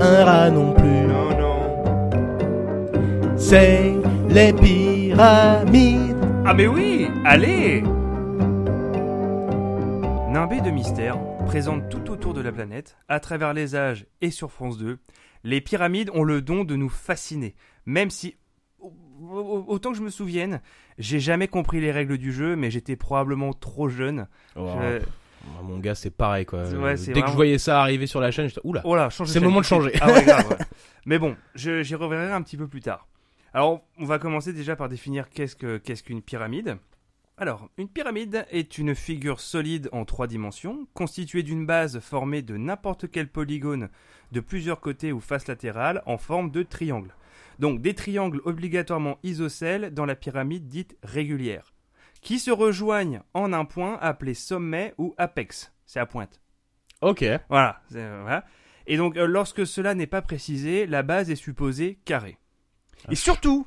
un 0.00 0.24
rat 0.24 0.50
non 0.50 0.72
plus, 0.72 1.06
non, 1.06 1.30
non. 1.38 3.36
c'est 3.36 3.94
les 4.28 4.52
pyramides. 4.52 6.16
Ah 6.44 6.54
mais 6.54 6.66
oui, 6.66 7.08
allez 7.24 7.82
Nimbé 10.30 10.60
de 10.60 10.70
mystère, 10.70 11.18
présente 11.46 11.88
tout 11.90 12.10
autour 12.10 12.32
de 12.32 12.40
la 12.40 12.52
planète, 12.52 12.96
à 13.08 13.20
travers 13.20 13.52
les 13.52 13.76
âges 13.76 14.06
et 14.22 14.30
sur 14.30 14.50
France 14.50 14.78
2, 14.78 14.98
les 15.44 15.60
pyramides 15.60 16.10
ont 16.14 16.24
le 16.24 16.40
don 16.40 16.64
de 16.64 16.74
nous 16.74 16.88
fasciner, 16.88 17.54
même 17.84 18.10
si, 18.10 18.36
autant 19.30 19.92
que 19.92 19.96
je 19.98 20.02
me 20.02 20.10
souvienne, 20.10 20.60
j'ai 20.98 21.20
jamais 21.20 21.48
compris 21.48 21.80
les 21.80 21.92
règles 21.92 22.18
du 22.18 22.32
jeu, 22.32 22.56
mais 22.56 22.70
j'étais 22.70 22.96
probablement 22.96 23.52
trop 23.52 23.88
jeune. 23.88 24.26
Oh, 24.56 24.68
Je- 24.80 25.00
Mon 25.62 25.78
gars, 25.78 25.94
c'est 25.94 26.10
pareil 26.10 26.46
quoi. 26.46 26.64
Ouais, 26.70 26.96
c'est 26.96 27.12
Dès 27.12 27.22
que 27.22 27.28
je 27.28 27.34
voyais 27.34 27.58
ça 27.58 27.80
arriver 27.80 28.06
sur 28.06 28.20
la 28.20 28.30
chaîne, 28.30 28.48
j'étais 28.48 28.60
oula. 28.64 28.80
Oh 28.84 28.96
C'est 29.24 29.40
le 29.40 29.46
moment 29.46 29.60
de 29.60 29.64
changer. 29.64 29.92
Ah 30.00 30.12
ouais, 30.12 30.24
grave, 30.24 30.48
ouais. 30.50 30.56
Mais 31.06 31.18
bon, 31.18 31.36
j'y 31.54 31.94
reverrai 31.94 32.32
un 32.32 32.42
petit 32.42 32.56
peu 32.56 32.68
plus 32.68 32.80
tard. 32.80 33.06
Alors, 33.54 33.82
on 33.98 34.04
va 34.04 34.18
commencer 34.18 34.52
déjà 34.52 34.76
par 34.76 34.88
définir 34.88 35.28
qu'est-ce 35.28 35.56
que 35.56 35.76
qu'est-ce 35.78 36.02
qu'une 36.02 36.22
pyramide. 36.22 36.78
Alors, 37.38 37.68
une 37.76 37.88
pyramide 37.88 38.46
est 38.50 38.78
une 38.78 38.94
figure 38.94 39.40
solide 39.40 39.88
en 39.92 40.04
trois 40.04 40.26
dimensions, 40.26 40.86
constituée 40.94 41.42
d'une 41.42 41.66
base 41.66 41.98
formée 41.98 42.42
de 42.42 42.56
n'importe 42.56 43.10
quel 43.10 43.26
polygone 43.28 43.88
de 44.30 44.40
plusieurs 44.40 44.80
côtés 44.80 45.12
ou 45.12 45.18
faces 45.20 45.48
latérales 45.48 46.02
en 46.06 46.18
forme 46.18 46.50
de 46.50 46.62
triangle. 46.62 47.14
Donc 47.58 47.80
des 47.80 47.94
triangles 47.94 48.40
obligatoirement 48.44 49.18
isocèles 49.22 49.92
dans 49.92 50.06
la 50.06 50.16
pyramide 50.16 50.68
dite 50.68 50.96
régulière, 51.02 51.74
qui 52.20 52.38
se 52.38 52.50
rejoignent 52.50 53.22
en 53.34 53.52
un 53.52 53.64
point 53.64 53.98
appelé 54.00 54.34
sommet 54.34 54.94
ou 54.98 55.14
apex. 55.18 55.72
C'est 55.86 56.00
à 56.00 56.06
pointe. 56.06 56.40
Ok. 57.00 57.24
Voilà. 57.48 57.82
euh, 57.94 58.20
voilà. 58.22 58.44
Et 58.86 58.96
donc, 58.96 59.16
euh, 59.16 59.26
lorsque 59.26 59.66
cela 59.66 59.94
n'est 59.94 60.06
pas 60.06 60.22
précisé, 60.22 60.86
la 60.86 61.02
base 61.02 61.30
est 61.30 61.36
supposée 61.36 61.98
carrée. 62.04 62.38
Et 63.10 63.16
surtout, 63.16 63.66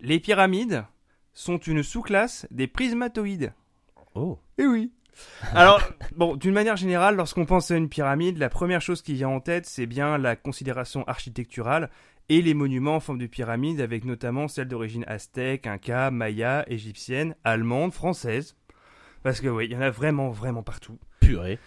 les 0.00 0.20
pyramides 0.20 0.84
sont 1.32 1.58
une 1.58 1.82
sous-classe 1.82 2.46
des 2.50 2.66
prismatoïdes. 2.66 3.52
Oh. 4.14 4.38
Eh 4.58 4.66
oui. 4.66 4.92
Alors, 5.52 5.82
bon, 6.16 6.36
d'une 6.36 6.52
manière 6.52 6.76
générale, 6.76 7.16
lorsqu'on 7.16 7.44
pense 7.44 7.70
à 7.70 7.76
une 7.76 7.88
pyramide, 7.88 8.38
la 8.38 8.48
première 8.48 8.80
chose 8.80 9.02
qui 9.02 9.14
vient 9.14 9.28
en 9.28 9.40
tête, 9.40 9.66
c'est 9.66 9.86
bien 9.86 10.18
la 10.18 10.36
considération 10.36 11.04
architecturale 11.06 11.90
et 12.36 12.42
les 12.42 12.54
monuments 12.54 12.96
en 12.96 13.00
forme 13.00 13.18
de 13.18 13.26
pyramide, 13.26 13.80
avec 13.80 14.04
notamment 14.04 14.48
celles 14.48 14.68
d'origine 14.68 15.04
aztèque, 15.06 15.66
inca, 15.66 16.10
maya, 16.10 16.64
égyptienne, 16.68 17.34
allemande, 17.44 17.92
française. 17.92 18.56
Parce 19.22 19.40
que 19.40 19.48
oui, 19.48 19.66
il 19.66 19.72
y 19.72 19.76
en 19.76 19.80
a 19.80 19.90
vraiment, 19.90 20.30
vraiment 20.30 20.62
partout. 20.62 20.98
Purée. 21.20 21.58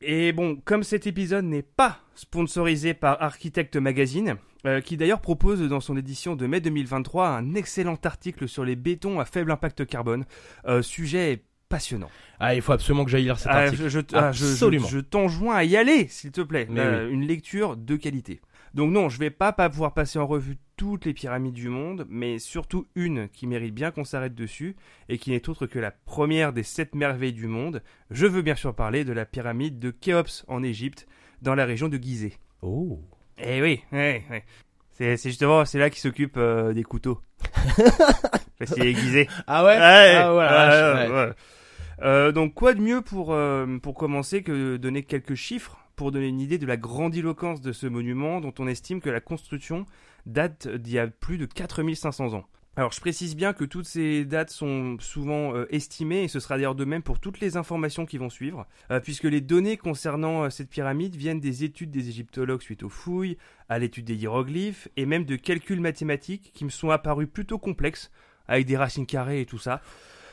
Et 0.00 0.32
bon, 0.32 0.56
comme 0.64 0.82
cet 0.84 1.06
épisode 1.06 1.44
n'est 1.44 1.62
pas 1.62 1.98
sponsorisé 2.14 2.94
par 2.94 3.20
Architect 3.22 3.76
Magazine, 3.76 4.36
euh, 4.66 4.80
qui 4.80 4.96
d'ailleurs 4.96 5.20
propose 5.20 5.60
dans 5.62 5.80
son 5.80 5.96
édition 5.96 6.36
de 6.36 6.46
mai 6.46 6.60
2023 6.60 7.28
un 7.28 7.54
excellent 7.54 7.98
article 8.04 8.48
sur 8.48 8.64
les 8.64 8.76
bétons 8.76 9.18
à 9.20 9.24
faible 9.24 9.50
impact 9.50 9.86
carbone, 9.86 10.24
euh, 10.66 10.82
sujet 10.82 11.42
passionnant. 11.68 12.10
Ah, 12.40 12.54
il 12.54 12.62
faut 12.62 12.72
absolument 12.72 13.04
que 13.04 13.10
j'aille 13.10 13.24
lire 13.24 13.38
cet 13.38 13.48
Ah, 13.52 13.58
article. 13.64 13.88
je 13.88 13.98
ah, 14.14 14.32
je- 14.32 14.38
je- 14.44 14.52
Absolument. 14.52 14.86
je 14.88 14.98
t'enjoins 15.00 15.56
à 15.56 15.64
y 15.64 15.76
aller, 15.76 16.06
s'il 16.08 16.30
te 16.32 16.40
plaît. 16.40 16.66
Euh, 16.70 17.10
Une 17.10 17.26
lecture 17.26 17.76
de 17.76 17.96
qualité. 17.96 18.40
Donc 18.74 18.92
non, 18.92 19.08
je 19.08 19.18
vais 19.18 19.30
pas, 19.30 19.52
pas 19.52 19.68
pouvoir 19.70 19.94
passer 19.94 20.18
en 20.18 20.26
revue 20.26 20.58
toutes 20.76 21.04
les 21.06 21.14
pyramides 21.14 21.54
du 21.54 21.68
monde, 21.68 22.06
mais 22.08 22.38
surtout 22.38 22.86
une 22.94 23.28
qui 23.30 23.46
mérite 23.46 23.74
bien 23.74 23.90
qu'on 23.90 24.04
s'arrête 24.04 24.34
dessus, 24.34 24.76
et 25.08 25.18
qui 25.18 25.30
n'est 25.30 25.48
autre 25.48 25.66
que 25.66 25.78
la 25.78 25.90
première 25.90 26.52
des 26.52 26.62
sept 26.62 26.94
merveilles 26.94 27.32
du 27.32 27.46
monde. 27.46 27.82
Je 28.10 28.26
veux 28.26 28.42
bien 28.42 28.54
sûr 28.54 28.74
parler 28.74 29.04
de 29.04 29.12
la 29.12 29.24
pyramide 29.24 29.78
de 29.78 29.90
Khéops 29.90 30.44
en 30.48 30.62
Égypte, 30.62 31.06
dans 31.42 31.54
la 31.54 31.64
région 31.64 31.88
de 31.88 31.96
Gizeh. 31.96 32.38
Oh. 32.62 33.00
Eh 33.38 33.62
oui, 33.62 33.80
oui, 33.92 34.22
oui. 34.30 34.38
C'est 34.92 35.16
justement, 35.16 35.64
c'est 35.64 35.78
là 35.78 35.90
qu'il 35.90 36.00
s'occupe 36.00 36.36
euh, 36.36 36.72
des 36.72 36.82
couteaux. 36.82 37.20
Parce 38.58 38.74
qu'il 38.74 38.84
est 38.86 38.94
Gizeh. 38.94 39.28
Ah 39.46 39.64
ouais, 39.64 39.76
Ouais, 39.76 39.78
Ah 39.78 40.34
ouais, 40.34 41.08
ouais. 41.08 41.14
ouais. 41.26 41.32
Euh, 42.02 42.32
donc 42.32 42.54
quoi 42.54 42.74
de 42.74 42.80
mieux 42.80 43.00
pour, 43.00 43.32
euh, 43.32 43.78
pour 43.82 43.94
commencer 43.94 44.42
que 44.42 44.52
de 44.52 44.76
donner 44.76 45.02
quelques 45.02 45.34
chiffres 45.34 45.78
pour 45.98 46.12
donner 46.12 46.28
une 46.28 46.40
idée 46.40 46.58
de 46.58 46.64
la 46.64 46.76
grandiloquence 46.76 47.60
de 47.60 47.72
ce 47.72 47.88
monument 47.88 48.40
dont 48.40 48.54
on 48.60 48.68
estime 48.68 49.00
que 49.00 49.10
la 49.10 49.20
construction 49.20 49.84
date 50.26 50.68
d'il 50.68 50.94
y 50.94 50.98
a 51.00 51.08
plus 51.08 51.38
de 51.38 51.44
4500 51.44 52.34
ans. 52.34 52.44
Alors 52.76 52.92
je 52.92 53.00
précise 53.00 53.34
bien 53.34 53.52
que 53.52 53.64
toutes 53.64 53.86
ces 53.86 54.24
dates 54.24 54.50
sont 54.50 54.98
souvent 55.00 55.56
euh, 55.56 55.66
estimées 55.74 56.22
et 56.22 56.28
ce 56.28 56.38
sera 56.38 56.54
d'ailleurs 56.54 56.76
de 56.76 56.84
même 56.84 57.02
pour 57.02 57.18
toutes 57.18 57.40
les 57.40 57.56
informations 57.56 58.06
qui 58.06 58.16
vont 58.16 58.30
suivre, 58.30 58.68
euh, 58.92 59.00
puisque 59.00 59.24
les 59.24 59.40
données 59.40 59.76
concernant 59.76 60.44
euh, 60.44 60.50
cette 60.50 60.70
pyramide 60.70 61.16
viennent 61.16 61.40
des 61.40 61.64
études 61.64 61.90
des 61.90 62.08
égyptologues 62.08 62.62
suite 62.62 62.84
aux 62.84 62.88
fouilles, 62.88 63.36
à 63.68 63.80
l'étude 63.80 64.04
des 64.04 64.14
hiéroglyphes 64.14 64.86
et 64.96 65.04
même 65.04 65.24
de 65.24 65.34
calculs 65.34 65.80
mathématiques 65.80 66.52
qui 66.54 66.64
me 66.64 66.70
sont 66.70 66.90
apparus 66.90 67.26
plutôt 67.28 67.58
complexes 67.58 68.12
avec 68.46 68.66
des 68.66 68.76
racines 68.76 69.06
carrées 69.06 69.40
et 69.40 69.46
tout 69.46 69.58
ça. 69.58 69.82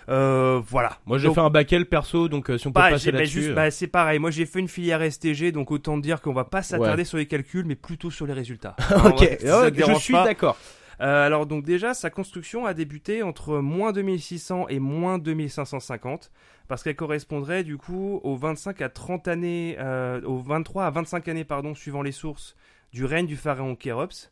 Euh, 0.09 0.61
voilà. 0.67 0.99
Moi 1.05 1.17
j'ai 1.17 1.27
Donc, 1.27 1.35
fait 1.35 1.41
un 1.41 1.49
bac 1.49 1.71
L 1.73 1.85
perso, 1.87 2.27
donc 2.27 2.49
euh, 2.49 2.57
si 2.57 2.67
on 2.67 2.71
peut 2.71 2.79
bah, 2.81 2.89
passer 2.91 3.11
bah, 3.11 3.19
là-dessus. 3.19 3.39
juste- 3.39 3.51
euh, 3.51 3.55
bah, 3.55 3.71
c'est 3.71 3.87
pareil. 3.87 4.19
Moi, 4.19 4.31
j'ai 4.31 4.45
fait 4.45 4.59
une 4.59 4.67
filière 4.67 5.01
STG, 5.01 5.51
donc 5.51 5.71
autant 5.71 5.97
dire 5.97 6.21
qu'on 6.21 6.33
va 6.33 6.43
pas 6.45 6.61
s'attarder 6.61 7.05
sur 7.05 7.17
les 7.17 7.25
calculs, 7.25 7.65
mais 7.65 7.75
plutôt 7.75 8.11
sur 8.11 8.25
les 8.25 8.33
résultats. 8.33 8.75
Hein, 8.91 9.11
ok, 9.11 9.37
si 9.39 9.45
je 9.47 9.93
suis 9.99 10.13
pas. 10.13 10.23
d'accord. 10.25 10.57
Euh, 11.01 11.25
alors 11.25 11.45
donc 11.45 11.65
déjà, 11.65 11.93
sa 11.93 12.09
construction 12.09 12.65
a 12.65 12.73
débuté 12.73 13.21
entre 13.23 13.57
moins 13.57 13.91
2600 13.91 14.67
et 14.69 14.79
moins 14.79 15.17
2550, 15.17 16.31
parce 16.67 16.83
qu'elle 16.83 16.95
correspondrait 16.95 17.63
du 17.63 17.77
coup 17.77 18.21
aux 18.23 18.35
25 18.35 18.81
à 18.81 18.89
30 18.89 19.27
années, 19.27 19.75
euh, 19.79 20.21
aux 20.21 20.37
23 20.37 20.85
à 20.85 20.89
25 20.91 21.27
années 21.27 21.43
pardon, 21.43 21.75
suivant 21.75 22.01
les 22.01 22.13
sources 22.13 22.55
du 22.93 23.03
règne 23.05 23.25
du 23.27 23.35
pharaon 23.35 23.75
Khéops. 23.75 24.31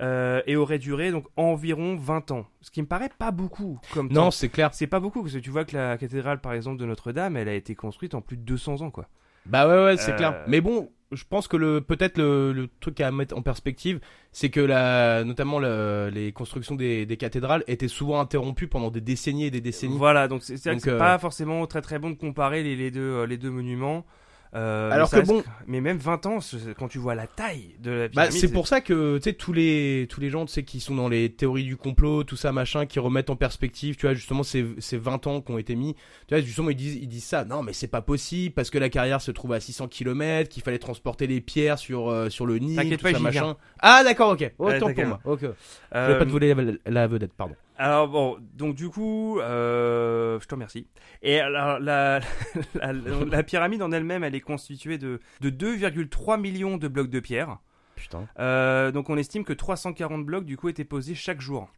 Euh, 0.00 0.42
et 0.46 0.56
aurait 0.56 0.78
duré 0.78 1.10
donc 1.10 1.26
environ 1.36 1.96
20 1.96 2.30
ans, 2.30 2.46
ce 2.60 2.70
qui 2.70 2.80
me 2.82 2.86
paraît 2.86 3.10
pas 3.18 3.30
beaucoup 3.30 3.78
comme 3.92 4.08
temps. 4.08 4.24
Non, 4.24 4.30
c'est 4.30 4.48
clair. 4.48 4.70
C'est 4.72 4.86
pas 4.86 5.00
beaucoup 5.00 5.22
parce 5.22 5.34
que 5.34 5.38
tu 5.38 5.50
vois 5.50 5.64
que 5.64 5.76
la 5.76 5.96
cathédrale 5.98 6.40
par 6.40 6.52
exemple 6.54 6.78
de 6.80 6.86
Notre-Dame, 6.86 7.36
elle 7.36 7.48
a 7.48 7.54
été 7.54 7.74
construite 7.74 8.14
en 8.14 8.20
plus 8.20 8.36
de 8.36 8.42
200 8.42 8.80
ans 8.82 8.90
quoi. 8.90 9.08
Bah 9.46 9.66
ouais, 9.68 9.84
ouais, 9.84 9.96
c'est 9.96 10.12
Euh, 10.12 10.16
clair. 10.16 10.44
Mais 10.46 10.60
bon, 10.60 10.90
je 11.10 11.24
pense 11.28 11.48
que 11.48 11.56
le 11.56 11.80
peut-être 11.80 12.16
le, 12.16 12.52
le 12.52 12.68
truc 12.80 13.00
à 13.00 13.10
mettre 13.10 13.36
en 13.36 13.42
perspective, 13.42 14.00
c'est 14.30 14.50
que 14.50 14.60
la, 14.60 15.24
notamment 15.24 15.58
le- 15.58 16.10
les 16.14 16.32
constructions 16.32 16.76
des, 16.76 17.06
des 17.06 17.16
cathédrales 17.16 17.64
étaient 17.66 17.88
souvent 17.88 18.20
interrompues 18.20 18.68
pendant 18.68 18.90
des 18.90 19.00
décennies 19.00 19.46
et 19.46 19.50
des 19.50 19.60
décennies. 19.60 19.98
Voilà, 19.98 20.28
donc 20.28 20.42
c'est 20.44 20.56
c'est 20.56 20.70
Donc, 20.70 20.80
c'est 20.80 20.90
euh, 20.90 20.98
pas 20.98 21.18
forcément 21.18 21.66
très 21.66 21.82
très 21.82 21.98
bon 21.98 22.10
de 22.10 22.14
comparer 22.14 22.62
les, 22.62 22.76
les 22.76 22.90
deux 22.92 23.24
les 23.24 23.36
deux 23.36 23.50
monuments. 23.50 24.06
Euh, 24.54 24.90
Alors 24.90 25.08
que 25.10 25.16
reste- 25.16 25.28
bon- 25.28 25.42
mais 25.66 25.80
même 25.80 25.96
20 25.96 26.26
ans, 26.26 26.38
quand 26.78 26.88
tu 26.88 26.98
vois 26.98 27.14
la 27.14 27.26
taille 27.26 27.74
de 27.80 27.90
la 27.90 28.08
Bah, 28.08 28.10
pyramide, 28.26 28.32
c'est 28.38 28.52
pour 28.52 28.68
ça 28.68 28.82
que 28.82 29.16
tu 29.16 29.22
sais 29.24 29.32
tous 29.32 29.54
les 29.54 30.06
tous 30.10 30.20
les 30.20 30.28
gens 30.28 30.44
tu 30.44 30.52
sais 30.52 30.62
qui 30.62 30.78
sont 30.80 30.94
dans 30.94 31.08
les 31.08 31.32
théories 31.32 31.64
du 31.64 31.76
complot 31.78 32.22
tout 32.24 32.36
ça 32.36 32.52
machin 32.52 32.84
qui 32.84 32.98
remettent 32.98 33.30
en 33.30 33.36
perspective 33.36 33.96
tu 33.96 34.04
vois 34.04 34.14
justement 34.14 34.42
ces, 34.42 34.66
ces 34.78 34.98
20 34.98 35.26
ans 35.26 35.40
qui 35.40 35.52
ont 35.52 35.58
été 35.58 35.74
mis 35.74 35.94
tu 36.28 36.34
vois 36.34 36.40
justement 36.42 36.68
ils 36.68 36.76
disent 36.76 36.96
ils 36.96 37.08
disent 37.08 37.24
ça. 37.24 37.44
Non 37.46 37.62
mais 37.62 37.72
c'est 37.72 37.86
pas 37.88 38.02
possible 38.02 38.54
parce 38.54 38.68
que 38.68 38.76
la 38.78 38.90
carrière 38.90 39.22
se 39.22 39.30
trouve 39.30 39.54
à 39.54 39.60
600 39.60 39.88
km 39.88 40.50
qu'il 40.50 40.62
fallait 40.62 40.78
transporter 40.78 41.26
les 41.26 41.40
pierres 41.40 41.78
sur 41.78 42.10
euh, 42.10 42.28
sur 42.28 42.44
le 42.44 42.58
Nil 42.58 42.78
tout 42.98 43.02
pas, 43.02 43.12
ça 43.12 43.18
machin. 43.20 43.40
viens. 43.44 43.56
ah 43.78 44.02
d'accord 44.04 44.32
ok. 44.32 44.52
Autant 44.58 44.92
pour 44.92 45.06
moi. 45.06 45.20
Ok. 45.24 45.40
Je 45.42 45.46
Euh, 45.94 46.08
vais 46.08 46.18
pas 46.18 46.26
te 46.26 46.30
voler 46.30 46.54
la, 46.54 46.62
la 46.86 47.06
vedette 47.06 47.32
pardon 47.32 47.54
Alors 47.84 48.06
bon, 48.06 48.38
donc 48.54 48.76
du 48.76 48.88
coup, 48.90 49.40
euh, 49.40 50.38
je 50.40 50.46
te 50.46 50.54
remercie. 50.54 50.86
Et 51.22 51.40
alors 51.40 51.80
la, 51.80 52.20
la, 52.76 52.92
la- 52.92 53.24
la 53.24 53.42
pyramide 53.42 53.82
en 53.82 53.90
elle-même, 53.90 54.22
elle 54.22 54.36
est 54.36 54.40
constituée 54.40 54.98
de, 54.98 55.18
de 55.40 55.50
2,3 55.50 56.40
millions 56.40 56.76
de 56.76 56.86
blocs 56.86 57.10
de 57.10 57.18
pierre. 57.18 57.58
putain 57.96 58.28
Euh, 58.38 58.92
donc 58.92 59.10
on 59.10 59.16
estime 59.16 59.44
que 59.44 59.52
340 59.52 60.24
blocs 60.24 60.44
du 60.44 60.56
coup 60.56 60.68
étaient 60.68 60.84
posés 60.84 61.16
chaque 61.16 61.40
jour. 61.40 61.68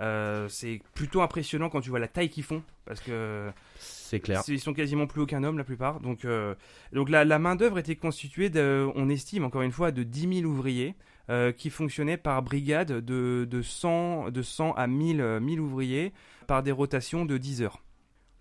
Euh, 0.00 0.46
c'est 0.48 0.80
plutôt 0.94 1.22
impressionnant 1.22 1.68
quand 1.70 1.80
tu 1.80 1.88
vois 1.90 1.98
la 2.00 2.08
taille 2.08 2.28
qu'ils 2.30 2.44
font, 2.44 2.62
parce 2.86 3.00
que 3.00 3.50
c'est 3.78 4.20
clair 4.20 4.42
ils 4.48 4.60
sont 4.60 4.72
quasiment 4.74 5.06
plus 5.06 5.20
aucun 5.22 5.42
homme 5.42 5.56
la 5.58 5.64
plupart. 5.64 6.00
Donc, 6.00 6.24
euh, 6.24 6.54
donc 6.92 7.08
la, 7.08 7.24
la 7.24 7.38
main 7.38 7.56
d'œuvre 7.56 7.78
était 7.78 7.96
constituée, 7.96 8.50
de, 8.50 8.86
on 8.94 9.08
estime 9.08 9.44
encore 9.44 9.62
une 9.62 9.72
fois, 9.72 9.90
de 9.90 10.02
10 10.02 10.40
000 10.42 10.50
ouvriers 10.50 10.94
euh, 11.30 11.52
qui 11.52 11.70
fonctionnaient 11.70 12.16
par 12.18 12.42
brigade 12.42 12.92
de, 12.92 13.46
de, 13.48 13.62
100, 13.62 14.30
de 14.30 14.42
100 14.42 14.72
à 14.72 14.86
1000, 14.86 15.20
euh, 15.20 15.40
1000 15.40 15.60
ouvriers 15.60 16.12
par 16.46 16.62
des 16.62 16.72
rotations 16.72 17.24
de 17.24 17.38
10 17.38 17.62
heures. 17.62 17.80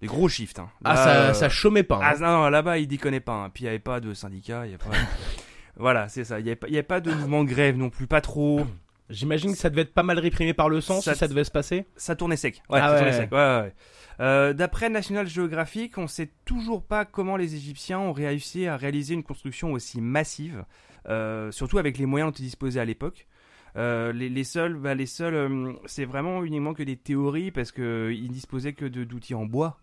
Des 0.01 0.07
gros 0.07 0.27
shifts. 0.29 0.59
Hein. 0.59 0.69
ah 0.85 0.95
ça 0.95 1.09
euh, 1.15 1.33
ça 1.33 1.49
chômait 1.49 1.83
pas 1.83 1.99
ah 2.01 2.13
hein. 2.15 2.19
non, 2.19 2.27
non, 2.43 2.49
là-bas, 2.49 2.77
ils 2.79 2.87
déconnaient 2.87 3.19
pas. 3.19 3.33
hein. 3.33 3.49
Puis 3.53 3.63
il 3.63 3.65
n'y 3.67 3.69
avait 3.69 3.79
pas 3.79 3.99
de 3.99 4.13
syndicat, 4.13 4.65
il 4.65 4.71
y 4.71 4.75
a 4.75 4.77
pas. 4.77 4.89
voilà, 5.77 6.07
c'est 6.09 6.23
ça. 6.23 6.39
Il 6.39 6.43
n'y 6.43 6.49
avait, 6.49 6.55
pas- 6.55 6.67
il 6.67 6.73
y 6.73 6.77
avait 6.77 6.83
pas 6.83 7.01
de 7.01 7.11
mouvement 7.13 7.43
de 7.43 7.49
grève 7.49 7.77
non 7.77 7.89
plus, 7.89 8.07
pas 8.07 8.21
trop. 8.21 8.61
j'imagine 9.09 9.51
que 9.51 9.57
ça 9.57 9.69
devait 9.69 9.81
être 9.83 9.93
pas 9.93 10.03
mal 10.03 10.17
réprimé 10.17 10.53
par 10.53 10.69
le 10.69 10.79
sang 10.81 11.01
Ça 11.01 11.13
si 11.13 11.19
ça 11.19 11.27
devait 11.27 11.43
se 11.43 11.51
passer 11.51 11.85
Ça 11.97 12.15
tournait 12.15 12.37
sec. 12.37 12.61
Ouais, 12.69 12.79
Ah 12.81 12.87
ça 12.87 12.91
ouais, 12.93 12.97
tournait 12.99 13.13
sec. 13.13 13.31
Ouais, 13.31 13.37
ouais, 13.37 13.59
ouais. 13.61 13.73
Euh, 14.19 14.53
D'après 14.53 14.89
National 14.89 15.27
Geographic, 15.27 15.97
on 15.97 16.07
sait 16.07 16.31
toujours 16.45 16.83
pas 16.83 17.05
comment 17.05 17.37
les 17.37 17.55
Égyptiens 17.55 17.99
ont 17.99 18.11
réussi 18.11 18.67
à 18.67 18.75
réaliser 18.75 19.13
une 19.13 19.23
construction 19.23 19.71
aussi 19.71 20.01
massive, 20.01 20.65
euh, 21.07 21.51
surtout 21.51 21.77
avec 21.77 21.97
les 21.97 22.05
moyens 22.05 22.31
dont 22.31 22.37
ils 22.37 22.43
disposaient 22.43 22.79
à 22.79 22.85
l'époque. 22.85 23.27
Euh, 23.75 24.11
les, 24.11 24.43
seuls, 24.43 24.75
bah, 24.75 24.95
les 24.95 25.05
seuls, 25.05 25.75
c'est 25.85 26.05
vraiment 26.05 26.43
uniquement 26.43 26.73
que 26.73 26.83
des 26.83 26.97
théories 26.97 27.51
parce 27.51 27.71
que 27.71 28.11
ils 28.11 28.31
disposaient 28.31 28.73
que 28.73 28.85
d'outils 28.85 29.35
en 29.35 29.45
bois, 29.45 29.79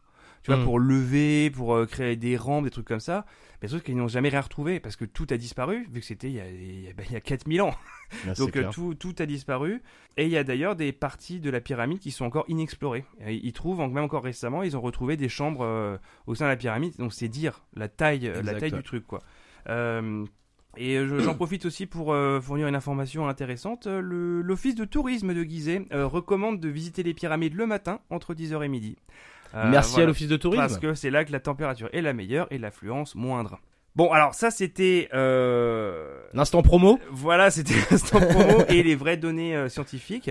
tu 0.46 0.52
vois, 0.52 0.60
Mm. 0.60 0.64
pour 0.64 0.78
lever, 0.78 1.50
pour 1.50 1.74
euh, 1.74 1.86
créer 1.86 2.14
des 2.14 2.36
rampes, 2.36 2.62
des 2.64 2.70
trucs 2.70 2.86
comme 2.86 3.00
ça. 3.00 3.26
Mais 3.60 3.66
sauf 3.68 3.82
qu'ils 3.82 3.96
n'ont 3.96 4.06
jamais 4.06 4.28
rien 4.28 4.42
retrouvé 4.42 4.78
parce 4.78 4.94
que 4.94 5.04
tout 5.04 5.26
a 5.30 5.36
disparu 5.36 5.88
vu 5.90 5.98
que 6.00 6.06
c'était 6.06 6.28
il 6.28 6.34
y 6.34 6.40
a, 6.40 6.48
il 6.48 6.84
y 6.84 6.88
a- 6.88 6.92
bah, 6.92 7.02
il 7.08 7.12
y 7.12 7.16
a 7.16 7.20
4000 7.20 7.62
ans. 7.62 7.74
Ah, 7.74 8.16
c'est 8.34 8.38
Donc 8.38 8.56
euh, 8.56 8.70
tout, 8.70 8.94
tout 8.94 9.14
a 9.18 9.26
disparu. 9.26 9.82
Et 10.16 10.24
il 10.26 10.30
y 10.30 10.36
a 10.36 10.44
d'ailleurs 10.44 10.76
des 10.76 10.92
parties 10.92 11.40
de 11.40 11.50
la 11.50 11.60
pyramide 11.60 11.98
qui 11.98 12.12
sont 12.12 12.24
encore 12.24 12.44
inexplorées. 12.46 13.04
Et 13.26 13.34
Ils 13.34 13.52
trouvent, 13.52 13.80
en- 13.80 13.88
même 13.88 14.04
encore 14.04 14.22
récemment, 14.22 14.62
ils 14.62 14.76
ont 14.76 14.80
retrouvé 14.80 15.16
des 15.16 15.28
chambres 15.28 15.64
euh, 15.64 15.96
au 16.28 16.36
sein 16.36 16.44
de 16.44 16.50
la 16.50 16.56
pyramide. 16.56 16.94
Donc 16.98 17.12
c'est 17.12 17.28
dire 17.28 17.64
la 17.74 17.88
taille, 17.88 18.30
la 18.44 18.54
taille 18.54 18.70
du 18.72 18.82
truc, 18.84 19.04
quoi. 19.04 19.20
Et 20.78 20.96
je- 21.06 21.18
j'en 21.20 21.34
profite 21.34 21.64
aussi 21.64 21.86
pour 21.86 22.12
euh, 22.12 22.38
fournir 22.38 22.68
une 22.68 22.74
information 22.74 23.26
intéressante. 23.28 23.86
L'office 23.86 24.74
de 24.74 24.84
tourisme 24.84 25.32
de 25.32 25.42
Gizeh 25.42 25.86
euh, 25.92 26.06
recommande 26.06 26.60
de 26.60 26.68
visiter 26.68 27.02
les 27.02 27.14
pyramides 27.14 27.54
le 27.54 27.66
matin 27.66 28.00
entre 28.10 28.34
10h 28.34 28.62
et 28.62 28.68
midi. 28.68 28.96
Euh, 29.54 29.70
merci 29.70 30.00
à 30.00 30.06
l'office 30.06 30.28
de 30.28 30.36
tourisme 30.36 30.60
Parce 30.62 30.78
que 30.78 30.94
c'est 30.94 31.10
là 31.10 31.24
que 31.24 31.32
la 31.32 31.40
température 31.40 31.88
est 31.92 32.02
la 32.02 32.12
meilleure 32.12 32.46
et 32.50 32.58
l'affluence 32.58 33.14
moindre. 33.14 33.60
Bon, 33.94 34.12
alors 34.12 34.34
ça 34.34 34.50
c'était 34.50 35.08
euh, 35.14 36.20
l'instant 36.34 36.60
promo 36.60 37.00
voilà, 37.10 37.50
c'était 37.50 37.74
l'instant 37.90 38.20
promo 38.20 38.64
et 38.68 38.82
les 38.82 38.94
vraies 38.94 39.16
données 39.16 39.56
euh, 39.56 39.70
scientifiques. 39.70 40.30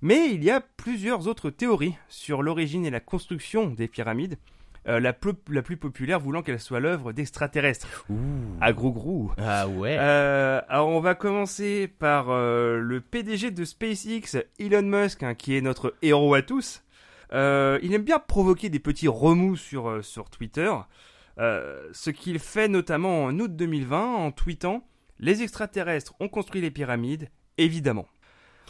Mais 0.00 0.30
il 0.30 0.44
y 0.44 0.50
a 0.50 0.60
plusieurs 0.76 1.26
autres 1.26 1.50
théories 1.50 1.96
sur 2.08 2.42
l'origine 2.42 2.86
et 2.86 2.90
la 2.90 3.00
construction 3.00 3.66
des 3.66 3.88
pyramides. 3.88 4.38
euh, 4.88 5.00
la, 5.00 5.12
plus, 5.12 5.34
la 5.50 5.60
plus 5.62 5.76
populaire 5.76 6.20
voulant 6.20 6.42
qu'elle 6.42 6.60
soit 6.60 6.78
l'œuvre 6.80 7.12
d'extraterrestres. 7.12 8.06
À 8.60 8.72
gros 8.72 8.92
gros. 8.92 9.32
ah 9.38 9.66
ouais 9.66 9.98
alors 9.98 10.88
on 10.88 11.00
va 11.00 11.14
commencer 11.16 11.88
par 11.98 12.28
le 12.28 13.00
PDG 13.00 13.50
de 13.50 13.64
SpaceX, 13.64 14.38
Elon 14.60 14.82
Musk, 14.82 15.24
hein, 15.24 15.34
qui 15.34 15.56
est 15.56 15.60
notre 15.60 15.94
héros 16.00 16.34
à 16.34 16.42
tous. 16.42 16.82
Euh, 17.32 17.78
il 17.82 17.94
aime 17.94 18.02
bien 18.02 18.18
provoquer 18.18 18.68
des 18.70 18.80
petits 18.80 19.08
remous 19.08 19.56
sur, 19.56 19.88
euh, 19.88 20.02
sur 20.02 20.30
Twitter, 20.30 20.72
Euh, 21.38 21.88
ce 21.92 22.10
qu'il 22.10 22.38
fait 22.38 22.68
notamment 22.68 23.24
en 23.24 23.38
août 23.38 23.54
2020 23.56 24.14
en 24.16 24.30
tweetant 24.30 24.84
Les 25.20 25.42
extraterrestres 25.42 26.12
ont 26.20 26.28
construit 26.28 26.60
les 26.60 26.70
pyramides, 26.70 27.28
évidemment. 27.56 28.06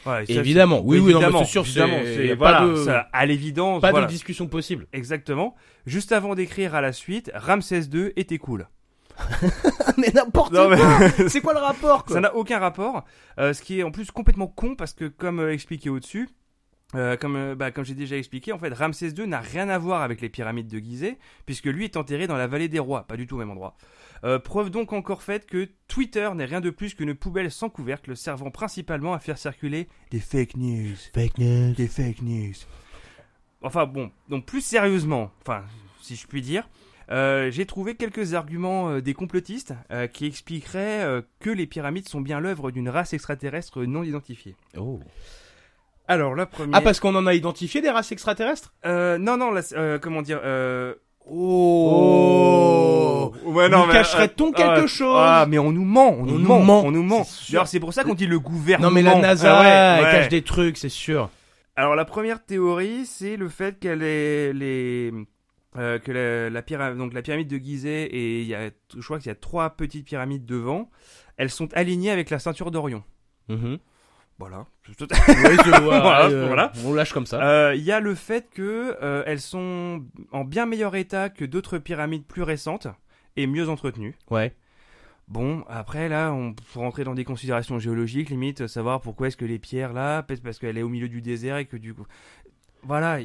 Ça, 0.04 0.22
Évidemment, 0.28 0.80
oui, 0.84 0.98
oui, 0.98 1.12
non, 1.12 1.20
mais 1.20 1.44
sûr, 1.44 1.62
évidemment, 1.62 1.98
c'est- 2.04 2.34
voilà, 2.34 2.66
de- 2.66 2.74
ça, 2.76 3.08
à 3.12 3.26
l'évidence, 3.26 3.80
pas 3.82 3.90
voilà. 3.90 4.06
de 4.06 4.10
discussion 4.12 4.46
possible 4.46 4.86
Exactement. 4.92 5.54
Juste 5.86 6.12
avant 6.12 6.34
d'écrire 6.34 6.74
à 6.74 6.80
la 6.80 6.92
suite, 6.92 7.30
Ramsès 7.34 7.82
II 7.92 8.12
était 8.16 8.38
cool. 8.38 8.68
mais 9.98 10.10
n'importe 10.14 10.52
Non, 10.52 10.68
mais- 10.70 10.76
quoi 10.76 10.88
c'est 11.28 11.40
quoi 11.40 11.52
le 11.54 11.60
rapport 11.60 12.04
quoi? 12.04 12.14
Ça 12.14 12.20
n'a 12.20 12.34
aucun 12.34 12.58
rapport. 12.58 13.04
Euh, 13.38 13.52
ce 13.52 13.62
qui 13.62 13.80
est 13.80 13.82
en 13.82 13.90
plus 13.90 14.10
complètement 14.10 14.46
con 14.46 14.74
parce 14.76 14.92
que, 14.94 15.04
comme 15.06 15.40
euh, 15.40 15.52
expliqué 15.52 15.90
au-dessus, 15.90 16.28
euh, 16.94 17.16
comme, 17.16 17.36
euh, 17.36 17.54
bah, 17.54 17.70
comme 17.70 17.84
j'ai 17.84 17.94
déjà 17.94 18.16
expliqué, 18.16 18.52
en 18.52 18.58
fait, 18.58 18.72
Ramsès 18.72 19.10
II 19.10 19.26
n'a 19.26 19.40
rien 19.40 19.68
à 19.68 19.78
voir 19.78 20.02
avec 20.02 20.20
les 20.20 20.28
pyramides 20.28 20.68
de 20.68 20.78
Gizeh, 20.78 21.18
puisque 21.46 21.66
lui 21.66 21.84
est 21.84 21.96
enterré 21.96 22.26
dans 22.26 22.36
la 22.36 22.46
vallée 22.46 22.68
des 22.68 22.78
rois, 22.78 23.04
pas 23.06 23.16
du 23.16 23.26
tout 23.26 23.36
au 23.36 23.38
même 23.38 23.50
endroit. 23.50 23.76
Euh, 24.24 24.38
preuve 24.38 24.70
donc 24.70 24.92
encore 24.92 25.22
faite 25.22 25.46
que 25.46 25.68
Twitter 25.88 26.28
n'est 26.34 26.44
rien 26.44 26.60
de 26.60 26.70
plus 26.70 26.94
qu'une 26.94 27.14
poubelle 27.14 27.50
sans 27.50 27.70
couvercle 27.70 28.16
servant 28.16 28.50
principalement 28.50 29.14
à 29.14 29.18
faire 29.18 29.38
circuler 29.38 29.88
des 30.10 30.20
fake 30.20 30.56
news. 30.56 30.96
fake 31.14 31.38
news 31.38 31.72
Des 31.74 31.88
fake 31.88 32.22
news. 32.22 32.54
Enfin 33.62 33.86
bon, 33.86 34.10
donc 34.28 34.44
plus 34.44 34.60
sérieusement, 34.60 35.30
enfin, 35.42 35.64
si 36.02 36.16
je 36.16 36.26
puis 36.26 36.42
dire, 36.42 36.68
euh, 37.10 37.50
j'ai 37.50 37.66
trouvé 37.66 37.96
quelques 37.96 38.34
arguments 38.34 38.90
euh, 38.90 39.00
des 39.00 39.14
complotistes 39.14 39.74
euh, 39.90 40.06
qui 40.06 40.26
expliqueraient 40.26 41.22
que 41.40 41.50
les 41.50 41.66
pyramides 41.66 42.08
sont 42.08 42.20
bien 42.20 42.40
l'œuvre 42.40 42.70
d'une 42.70 42.88
race 42.88 43.12
extraterrestre 43.12 43.84
non 43.84 44.02
identifiée. 44.02 44.54
oh. 44.76 45.00
Alors 46.08 46.34
la 46.34 46.46
première. 46.46 46.76
ah 46.76 46.80
parce 46.80 46.98
qu'on 47.00 47.14
en 47.14 47.26
a 47.26 47.34
identifié 47.34 47.80
des 47.80 47.90
races 47.90 48.10
extraterrestres? 48.12 48.72
Euh, 48.84 49.16
non, 49.18 49.36
non, 49.36 49.50
la- 49.52 49.62
euh, 49.74 49.98
comment 49.98 50.22
dire 50.22 50.40
euh... 50.44 50.94
Oh. 51.90 53.32
Ouais, 53.44 53.68
Nous 53.68 53.86
mais, 53.86 53.92
cacherait-on 53.92 54.48
euh, 54.48 54.52
quelque 54.52 54.84
ah, 54.84 54.86
chose? 54.86 55.16
Ah, 55.18 55.46
mais 55.48 55.58
on 55.58 55.70
nous 55.72 55.84
ment, 55.84 56.10
on, 56.18 56.24
nous, 56.24 56.38
nous 56.38 56.46
ment, 56.46 56.60
ment, 56.60 56.82
on 56.84 56.90
nous 56.90 57.02
ment. 57.02 57.24
c'est 57.24 57.30
sûr. 57.44 57.52
D'ailleurs, 57.52 57.68
c'est 57.68 57.80
pour 57.80 57.92
ça 57.92 58.04
qu'on 58.04 58.14
dit 58.14 58.26
le 58.26 58.38
gouvernement. 58.40 58.88
non 58.88 58.94
mais 58.94 59.02
la 59.02 59.14
NASA 59.16 59.58
Ah 59.58 59.62
ouais, 59.62 60.06
elle 60.08 60.12
cache 60.14 60.28
des 60.28 60.42
trucs 60.42 60.76
c'est 60.76 60.88
sûr 60.88 61.30
Alors 61.76 61.94
la 61.94 62.04
première 62.04 62.44
théorie, 62.44 63.06
c'est 63.06 63.36
le 63.36 63.48
fait 63.48 63.78
qu'elle 63.78 64.02
est 64.02 64.52
les 64.52 65.12
euh, 65.76 65.98
que 66.00 66.10
la, 66.10 66.50
la 66.50 66.62
pyramide 66.62 66.98
donc 66.98 67.12
la 67.14 67.22
pyramide 67.22 67.46
de 67.48 67.56
Gizeh 67.56 68.06
et 68.10 68.40
il 68.40 68.46
y 68.48 68.54
a 68.56 68.70
je 68.96 69.02
crois 69.04 69.18
qu'il 69.18 69.28
y 69.28 69.32
a 69.32 69.36
trois 69.36 69.70
petites 69.70 70.04
pyramides 70.06 70.44
devant, 70.46 70.90
elles 71.36 71.50
sont 71.50 71.68
alignées 71.74 72.10
avec 72.10 72.30
la 72.30 72.38
ceinture 72.40 72.70
d'Orion. 72.72 73.04
Mhm. 73.48 73.78
Voilà. 74.40 74.66
Oui, 74.88 74.94
je 74.98 75.70
vois, 75.82 76.00
Voilà, 76.00 76.24
euh, 76.26 76.46
voilà. 76.48 76.72
on 76.84 76.92
lâche 76.94 77.12
comme 77.12 77.26
ça 77.26 77.40
Euh, 77.46 77.74
Il 77.76 77.82
y 77.84 77.92
a 77.92 78.00
le 78.00 78.14
fait 78.16 78.48
que 78.52 78.96
euh, 79.02 79.22
elles 79.26 79.40
sont 79.40 80.02
en 80.32 80.44
bien 80.44 80.66
meilleur 80.66 80.96
état 80.96 81.28
que 81.28 81.44
d'autres 81.44 81.78
pyramides 81.78 82.24
plus 82.26 82.42
récentes 82.42 82.88
et 83.36 83.46
mieux 83.46 83.68
entretenues. 83.68 84.16
ouais 84.30 84.54
Bon, 85.28 85.62
après 85.68 86.08
là, 86.08 86.32
on 86.32 86.56
faut 86.64 86.80
rentrer 86.80 87.04
dans 87.04 87.14
des 87.14 87.22
considérations 87.24 87.78
géologiques, 87.78 88.30
limite 88.30 88.66
savoir 88.66 89.00
pourquoi 89.00 89.28
est-ce 89.28 89.36
que 89.36 89.44
les 89.44 89.60
pierres 89.60 89.92
là, 89.92 90.24
parce 90.24 90.58
qu'elle 90.58 90.76
est 90.76 90.82
au 90.82 90.88
milieu 90.88 91.08
du 91.08 91.22
désert 91.22 91.56
et 91.58 91.66
que 91.66 91.76
du 91.76 91.94
coup, 91.94 92.04
voilà, 92.82 93.18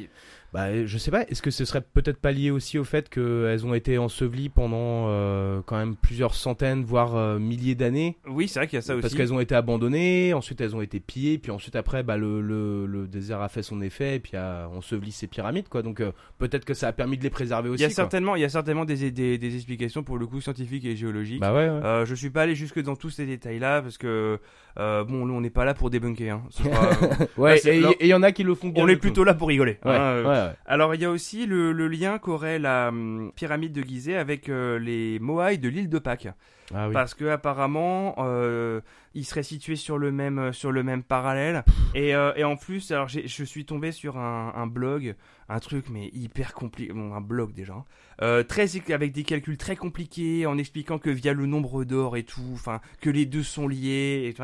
bah 0.56 0.86
je 0.86 0.96
sais 0.96 1.10
pas, 1.10 1.24
est-ce 1.28 1.42
que 1.42 1.50
ce 1.50 1.66
serait 1.66 1.82
peut-être 1.82 2.16
pas 2.18 2.32
lié 2.32 2.50
aussi 2.50 2.78
au 2.78 2.84
fait 2.84 3.10
qu'elles 3.10 3.66
ont 3.66 3.74
été 3.74 3.98
ensevelies 3.98 4.48
pendant 4.48 5.08
euh, 5.10 5.60
quand 5.66 5.76
même 5.76 5.96
plusieurs 5.96 6.34
centaines, 6.34 6.82
voire 6.82 7.14
euh, 7.14 7.38
milliers 7.38 7.74
d'années? 7.74 8.16
Oui, 8.26 8.48
c'est 8.48 8.60
vrai 8.60 8.66
qu'il 8.66 8.78
y 8.78 8.78
a 8.78 8.82
ça 8.82 8.94
aussi. 8.94 9.02
Parce 9.02 9.14
qu'elles 9.14 9.34
ont 9.34 9.40
été 9.40 9.54
abandonnées, 9.54 10.32
ensuite 10.32 10.58
elles 10.62 10.74
ont 10.74 10.80
été 10.80 10.98
pillées, 10.98 11.36
puis 11.36 11.50
ensuite 11.50 11.76
après, 11.76 12.02
bah, 12.02 12.16
le, 12.16 12.40
le, 12.40 12.86
le 12.86 13.06
désert 13.06 13.42
a 13.42 13.50
fait 13.50 13.62
son 13.62 13.82
effet, 13.82 14.16
et 14.16 14.18
puis 14.18 14.34
a 14.38 14.70
enseveli 14.74 15.12
ces 15.12 15.26
pyramides, 15.26 15.68
quoi. 15.68 15.82
Donc 15.82 16.00
euh, 16.00 16.12
peut-être 16.38 16.64
que 16.64 16.72
ça 16.72 16.88
a 16.88 16.92
permis 16.92 17.18
de 17.18 17.22
les 17.22 17.28
préserver 17.28 17.68
aussi. 17.68 17.80
Il 17.80 17.82
y 17.82 17.84
a 17.84 17.88
quoi. 17.88 17.94
certainement, 17.96 18.34
il 18.34 18.40
y 18.40 18.46
a 18.46 18.48
certainement 18.48 18.86
des, 18.86 19.10
des, 19.10 19.36
des 19.36 19.54
explications 19.54 20.04
pour 20.04 20.16
le 20.16 20.26
coup 20.26 20.40
scientifiques 20.40 20.86
et 20.86 20.96
géologiques. 20.96 21.40
Bah 21.40 21.52
ouais, 21.52 21.68
ouais. 21.68 21.84
Euh, 21.84 22.06
je 22.06 22.14
suis 22.14 22.30
pas 22.30 22.42
allé 22.42 22.54
jusque 22.54 22.80
dans 22.80 22.96
tous 22.96 23.10
ces 23.10 23.26
détails-là 23.26 23.82
parce 23.82 23.98
que 23.98 24.40
euh, 24.78 25.04
bon, 25.04 25.24
nous 25.26 25.34
on 25.34 25.40
n'est 25.40 25.50
pas 25.50 25.64
là 25.64 25.74
pour 25.74 25.90
débunker. 25.90 26.30
Hein. 26.30 26.42
Pas, 26.62 26.68
euh, 27.22 27.26
ouais, 27.36 27.58
et 27.66 27.82
il 28.00 28.06
y 28.06 28.14
en 28.14 28.22
a 28.22 28.32
qui 28.32 28.42
le 28.42 28.54
font 28.54 28.68
bien. 28.68 28.84
on 28.84 28.88
est 28.88 28.96
plutôt 28.96 29.24
là 29.24 29.34
pour 29.34 29.48
rigoler. 29.48 29.78
Ouais, 29.84 29.92
hein, 29.94 30.00
euh. 30.00 30.48
ouais. 30.48 30.54
Alors 30.66 30.94
il 30.94 31.00
y 31.00 31.04
a 31.04 31.10
aussi 31.10 31.46
le, 31.46 31.72
le 31.72 31.88
lien 31.88 32.18
qu'aurait 32.18 32.58
la 32.58 32.88
hum, 32.88 33.32
pyramide 33.34 33.72
de 33.72 33.82
Gizeh 33.82 34.16
avec 34.16 34.48
euh, 34.48 34.78
les 34.78 35.18
Moai 35.18 35.56
de 35.56 35.68
l'île 35.68 35.88
de 35.88 35.98
Pâques, 35.98 36.28
Ah 36.74 36.88
oui. 36.88 36.92
parce 36.94 37.14
que 37.14 37.24
apparemment 37.26 38.16
euh, 38.18 38.80
ils 39.14 39.24
seraient 39.24 39.44
situés 39.44 39.76
sur 39.76 39.98
le 39.98 40.10
même 40.10 40.38
euh, 40.38 40.52
sur 40.52 40.72
le 40.72 40.82
même 40.82 41.02
parallèle. 41.02 41.64
Et, 41.94 42.14
euh, 42.14 42.32
et 42.36 42.44
en 42.44 42.56
plus, 42.56 42.90
alors 42.90 43.08
j'ai- 43.08 43.28
je 43.28 43.44
suis 43.44 43.64
tombé 43.64 43.92
sur 43.92 44.18
un, 44.18 44.52
un 44.54 44.66
blog, 44.66 45.14
un 45.48 45.60
truc 45.60 45.86
mais 45.90 46.10
hyper 46.12 46.54
compliqué, 46.54 46.92
bon 46.92 47.14
un 47.14 47.20
blog 47.20 47.52
déjà, 47.52 47.74
hein. 47.74 47.84
euh, 48.22 48.42
très 48.42 48.66
avec 48.92 49.12
des 49.12 49.22
calculs 49.22 49.56
très 49.56 49.76
compliqués, 49.76 50.44
en 50.46 50.58
expliquant 50.58 50.98
que 50.98 51.10
via 51.10 51.32
le 51.32 51.46
nombre 51.46 51.84
d'or 51.84 52.16
et 52.16 52.24
tout, 52.24 52.50
enfin 52.54 52.80
que 53.00 53.10
les 53.10 53.26
deux 53.26 53.44
sont 53.44 53.68
liés 53.68 54.26
et 54.28 54.34
tout. 54.34 54.42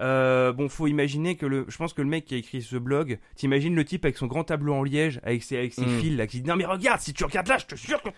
Euh, 0.00 0.52
bon, 0.52 0.68
faut 0.70 0.86
imaginer 0.86 1.36
que 1.36 1.44
le, 1.44 1.66
je 1.68 1.76
pense 1.76 1.92
que 1.92 2.00
le 2.00 2.08
mec 2.08 2.24
qui 2.24 2.34
a 2.34 2.38
écrit 2.38 2.62
ce 2.62 2.76
blog, 2.76 3.18
t'imagines 3.36 3.74
le 3.74 3.84
type 3.84 4.04
avec 4.06 4.16
son 4.16 4.26
grand 4.26 4.44
tableau 4.44 4.72
en 4.74 4.82
liège, 4.82 5.20
avec 5.24 5.42
ses, 5.42 5.58
avec 5.58 5.74
ses 5.74 5.84
Mm. 5.84 5.98
fils 6.00 6.16
là, 6.16 6.26
qui 6.26 6.40
dit 6.40 6.48
non 6.48 6.56
mais 6.56 6.64
regarde, 6.64 7.00
si 7.00 7.12
tu 7.12 7.22
regardes 7.24 7.48
là, 7.48 7.58
je 7.58 7.66
te 7.66 7.74
jure 7.74 8.00
que 8.02 8.08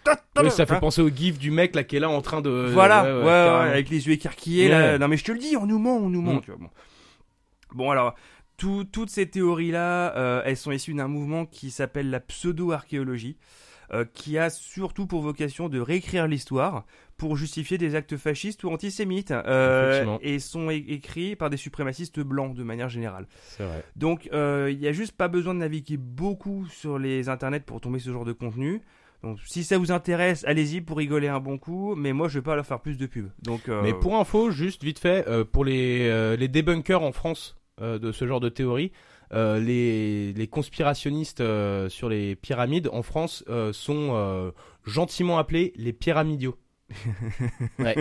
Oui, 0.41 0.51
ça 0.51 0.65
fait 0.65 0.75
Hein 0.75 0.81
penser 0.81 1.03
au 1.03 1.09
gif 1.11 1.39
du 1.39 1.51
mec 1.51 1.75
là 1.75 1.83
qui 1.85 1.97
est 1.97 2.01
là 2.01 2.09
en 2.09 2.21
train 2.23 2.41
de. 2.41 2.71
voilà, 2.73 3.03
ouais, 3.25 3.71
avec 3.71 3.91
les 3.91 4.07
yeux 4.07 4.13
écarquillés 4.15 4.69
là. 4.69 4.97
Non 4.99 5.09
mais 5.09 5.17
je 5.17 5.25
te 5.25 5.33
le 5.33 5.39
dis, 5.39 5.57
on 5.57 5.67
nous 5.67 5.79
ment, 5.81 5.97
on 5.97 6.09
nous 6.09 6.23
ment. 6.23 6.35
Mm. 6.35 6.41
Tu 6.43 6.51
vois, 6.53 6.61
bon. 6.61 6.71
bon 7.75 7.91
alors, 7.91 8.15
tout- 8.57 8.85
toutes 8.85 9.11
ces 9.11 9.27
théories 9.29 9.73
là, 9.73 10.43
elles 10.47 10.57
sont 10.57 10.71
issues 10.73 10.95
d'un 10.95 11.09
mouvement 11.09 11.47
qui 11.47 11.71
s'appelle 11.73 12.11
la 12.11 12.21
pseudo-archéologie, 12.21 13.37
euh, 13.95 14.05
qui 14.13 14.39
a 14.39 14.51
surtout 14.51 15.07
pour 15.07 15.23
vocation 15.23 15.69
de 15.69 15.81
réécrire 15.81 16.27
l'histoire 16.27 16.85
pour 17.17 17.37
justifier 17.37 17.79
des 17.79 17.95
actes 17.95 18.17
fascistes 18.17 18.65
ou 18.65 18.71
antisémites, 18.71 19.31
euh, 19.31 20.19
et 20.23 20.39
sont 20.39 20.71
écrits 20.71 21.37
par 21.37 21.51
des 21.51 21.57
suprémacistes 21.57 22.21
blancs 22.21 22.55
de 22.55 22.65
manière 22.65 22.89
générale. 22.89 23.27
Vrai. 23.59 23.85
Donc, 23.95 24.29
euh, 24.33 24.71
il 24.73 24.81
y 24.81 24.89
a 24.89 24.93
juste 24.93 25.13
pas 25.13 25.29
besoin 25.29 25.55
de 25.55 25.61
naviguer 25.61 25.97
beaucoup 25.97 26.67
sur 26.67 26.99
les 26.99 27.29
internets 27.29 27.61
pour 27.61 27.81
tomber 27.81 28.01
ce 28.01 28.11
genre 28.11 28.25
de 28.25 28.33
contenu. 28.33 28.83
Donc, 29.23 29.39
si 29.45 29.63
ça 29.63 29.79
vous 29.79 29.93
intéresse, 29.93 30.45
allez-y 30.47 30.81
pour 30.81 30.99
rigoler 30.99 31.29
un 31.29 31.39
bon 31.39 31.57
coup. 31.59 31.95
Mais 31.95 32.13
moi, 32.13 32.29
je 32.29 32.39
vais 32.39 32.43
pas 32.43 32.57
leur 32.57 32.67
faire 32.67 32.81
plus 32.81 32.99
de 32.99 33.07
pub. 33.07 33.29
Donc, 33.43 33.69
euh, 33.69 33.83
Mais 33.83 33.95
pour 33.95 34.17
info, 34.17 34.51
juste 34.51 34.83
vite 34.83 34.99
fait, 34.99 35.27
euh, 35.29 35.45
pour 35.45 35.65
les, 35.65 36.09
euh, 36.09 36.37
les 36.37 36.49
débunkers 36.49 37.03
en 37.03 37.13
France 37.13 37.57
de 37.81 38.13
ce 38.13 38.29
genre 38.29 38.39
de 38.39 38.49
théorie, 38.49 38.93
euh, 39.35 39.59
les, 39.61 40.33
les 40.33 40.47
conspirationnistes 40.47 41.41
euh, 41.41 41.89
sur 41.89 42.09
les 42.09 42.37
pyramides 42.37 42.89
en 42.93 43.03
France 43.03 43.45
euh, 43.49 43.73
sont 43.73 44.53
gentiment 44.85 45.39
appelés 45.39 45.73
les 45.77 45.93
pyramidios. 45.93 46.57
ouais. 47.79 47.97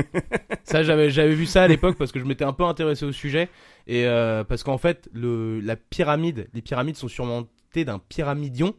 Ça, 0.64 0.84
j'avais, 0.84 1.10
j'avais 1.10 1.34
vu 1.34 1.46
ça 1.46 1.64
à 1.64 1.68
l'époque 1.68 1.98
parce 1.98 2.12
que 2.12 2.20
je 2.20 2.26
m'étais 2.26 2.44
un 2.44 2.54
peu 2.54 2.64
intéressé 2.66 3.06
au 3.06 3.12
sujet. 3.12 3.50
Et 3.88 4.06
parce 4.48 4.64
qu'en 4.64 4.78
fait, 4.78 5.10
le, 5.14 5.60
la 5.62 5.76
pyramide, 5.76 6.50
les 6.54 6.62
pyramides 6.62 6.98
sont 6.98 7.08
surmontées 7.08 7.86
d'un 7.86 8.00
pyramidion 8.00 8.76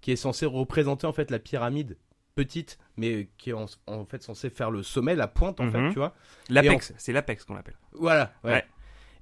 qui 0.00 0.10
est 0.12 0.16
censé 0.16 0.44
représenter 0.44 1.06
en 1.06 1.12
fait 1.12 1.30
la 1.30 1.38
pyramide 1.38 1.96
petite, 2.34 2.78
mais 2.96 3.28
qui 3.38 3.50
est 3.50 3.52
en, 3.54 3.66
en 3.86 4.04
fait 4.04 4.22
censé 4.22 4.50
faire 4.50 4.70
le 4.72 4.82
sommet, 4.82 5.14
la 5.14 5.28
pointe 5.28 5.60
en 5.60 5.64
Mhm. 5.66 5.70
fait, 5.72 5.88
tu 5.90 5.98
vois. 5.98 6.14
l'apex, 6.50 6.92
c'est 6.98 7.12
l'apex 7.12 7.44
qu'on 7.44 7.54
appelle. 7.56 7.76
Voilà. 7.92 8.32
Ouais. 8.42 8.52
Ouais. 8.54 8.64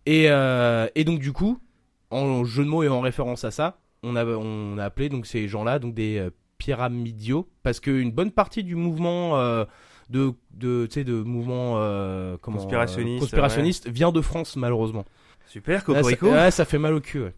Et, 0.06 0.30
euh, 0.30 0.88
et 0.94 1.04
donc 1.04 1.18
du 1.20 1.32
coup, 1.32 1.60
en 2.12 2.44
jeu 2.44 2.64
de 2.64 2.68
mots 2.68 2.82
et 2.82 2.88
en 2.88 3.00
référence 3.00 3.44
à 3.44 3.50
ça, 3.50 3.78
on 4.02 4.16
a, 4.16 4.24
on 4.24 4.78
a 4.78 4.84
appelé 4.84 5.08
donc 5.08 5.26
ces 5.26 5.48
gens-là 5.48 5.78
donc 5.78 5.94
des 5.94 6.18
euh, 6.18 6.30
pyramidiaux 6.58 7.48
parce 7.62 7.80
qu'une 7.80 8.12
bonne 8.12 8.30
partie 8.30 8.62
du 8.64 8.76
mouvement 8.76 9.36
euh, 9.38 9.64
de 10.10 10.32
de 10.52 10.86
de 11.02 11.22
mouvement 11.22 11.74
euh, 11.78 12.36
comment 12.40 12.58
Conspirationniste, 12.58 13.16
euh, 13.16 13.20
conspirationniste 13.20 13.88
vient 13.88 14.12
de 14.12 14.20
France 14.20 14.56
malheureusement. 14.56 15.04
Super, 15.48 15.74
Là, 15.74 15.78
ça, 15.80 15.84
Cocorico. 16.16 16.50
ça 16.50 16.64
fait 16.64 16.78
mal 16.78 16.94
au 16.94 17.00
cul. 17.00 17.20
ouais. 17.24 17.34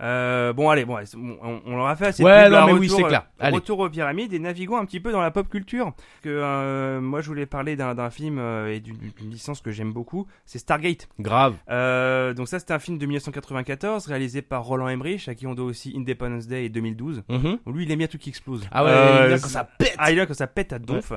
Euh, 0.00 0.52
bon, 0.52 0.70
allez, 0.70 0.84
bon, 0.84 0.96
c'est 1.04 1.16
on, 1.16 1.60
on 1.66 1.76
leur 1.76 1.86
a 1.88 1.96
fait 1.96 2.06
assez 2.06 2.22
Ouais, 2.22 2.44
de 2.44 2.50
non, 2.54 2.66
mais 2.66 2.72
retour, 2.72 2.78
oui, 2.80 2.88
c'est 2.88 3.02
clair. 3.02 3.22
euh, 3.40 3.44
Allez. 3.46 3.54
Retour 3.56 3.78
aux 3.80 3.88
pyramides 3.90 4.32
et 4.32 4.38
naviguons 4.38 4.76
un 4.76 4.84
petit 4.84 5.00
peu 5.00 5.10
dans 5.10 5.20
la 5.20 5.30
pop 5.32 5.48
culture. 5.48 5.92
Que 6.22 6.28
euh, 6.28 7.00
moi, 7.00 7.20
je 7.20 7.26
voulais 7.26 7.46
parler 7.46 7.74
d'un 7.74 7.94
d'un 7.94 8.10
film 8.10 8.38
euh, 8.38 8.72
et 8.72 8.78
d'une 8.80 8.96
d'une 8.96 9.30
licence 9.30 9.60
que 9.60 9.70
j'aime 9.72 9.92
beaucoup. 9.92 10.26
C'est 10.46 10.58
Stargate. 10.58 11.08
Grave. 11.18 11.56
Euh, 11.68 12.32
donc 12.32 12.46
ça, 12.48 12.58
c'était 12.60 12.74
un 12.74 12.78
film 12.78 12.96
de 12.98 13.06
1994 13.06 14.06
réalisé 14.06 14.40
par 14.42 14.64
Roland 14.64 14.88
Emmerich, 14.88 15.28
à 15.28 15.34
qui 15.34 15.46
on 15.46 15.54
doit 15.54 15.66
aussi 15.66 15.92
Independence 15.96 16.46
Day 16.46 16.66
et 16.66 16.68
2012. 16.68 17.24
Mhm. 17.28 17.58
Lui, 17.66 17.84
il 17.84 17.90
aime 17.90 17.98
bien 17.98 18.06
tout 18.06 18.18
qui 18.18 18.28
explose. 18.28 18.68
Ah 18.70 18.84
ouais, 18.84 18.90
il 19.30 19.36
c'est- 19.36 19.42
quand 19.42 19.48
ça 19.48 19.64
pète. 19.64 19.94
Ah, 19.98 20.12
il 20.12 20.18
aime 20.18 20.26
quand 20.26 20.34
ça 20.34 20.46
pète 20.46 20.72
à 20.72 20.78
donf. 20.78 21.12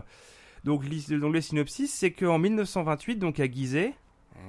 Donc, 0.63 0.86
l'is- 0.86 1.09
donc, 1.09 1.34
le 1.34 1.41
synopsis, 1.41 1.91
c'est 1.93 2.11
qu'en 2.11 2.38
1928, 2.38 3.17
donc 3.17 3.39
à 3.39 3.49
Gizeh, 3.49 3.93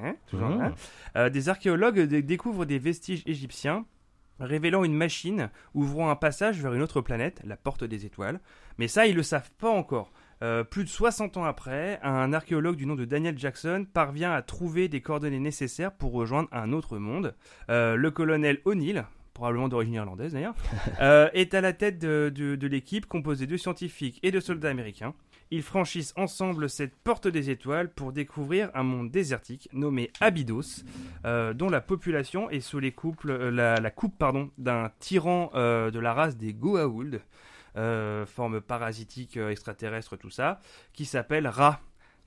hein, 0.04 0.14
toujours, 0.26 0.48
Mhm. 0.48 0.60
hein, 0.60 0.72
euh, 1.16 1.30
des 1.30 1.48
archéologues 1.48 2.00
dé- 2.00 2.22
découvrent 2.22 2.64
des 2.66 2.78
vestiges 2.78 3.22
égyptiens 3.26 3.84
révélant 4.42 4.84
une 4.84 4.94
machine 4.94 5.50
ouvrant 5.74 6.10
un 6.10 6.16
passage 6.16 6.60
vers 6.60 6.74
une 6.74 6.82
autre 6.82 7.00
planète, 7.00 7.40
la 7.44 7.56
porte 7.56 7.84
des 7.84 8.04
étoiles. 8.06 8.40
Mais 8.78 8.88
ça, 8.88 9.06
ils 9.06 9.16
le 9.16 9.22
savent 9.22 9.50
pas 9.58 9.70
encore. 9.70 10.12
Euh, 10.42 10.64
plus 10.64 10.82
de 10.84 10.88
60 10.88 11.36
ans 11.36 11.44
après, 11.44 12.00
un 12.02 12.32
archéologue 12.32 12.76
du 12.76 12.84
nom 12.86 12.96
de 12.96 13.04
Daniel 13.04 13.38
Jackson 13.38 13.86
parvient 13.92 14.32
à 14.32 14.42
trouver 14.42 14.88
des 14.88 15.00
coordonnées 15.00 15.38
nécessaires 15.38 15.92
pour 15.92 16.12
rejoindre 16.12 16.48
un 16.52 16.72
autre 16.72 16.98
monde. 16.98 17.34
Euh, 17.70 17.94
le 17.94 18.10
colonel 18.10 18.58
O'Neill, 18.64 19.04
probablement 19.34 19.68
d'origine 19.68 19.94
irlandaise 19.94 20.32
d'ailleurs, 20.32 20.54
euh, 21.00 21.28
est 21.32 21.54
à 21.54 21.60
la 21.60 21.72
tête 21.72 21.98
de, 22.00 22.32
de- 22.34 22.56
de 22.56 22.66
l'équipe 22.66 23.06
composée 23.06 23.46
de 23.46 23.56
scientifiques 23.56 24.18
et 24.24 24.32
de 24.32 24.40
soldats 24.40 24.70
américains. 24.70 25.14
Ils 25.52 25.62
franchissent 25.62 26.14
ensemble 26.16 26.70
cette 26.70 26.96
porte 26.96 27.28
des 27.28 27.50
étoiles 27.50 27.92
pour 27.92 28.14
découvrir 28.14 28.70
un 28.72 28.84
monde 28.84 29.10
désertique 29.10 29.68
nommé 29.74 30.10
Abydos, 30.18 30.82
euh, 31.26 31.52
dont 31.52 31.68
la 31.68 31.82
population 31.82 32.48
est 32.48 32.60
sous 32.60 32.78
les 32.78 32.92
couples, 32.92 33.30
euh, 33.30 33.50
la, 33.50 33.90
coupe 33.90 34.16
pardon, 34.16 34.50
d'un 34.56 34.90
tyran 34.98 35.50
euh, 35.54 35.90
de 35.90 35.98
la 35.98 36.14
race 36.14 36.38
des 36.38 36.54
Goa'uld, 36.54 37.20
forme 37.74 38.62
parasitique 38.62 39.36
extraterrestre, 39.36 40.16
tout 40.16 40.30
ça, 40.30 40.58
qui 40.94 41.04
s'appelle 41.04 41.46
Ra. 41.46 41.82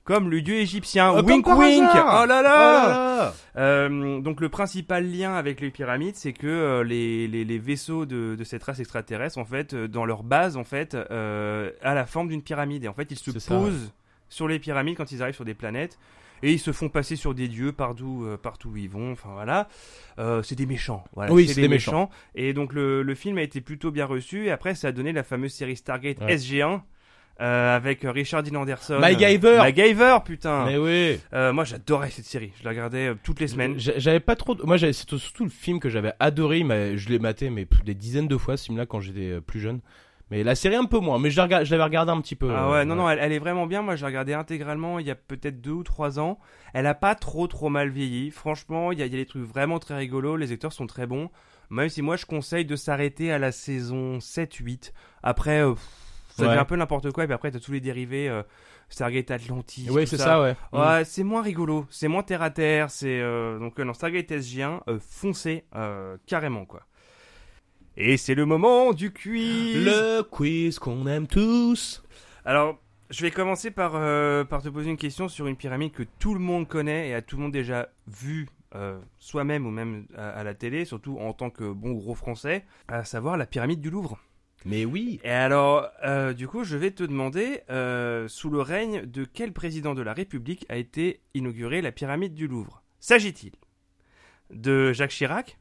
Comme 0.06 0.30
le 0.30 0.40
dieu 0.40 0.54
égyptien. 0.56 1.10
Oh, 1.10 1.16
comme 1.16 1.26
wink 1.26 1.46
wink 1.46 1.82
hasard 1.82 2.20
Oh 2.22 2.26
là 2.26 2.38
Oh 2.38 2.42
là, 2.42 2.42
là. 2.42 3.34
Euh, 3.56 4.20
donc 4.20 4.40
le 4.40 4.48
principal 4.48 5.04
lien 5.10 5.34
avec 5.34 5.60
les 5.60 5.70
pyramides, 5.70 6.14
c'est 6.16 6.32
que 6.32 6.46
euh, 6.46 6.84
les, 6.84 7.26
les, 7.28 7.44
les 7.44 7.58
vaisseaux 7.58 8.06
de, 8.06 8.34
de 8.38 8.44
cette 8.44 8.62
race 8.62 8.78
extraterrestre, 8.78 9.36
en 9.38 9.44
fait, 9.44 9.74
euh, 9.74 9.88
dans 9.88 10.04
leur 10.06 10.22
base, 10.22 10.56
en 10.56 10.64
fait, 10.64 10.94
euh, 10.94 11.70
a 11.82 11.94
la 11.94 12.06
forme 12.06 12.28
d'une 12.28 12.42
pyramide. 12.42 12.84
Et 12.84 12.88
en 12.88 12.94
fait, 12.94 13.10
ils 13.10 13.18
se 13.18 13.36
ça, 13.38 13.54
posent 13.58 13.92
sur 14.28 14.46
les 14.48 14.58
pyramides 14.58 14.96
quand 14.96 15.10
ils 15.12 15.22
arrivent 15.22 15.34
sur 15.34 15.44
des 15.44 15.54
planètes. 15.54 15.98
Et 16.42 16.52
ils 16.52 16.58
se 16.60 16.70
font 16.70 16.90
passer 16.90 17.16
sur 17.16 17.34
des 17.34 17.48
dieux 17.48 17.72
partout, 17.72 18.22
euh, 18.26 18.36
partout 18.36 18.68
où 18.68 18.76
ils 18.76 18.90
vont. 18.90 19.12
Enfin 19.12 19.30
voilà, 19.32 19.68
Euh, 20.18 20.42
c'est 20.42 20.54
des 20.54 20.66
méchants. 20.66 21.02
Voilà, 21.14 21.32
Oui, 21.32 21.48
c'est 21.48 21.62
des 21.62 21.68
méchants. 21.68 22.10
Et 22.34 22.52
donc 22.52 22.74
le, 22.74 23.02
le 23.02 23.14
film 23.14 23.38
a 23.38 23.42
été 23.42 23.62
plutôt 23.62 23.90
bien 23.90 24.04
reçu. 24.04 24.44
Et 24.46 24.50
après, 24.50 24.74
ça 24.74 24.88
a 24.88 24.92
donné 24.92 25.12
la 25.12 25.22
fameuse 25.22 25.52
série 25.54 25.76
Stargate 25.76 26.20
Ouais. 26.20 26.36
SG1 26.36 26.82
euh, 27.40 27.76
avec 27.76 28.00
Richard 28.02 28.42
Dean 28.42 28.54
Anderson. 28.56 28.98
MacGyver. 28.98 29.58
MacGyver, 29.58 30.18
putain. 30.24 30.64
Mais 30.66 30.76
oui. 30.78 31.20
Euh, 31.34 31.52
moi, 31.52 31.64
j'adorais 31.64 32.10
cette 32.10 32.24
série. 32.24 32.52
Je 32.58 32.64
la 32.64 32.70
regardais 32.70 33.08
euh, 33.08 33.14
toutes 33.22 33.40
les 33.40 33.48
semaines. 33.48 33.78
J'a- 33.78 33.98
J'avais 33.98 34.20
pas 34.20 34.36
trop. 34.36 34.54
de- 34.54 34.62
Moi, 34.62 34.76
j'avais- 34.76 34.92
c'est 34.92 35.08
surtout 35.16 35.44
le 35.44 35.50
film 35.50 35.78
que 35.80 35.88
j'avais 35.88 36.12
adoré. 36.20 36.64
Mais 36.64 36.96
je 36.96 37.08
l'ai 37.10 37.18
maté, 37.18 37.50
mais 37.50 37.66
des 37.84 37.94
dizaines 37.94 38.28
de 38.28 38.36
fois, 38.36 38.56
ce 38.56 38.64
film-là, 38.66 38.86
quand 38.86 39.00
j'étais 39.00 39.32
euh, 39.32 39.40
plus 39.40 39.60
jeune. 39.60 39.80
Mais 40.30 40.42
la 40.42 40.54
série 40.56 40.74
un 40.74 40.86
peu 40.86 40.98
moins. 40.98 41.18
Mais 41.20 41.30
je 41.30 41.36
l'avais 41.40 41.82
regardé 41.82 42.10
un 42.10 42.20
petit 42.20 42.34
peu. 42.36 42.50
Ah 42.50 42.66
euh, 42.68 42.72
ouais, 42.72 42.84
non, 42.84 42.94
non, 42.96 43.08
elle, 43.08 43.18
elle 43.20 43.32
est 43.32 43.38
vraiment 43.38 43.66
bien. 43.66 43.82
Moi, 43.82 43.94
je 43.96 44.00
l'ai 44.00 44.06
regardée 44.06 44.32
intégralement 44.34 44.98
il 44.98 45.06
y 45.06 45.10
a 45.10 45.14
peut-être 45.14 45.60
deux 45.60 45.70
ou 45.70 45.82
trois 45.84 46.18
ans. 46.18 46.38
Elle 46.74 46.86
a 46.86 46.94
pas 46.94 47.14
trop, 47.14 47.46
trop 47.46 47.68
mal 47.68 47.90
vieilli. 47.90 48.30
Franchement, 48.30 48.90
il 48.92 48.98
y 48.98 49.02
a, 49.02 49.06
il 49.06 49.12
y 49.12 49.14
a 49.14 49.18
des 49.18 49.26
trucs 49.26 49.44
vraiment 49.44 49.78
très 49.78 49.96
rigolos. 49.96 50.36
Les 50.36 50.50
acteurs 50.52 50.72
sont 50.72 50.86
très 50.88 51.06
bons. 51.06 51.30
Même 51.70 51.88
si 51.88 52.00
moi, 52.02 52.16
je 52.16 52.26
conseille 52.26 52.64
de 52.64 52.76
s'arrêter 52.76 53.30
à 53.32 53.38
la 53.38 53.52
saison 53.52 54.18
7-8. 54.20 54.92
Après, 55.22 55.62
euh, 55.62 55.74
pff, 55.74 55.82
ça 56.36 56.42
Ouais. 56.44 56.48
devient 56.50 56.60
un 56.60 56.64
peu 56.64 56.76
n'importe 56.76 57.10
quoi. 57.12 57.24
Et 57.24 57.26
puis 57.26 57.34
après, 57.34 57.50
t'as 57.50 57.58
tous 57.60 57.72
les 57.72 57.80
dérivés. 57.80 58.28
euh, 58.28 58.42
Stargate 58.88 59.32
Atlantis. 59.32 59.88
Oui, 59.90 60.06
c'est 60.06 60.16
ça, 60.16 60.40
ouais. 60.40 60.54
Mm. 60.72 60.78
Ouais, 60.78 61.04
c'est 61.04 61.24
moins 61.24 61.42
rigolo, 61.42 61.86
c'est 61.90 62.06
moins 62.06 62.22
terre 62.22 62.42
à 62.42 62.50
terre, 62.50 62.88
c'est 62.88 63.20
euh, 63.20 63.58
donc 63.58 63.80
euh, 63.80 63.84
dans 63.84 63.94
Stargate 63.94 64.30
SG1, 64.30 64.80
euh, 64.88 64.98
foncez 65.00 65.64
euh, 65.74 66.16
carrément 66.26 66.64
quoi. 66.66 66.82
Et 67.96 68.16
c'est 68.16 68.34
le 68.36 68.44
moment 68.46 68.92
du 68.92 69.12
quiz. 69.12 69.84
Le 69.86 70.22
quiz 70.22 70.78
qu'on 70.78 71.06
aime 71.08 71.26
tous. 71.26 72.04
Alors, 72.44 72.78
je 73.10 73.22
vais 73.22 73.30
commencer 73.32 73.70
par 73.72 73.92
euh, 73.96 74.44
par 74.44 74.62
te 74.62 74.68
poser 74.68 74.90
une 74.90 74.96
question 74.98 75.28
sur 75.28 75.46
une 75.48 75.56
pyramide 75.56 75.92
que 75.92 76.04
tout 76.20 76.34
le 76.34 76.40
monde 76.40 76.68
connaît 76.68 77.08
et 77.08 77.14
a 77.14 77.22
tout 77.22 77.36
le 77.36 77.42
monde 77.42 77.52
déjà 77.52 77.88
vu 78.06 78.46
euh, 78.76 79.00
soi-même 79.18 79.66
ou 79.66 79.70
même 79.70 80.06
à, 80.16 80.28
à 80.30 80.44
la 80.44 80.54
télé, 80.54 80.84
surtout 80.84 81.18
en 81.18 81.32
tant 81.32 81.50
que 81.50 81.72
bon 81.72 81.92
gros 81.92 82.14
français, 82.14 82.64
à 82.86 83.04
savoir 83.04 83.36
la 83.36 83.46
pyramide 83.46 83.80
du 83.80 83.90
Louvre. 83.90 84.18
Mais 84.66 84.84
oui. 84.84 85.20
Et 85.22 85.30
alors, 85.30 85.88
euh, 86.04 86.32
du 86.32 86.48
coup, 86.48 86.64
je 86.64 86.76
vais 86.76 86.90
te 86.90 87.04
demander, 87.04 87.60
euh, 87.70 88.26
sous 88.26 88.50
le 88.50 88.60
règne 88.60 89.06
de 89.06 89.24
quel 89.24 89.52
président 89.52 89.94
de 89.94 90.02
la 90.02 90.12
République 90.12 90.66
a 90.68 90.76
été 90.76 91.20
inaugurée 91.34 91.80
la 91.80 91.92
pyramide 91.92 92.34
du 92.34 92.48
Louvre? 92.48 92.82
S'agit-il 92.98 93.52
de 94.50 94.92
Jacques 94.92 95.12
Chirac? 95.12 95.56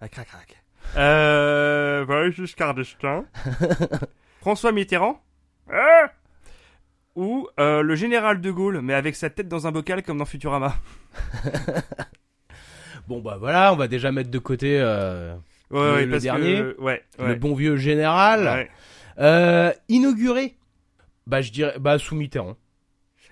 Ah, 0.00 0.08
crac, 0.08 0.28
crac. 0.28 0.62
Euh, 0.96 2.06
bah, 2.06 2.30
Giscard 2.30 2.74
d'Estaing. 2.74 3.26
François 4.40 4.72
Mitterrand? 4.72 5.22
Ah 5.70 6.10
Ou 7.16 7.48
euh, 7.60 7.82
le 7.82 7.94
général 7.96 8.40
de 8.40 8.50
Gaulle, 8.50 8.80
mais 8.80 8.94
avec 8.94 9.14
sa 9.14 9.28
tête 9.28 9.48
dans 9.48 9.66
un 9.66 9.72
bocal 9.72 10.02
comme 10.02 10.16
dans 10.16 10.24
Futurama? 10.24 10.74
Bon 13.08 13.22
bah 13.22 13.38
voilà, 13.38 13.72
on 13.72 13.76
va 13.76 13.88
déjà 13.88 14.12
mettre 14.12 14.30
de 14.30 14.38
côté 14.38 14.78
euh, 14.78 15.34
Ouais, 15.70 15.78
Le- 15.80 15.92
ouais, 15.94 16.04
le 16.06 16.10
parce 16.12 16.22
dernier, 16.22 16.54
que, 16.56 16.76
ouais, 16.80 17.02
le 17.18 17.34
bon 17.34 17.54
vieux 17.54 17.76
général. 17.76 18.44
ouais. 18.44 18.70
Euh, 19.18 19.72
inauguré. 19.88 20.56
Bah 21.26 21.42
je 21.42 21.50
dirais, 21.52 21.74
bah 21.78 21.98
sous 21.98 22.14
Mitterrand. 22.14 22.56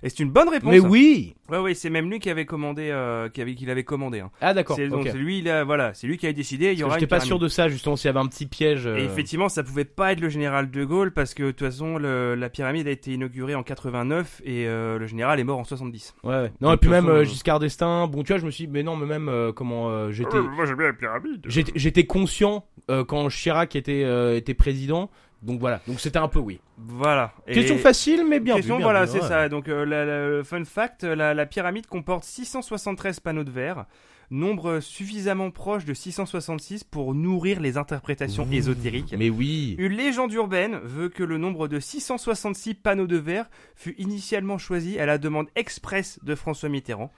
Et 0.02 0.08
c'est 0.10 0.20
une 0.22 0.30
bonne 0.30 0.48
réponse. 0.48 0.70
Mais 0.70 0.78
oui. 0.78 1.34
Ouais, 1.48 1.58
ouais, 1.58 1.74
c'est 1.74 1.90
même 1.90 2.10
lui 2.10 2.18
qui 2.18 2.28
avait 2.28 2.44
commandé, 2.44 2.90
euh, 2.90 3.28
qui 3.28 3.40
avait, 3.40 3.54
qui 3.54 3.64
l'avait 3.66 3.84
commandé. 3.84 4.20
Hein. 4.20 4.30
Ah 4.40 4.52
d'accord. 4.52 4.76
C'est 4.76 4.86
lui, 5.14 5.38
il 5.38 5.48
a, 5.48 5.64
voilà, 5.64 5.94
c'est 5.94 6.06
lui 6.06 6.18
qui 6.18 6.26
a 6.26 6.32
décidé. 6.32 6.72
Il 6.72 6.78
y 6.78 6.82
aura 6.84 6.94
J'étais 6.94 7.06
pas 7.06 7.20
sûr 7.20 7.38
de 7.38 7.48
ça 7.48 7.68
justement 7.68 7.96
s'il 7.96 8.08
y 8.08 8.10
avait 8.10 8.18
un 8.20 8.26
petit 8.26 8.46
piège. 8.46 8.86
euh, 8.86 8.96
Et 8.98 9.04
effectivement, 9.04 9.48
ça 9.48 9.62
pouvait 9.62 9.84
pas 9.84 10.12
être 10.12 10.20
le 10.20 10.28
général 10.28 10.70
de 10.70 10.84
Gaulle 10.84 11.12
parce 11.12 11.34
que 11.34 11.44
de 11.44 11.50
toute 11.52 11.60
façon, 11.66 11.98
le- 11.98 12.34
la 12.34 12.48
pyramide 12.50 12.86
a 12.88 12.90
été 12.90 13.12
inaugurée 13.12 13.54
en 13.54 13.62
89 13.62 14.42
et 14.44 14.66
euh, 14.66 14.98
le 14.98 15.06
général 15.06 15.40
est 15.40 15.44
mort 15.44 15.58
en 15.58 15.64
70. 15.64 16.14
Ouais, 16.24 16.30
ouais. 16.30 16.52
Non, 16.60 16.70
Donc, 16.70 16.74
et 16.74 16.78
puis 16.78 16.90
même 16.90 17.06
façon, 17.06 17.24
Giscard 17.24 17.58
d'Estaing, 17.60 18.06
bon, 18.08 18.22
tu 18.22 18.32
vois, 18.32 18.38
je 18.40 18.46
me 18.46 18.50
suis 18.50 18.66
dit, 18.66 18.72
mais 18.72 18.82
non, 18.82 18.96
mais 18.96 19.06
même 19.06 19.28
euh, 19.28 19.52
comment 19.52 19.88
euh, 19.90 20.10
j'étais, 20.10 20.38
moi 20.40 20.66
j'aime 20.66 20.76
bien 20.76 20.86
la 20.88 20.92
pyramide. 20.92 21.42
j'étais, 21.46 21.72
j'étais 21.74 22.04
conscient 22.04 22.66
euh, 22.90 23.04
quand 23.04 23.28
Chirac 23.28 23.74
était 23.76 24.02
euh, 24.04 24.36
était 24.36 24.54
président, 24.54 25.10
donc 25.42 25.60
voilà, 25.60 25.80
donc 25.86 26.00
c'était 26.00 26.18
un 26.18 26.28
peu 26.28 26.38
oui. 26.38 26.60
Voilà. 26.78 27.32
Et- 27.46 27.52
Question 27.54 27.78
facile, 27.78 28.24
mais 28.28 28.40
bien 28.40 28.56
Question, 28.56 28.74
vu, 28.76 28.78
bien 28.78 28.86
voilà, 28.86 29.06
c'est 29.06 29.20
ouais. 29.20 29.28
ça. 29.28 29.48
Donc, 29.48 29.68
euh, 29.68 29.84
la, 29.84 30.04
la- 30.38 30.44
fun 30.44 30.64
fact, 30.64 31.04
la, 31.04 31.34
la 31.34 31.46
pyramide 31.46 31.86
comporte 31.86 32.24
673 32.24 33.20
panneaux 33.20 33.44
de 33.44 33.50
verre, 33.50 33.86
nombre 34.30 34.80
suffisamment 34.80 35.50
proche 35.52 35.84
de 35.84 35.94
666 35.94 36.82
pour 36.84 37.14
nourrir 37.14 37.60
les 37.60 37.76
interprétations 37.76 38.44
Ouh, 38.44 38.52
ésotériques. 38.52 39.14
Mais 39.16 39.30
oui. 39.30 39.76
Une 39.78 39.92
légende 39.92 40.32
urbaine 40.32 40.80
veut 40.82 41.08
que 41.08 41.22
le 41.22 41.38
nombre 41.38 41.68
de 41.68 41.78
666 41.78 42.74
panneaux 42.74 43.06
de 43.06 43.16
verre 43.18 43.48
fut 43.76 43.94
initialement 43.98 44.58
choisi 44.58 44.98
à 44.98 45.06
la 45.06 45.18
demande 45.18 45.46
express 45.54 46.18
de 46.24 46.34
François 46.34 46.68
Mitterrand. 46.68 47.12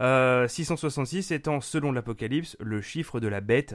Euh, 0.00 0.46
666 0.48 1.32
étant, 1.32 1.60
selon 1.60 1.90
l'Apocalypse, 1.92 2.56
le 2.60 2.80
chiffre 2.80 3.18
de 3.20 3.28
la 3.28 3.40
bête. 3.40 3.74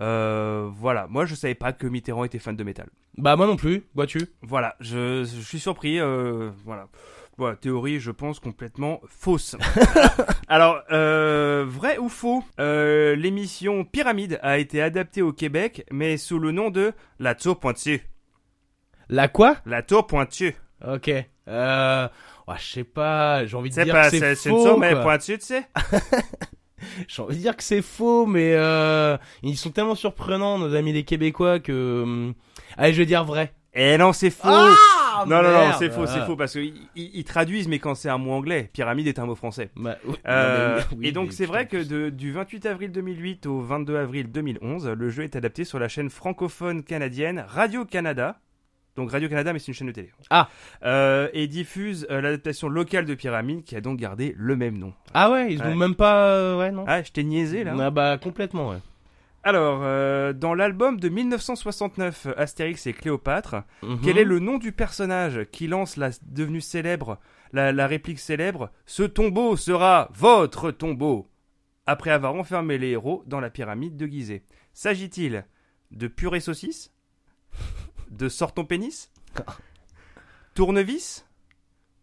Euh, 0.00 0.68
voilà, 0.74 1.06
moi 1.08 1.24
je 1.26 1.34
savais 1.34 1.54
pas 1.54 1.72
que 1.72 1.86
Mitterrand 1.86 2.24
était 2.24 2.38
fan 2.38 2.56
de 2.56 2.64
métal. 2.64 2.88
Bah 3.16 3.36
moi 3.36 3.46
non 3.46 3.56
plus, 3.56 3.84
vois-tu? 3.94 4.18
Voilà, 4.42 4.74
je, 4.80 5.24
je 5.24 5.40
suis 5.40 5.60
surpris. 5.60 6.00
euh, 6.00 6.50
voilà. 6.64 6.88
Voilà, 7.36 7.56
théorie, 7.56 7.98
je 7.98 8.12
pense, 8.12 8.38
complètement 8.38 9.00
fausse. 9.08 9.56
Alors, 10.48 10.80
euh, 10.92 11.64
vrai 11.66 11.98
ou 11.98 12.08
faux 12.08 12.44
euh, 12.60 13.16
L'émission 13.16 13.84
Pyramide 13.84 14.38
a 14.40 14.58
été 14.58 14.80
adaptée 14.80 15.20
au 15.20 15.32
Québec, 15.32 15.84
mais 15.90 16.16
sous 16.16 16.38
le 16.38 16.52
nom 16.52 16.70
de 16.70 16.92
La 17.18 17.34
Tour 17.34 17.58
Pointue. 17.58 18.06
La 19.08 19.26
quoi? 19.26 19.56
La 19.66 19.82
Tour 19.82 20.06
Pointue. 20.06 20.54
Ok. 20.86 21.10
Euh, 21.48 22.08
ouais, 22.46 22.54
je 22.56 22.72
sais 22.72 22.84
pas, 22.84 23.44
j'ai 23.46 23.56
envie 23.56 23.70
de 23.70 23.82
dire 23.82 23.92
pas, 23.92 24.04
que 24.04 24.10
c'est 24.10 24.20
c'est 24.20 24.34
c'est 24.36 24.50
une 24.50 24.56
faux. 24.56 24.64
tour, 24.68 24.78
mais 24.78 24.92
quoi. 24.92 25.02
pointue, 25.02 25.38
tu 25.38 25.44
sais 25.46 25.66
J'ai 27.08 27.22
envie 27.22 27.36
de 27.36 27.40
dire 27.40 27.56
que 27.56 27.62
c'est 27.62 27.82
faux, 27.82 28.26
mais 28.26 28.52
euh, 28.54 29.16
ils 29.42 29.56
sont 29.56 29.70
tellement 29.70 29.94
surprenants, 29.94 30.58
nos 30.58 30.74
amis 30.74 30.92
les 30.92 31.04
Québécois, 31.04 31.58
que... 31.60 32.02
hum, 32.02 32.34
Allez, 32.76 32.92
je 32.92 32.98
vais 32.98 33.06
dire 33.06 33.24
vrai. 33.24 33.52
Eh 33.76 33.98
non, 33.98 34.12
c'est 34.12 34.30
faux 34.30 34.46
Ah 34.48 35.24
Non, 35.26 35.42
non, 35.42 35.50
non, 35.50 35.72
c'est 35.78 35.90
faux, 35.90 36.06
c'est 36.06 36.20
Ah. 36.20 36.26
faux, 36.26 36.36
parce 36.36 36.52
qu'ils 36.52 36.74
ils 36.94 37.24
traduisent, 37.24 37.66
mais 37.66 37.80
quand 37.80 37.94
c'est 37.96 38.08
un 38.08 38.18
mot 38.18 38.30
anglais, 38.32 38.70
pyramide 38.72 39.08
est 39.08 39.18
un 39.18 39.26
mot 39.26 39.34
français. 39.34 39.70
Bah, 39.74 39.96
oui, 40.06 40.14
Euh, 40.28 40.76
non, 40.78 40.84
mais 40.92 40.96
oui, 40.98 41.06
et 41.08 41.12
donc 41.12 41.32
c'est 41.32 41.46
vrai 41.46 41.66
que 41.66 41.82
de- 41.82 42.08
du 42.10 42.30
28 42.32 42.66
avril 42.66 42.92
2008 42.92 43.46
au 43.46 43.60
22 43.60 43.96
avril 43.96 44.30
2011, 44.30 44.86
le 44.88 45.08
jeu 45.10 45.24
est 45.24 45.34
adapté 45.34 45.64
sur 45.64 45.80
la 45.80 45.88
chaîne 45.88 46.08
francophone 46.10 46.84
canadienne 46.84 47.44
Radio-Canada. 47.48 48.36
Donc 48.96 49.10
Radio-Canada, 49.10 49.52
mais 49.52 49.58
c'est 49.58 49.68
une 49.68 49.74
chaîne 49.74 49.88
de 49.88 49.92
télé. 49.92 50.10
Ah. 50.30 50.48
Euh, 50.84 51.28
et 51.32 51.48
diffuse 51.48 52.06
euh, 52.10 52.20
l'adaptation 52.20 52.68
locale 52.68 53.04
de 53.06 53.14
Pyramide 53.14 53.64
qui 53.64 53.74
a 53.76 53.80
donc 53.80 53.98
gardé 53.98 54.34
le 54.38 54.54
même 54.56 54.78
nom. 54.78 54.92
Ah 55.14 55.30
ouais, 55.30 55.52
ils 55.52 55.60
Ouais. 55.60 55.66
ont 55.68 55.74
même 55.74 55.96
pas... 55.96 56.28
euh, 56.28 56.58
Ouais, 56.58 56.70
non 56.70 56.84
Ah, 56.86 57.02
je 57.02 57.10
t'ai 57.10 57.24
niaisé 57.24 57.64
là. 57.64 57.74
Ah 57.78 57.90
bah 57.90 58.18
complètement, 58.22 58.68
ouais. 58.70 58.78
Alors, 59.42 59.80
euh, 59.82 60.32
dans 60.32 60.54
l'album 60.54 60.98
de 60.98 61.08
1969, 61.08 62.28
Astérix 62.36 62.86
et 62.86 62.92
Cléopâtre, 62.94 63.56
Mhm. 63.82 64.00
quel 64.02 64.16
est 64.16 64.24
le 64.24 64.38
nom 64.38 64.58
du 64.58 64.72
personnage 64.72 65.44
qui 65.52 65.66
lance 65.66 65.96
la 65.96 66.10
devenue 66.22 66.60
célèbre, 66.62 67.18
la, 67.52 67.72
la 67.72 67.86
réplique 67.86 68.20
célèbre? 68.20 68.70
Ce 68.86 69.02
tombeau 69.02 69.56
sera 69.56 70.08
votre 70.14 70.70
tombeau 70.70 71.28
après 71.84 72.10
avoir 72.10 72.34
enfermé 72.36 72.78
les 72.78 72.90
héros 72.90 73.22
dans 73.26 73.40
la 73.40 73.50
pyramide 73.50 73.96
de 73.96 74.06
Gizeh. 74.06 74.44
S'agit-il 74.72 75.44
de 75.90 76.06
purée 76.06 76.40
saucisse? 76.40 76.90
De 78.16 78.28
sort 78.28 78.54
ton 78.54 78.64
pénis 78.64 79.10
Tournevis 80.54 81.24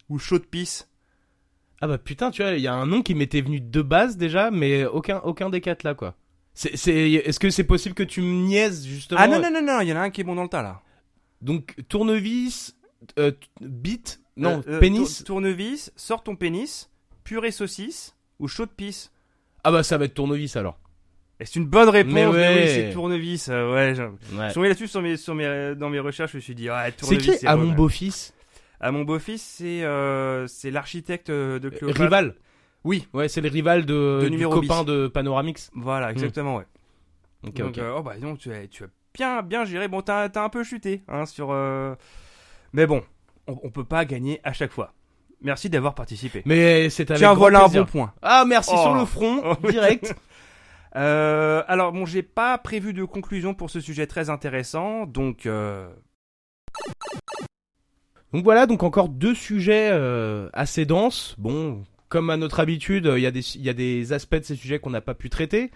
Ou 0.09 0.19
chaud 0.19 0.39
de 0.39 0.43
pisse 0.45 0.87
Ah 1.81 1.87
bah 1.87 1.97
putain, 1.97 2.31
tu 2.31 2.41
vois, 2.41 2.51
il 2.51 2.61
y 2.61 2.67
a 2.67 2.73
un 2.73 2.85
nom 2.85 3.01
qui 3.01 3.15
m'était 3.15 3.41
venu 3.41 3.59
de 3.61 3.81
base 3.81 4.17
déjà, 4.17 4.51
mais 4.51 4.85
aucun, 4.85 5.19
aucun 5.19 5.49
des 5.49 5.61
quatre 5.61 5.83
là, 5.83 5.95
quoi. 5.95 6.15
C'est, 6.53 6.75
c'est, 6.75 7.11
est-ce 7.13 7.39
que 7.39 7.49
c'est 7.49 7.63
possible 7.63 7.95
que 7.95 8.03
tu 8.03 8.21
me 8.21 8.45
niaises 8.45 8.85
justement 8.85 9.21
Ah 9.23 9.27
non, 9.27 9.41
non, 9.41 9.49
non, 9.51 9.61
non, 9.61 9.79
il 9.79 9.87
y 9.87 9.93
en 9.93 9.95
a 9.95 10.01
un 10.01 10.09
qui 10.09 10.19
est 10.21 10.25
bon 10.25 10.35
dans 10.35 10.43
le 10.43 10.49
tas 10.49 10.61
là. 10.61 10.81
Donc 11.41 11.75
tournevis, 11.87 12.75
euh, 13.17 13.31
bite, 13.61 14.19
non, 14.35 14.61
Euh, 14.67 14.73
euh, 14.75 14.79
pénis. 14.81 15.19
tour- 15.19 15.25
tournevis, 15.27 15.93
sort 15.95 16.23
ton 16.23 16.35
pénis, 16.35 16.89
purée 17.23 17.51
saucisse 17.51 18.15
ou 18.39 18.49
chaud 18.49 18.65
de 18.65 18.71
pisse 18.71 19.11
Ah 19.63 19.71
bah 19.71 19.81
ça 19.83 19.97
va 19.97 20.05
être 20.05 20.13
tournevis 20.13 20.57
alors. 20.57 20.77
Et 21.41 21.45
c'est 21.45 21.55
une 21.59 21.65
bonne 21.65 21.89
réponse, 21.89 22.13
Mais 22.13 22.25
mais, 22.27 22.31
ouais. 22.31 22.53
oui, 22.63 22.69
c'est 22.69 22.89
tournevis. 22.93 23.49
euh, 23.49 23.73
ouais, 23.73 23.95
je... 23.95 24.03
Ouais. 24.37 24.45
suis 24.45 24.53
tombé 24.53 24.67
là-dessus 24.67 24.87
sur 24.87 25.01
mes, 25.01 25.17
sur 25.17 25.33
mes, 25.35 25.73
dans 25.75 25.89
mes 25.89 25.99
recherches, 25.99 26.31
je 26.33 26.37
me 26.37 26.41
suis 26.41 26.53
dit, 26.55 26.69
ouais, 26.69 26.75
C'est 26.85 26.97
tournevis. 26.97 27.39
qui 27.39 27.47
à 27.47 27.55
mon 27.55 27.71
beau-fils 27.73 28.33
À 28.79 28.91
mon 28.91 29.01
beau-fils, 29.03 29.41
c'est 29.41 29.83
euh, 29.83 30.45
c'est 30.47 30.69
l'architecte 30.71 31.29
euh, 31.31 31.57
de 31.59 31.69
Cléopâtre. 31.69 31.99
Rival. 32.01 32.35
Oui, 32.83 33.07
Ouais, 33.13 33.27
c'est 33.27 33.41
le 33.41 33.49
rival 33.49 33.85
de, 33.85 34.19
De 34.23 34.29
du 34.29 34.47
copain 34.47 34.83
de 34.83 35.07
Panoramix. 35.07 35.69
voilà, 35.75 36.11
exactement, 36.11 36.57
ouais. 36.57 36.65
Ok, 37.45 37.53
Donc, 37.55 37.69
ok. 37.69 37.77
euh, 37.79 37.95
oh 37.97 38.03
bah 38.03 38.13
tu 38.39 38.51
as, 38.51 38.67
tu 38.67 38.83
as 38.83 38.87
bien, 39.15 39.41
bien 39.41 39.65
géré. 39.65 39.87
Bon, 39.87 40.01
t'as 40.01 40.29
un 40.35 40.49
peu 40.49 40.63
chuté, 40.63 41.01
hein, 41.07 41.25
sur. 41.25 41.49
euh, 41.51 41.95
Mais 42.73 42.85
bon, 42.85 43.01
on, 43.47 43.57
on 43.63 43.69
peut 43.71 43.83
pas 43.83 44.05
gagner 44.05 44.39
à 44.43 44.53
chaque 44.53 44.71
fois. 44.71 44.93
Merci 45.43 45.71
d'avoir 45.71 45.95
participé. 45.95 46.43
Mais 46.45 46.91
c'est 46.91 47.09
avec 47.09 47.17
Tiens, 47.19 47.33
voilà 47.33 47.61
plaisir. 47.61 47.81
un 47.81 47.83
bon 47.85 47.89
point. 47.91 48.13
Ah 48.21 48.45
merci 48.47 48.69
Oh. 48.75 48.79
sur 48.83 48.93
le 48.93 49.05
front, 49.05 49.41
Oh, 49.43 49.67
direct. 49.67 50.13
Euh, 50.95 51.63
alors 51.67 51.91
bon, 51.91 52.05
j'ai 52.05 52.23
pas 52.23 52.57
prévu 52.57 52.93
de 52.93 53.03
conclusion 53.05 53.53
pour 53.53 53.69
ce 53.69 53.79
sujet 53.79 54.07
très 54.07 54.29
intéressant, 54.29 55.05
donc 55.05 55.45
euh, 55.45 55.87
Donc 58.33 58.43
voilà, 58.43 58.65
donc 58.65 58.83
encore 58.83 59.09
deux 59.09 59.35
sujets 59.35 59.89
euh, 59.91 60.49
assez 60.53 60.85
denses. 60.85 61.35
Bon, 61.37 61.83
comme 62.09 62.29
à 62.29 62.37
notre 62.37 62.59
habitude, 62.59 63.09
il 63.15 63.21
y, 63.21 63.25
a 63.25 63.31
des- 63.31 63.57
y 63.57 63.69
a 63.69 63.73
des 63.73 64.13
aspects 64.13 64.35
de 64.37 64.43
ces 64.43 64.55
sujets 64.55 64.79
qu'on 64.79 64.89
n'a 64.89 65.01
pas 65.01 65.13
pu 65.13 65.29
traiter. 65.29 65.71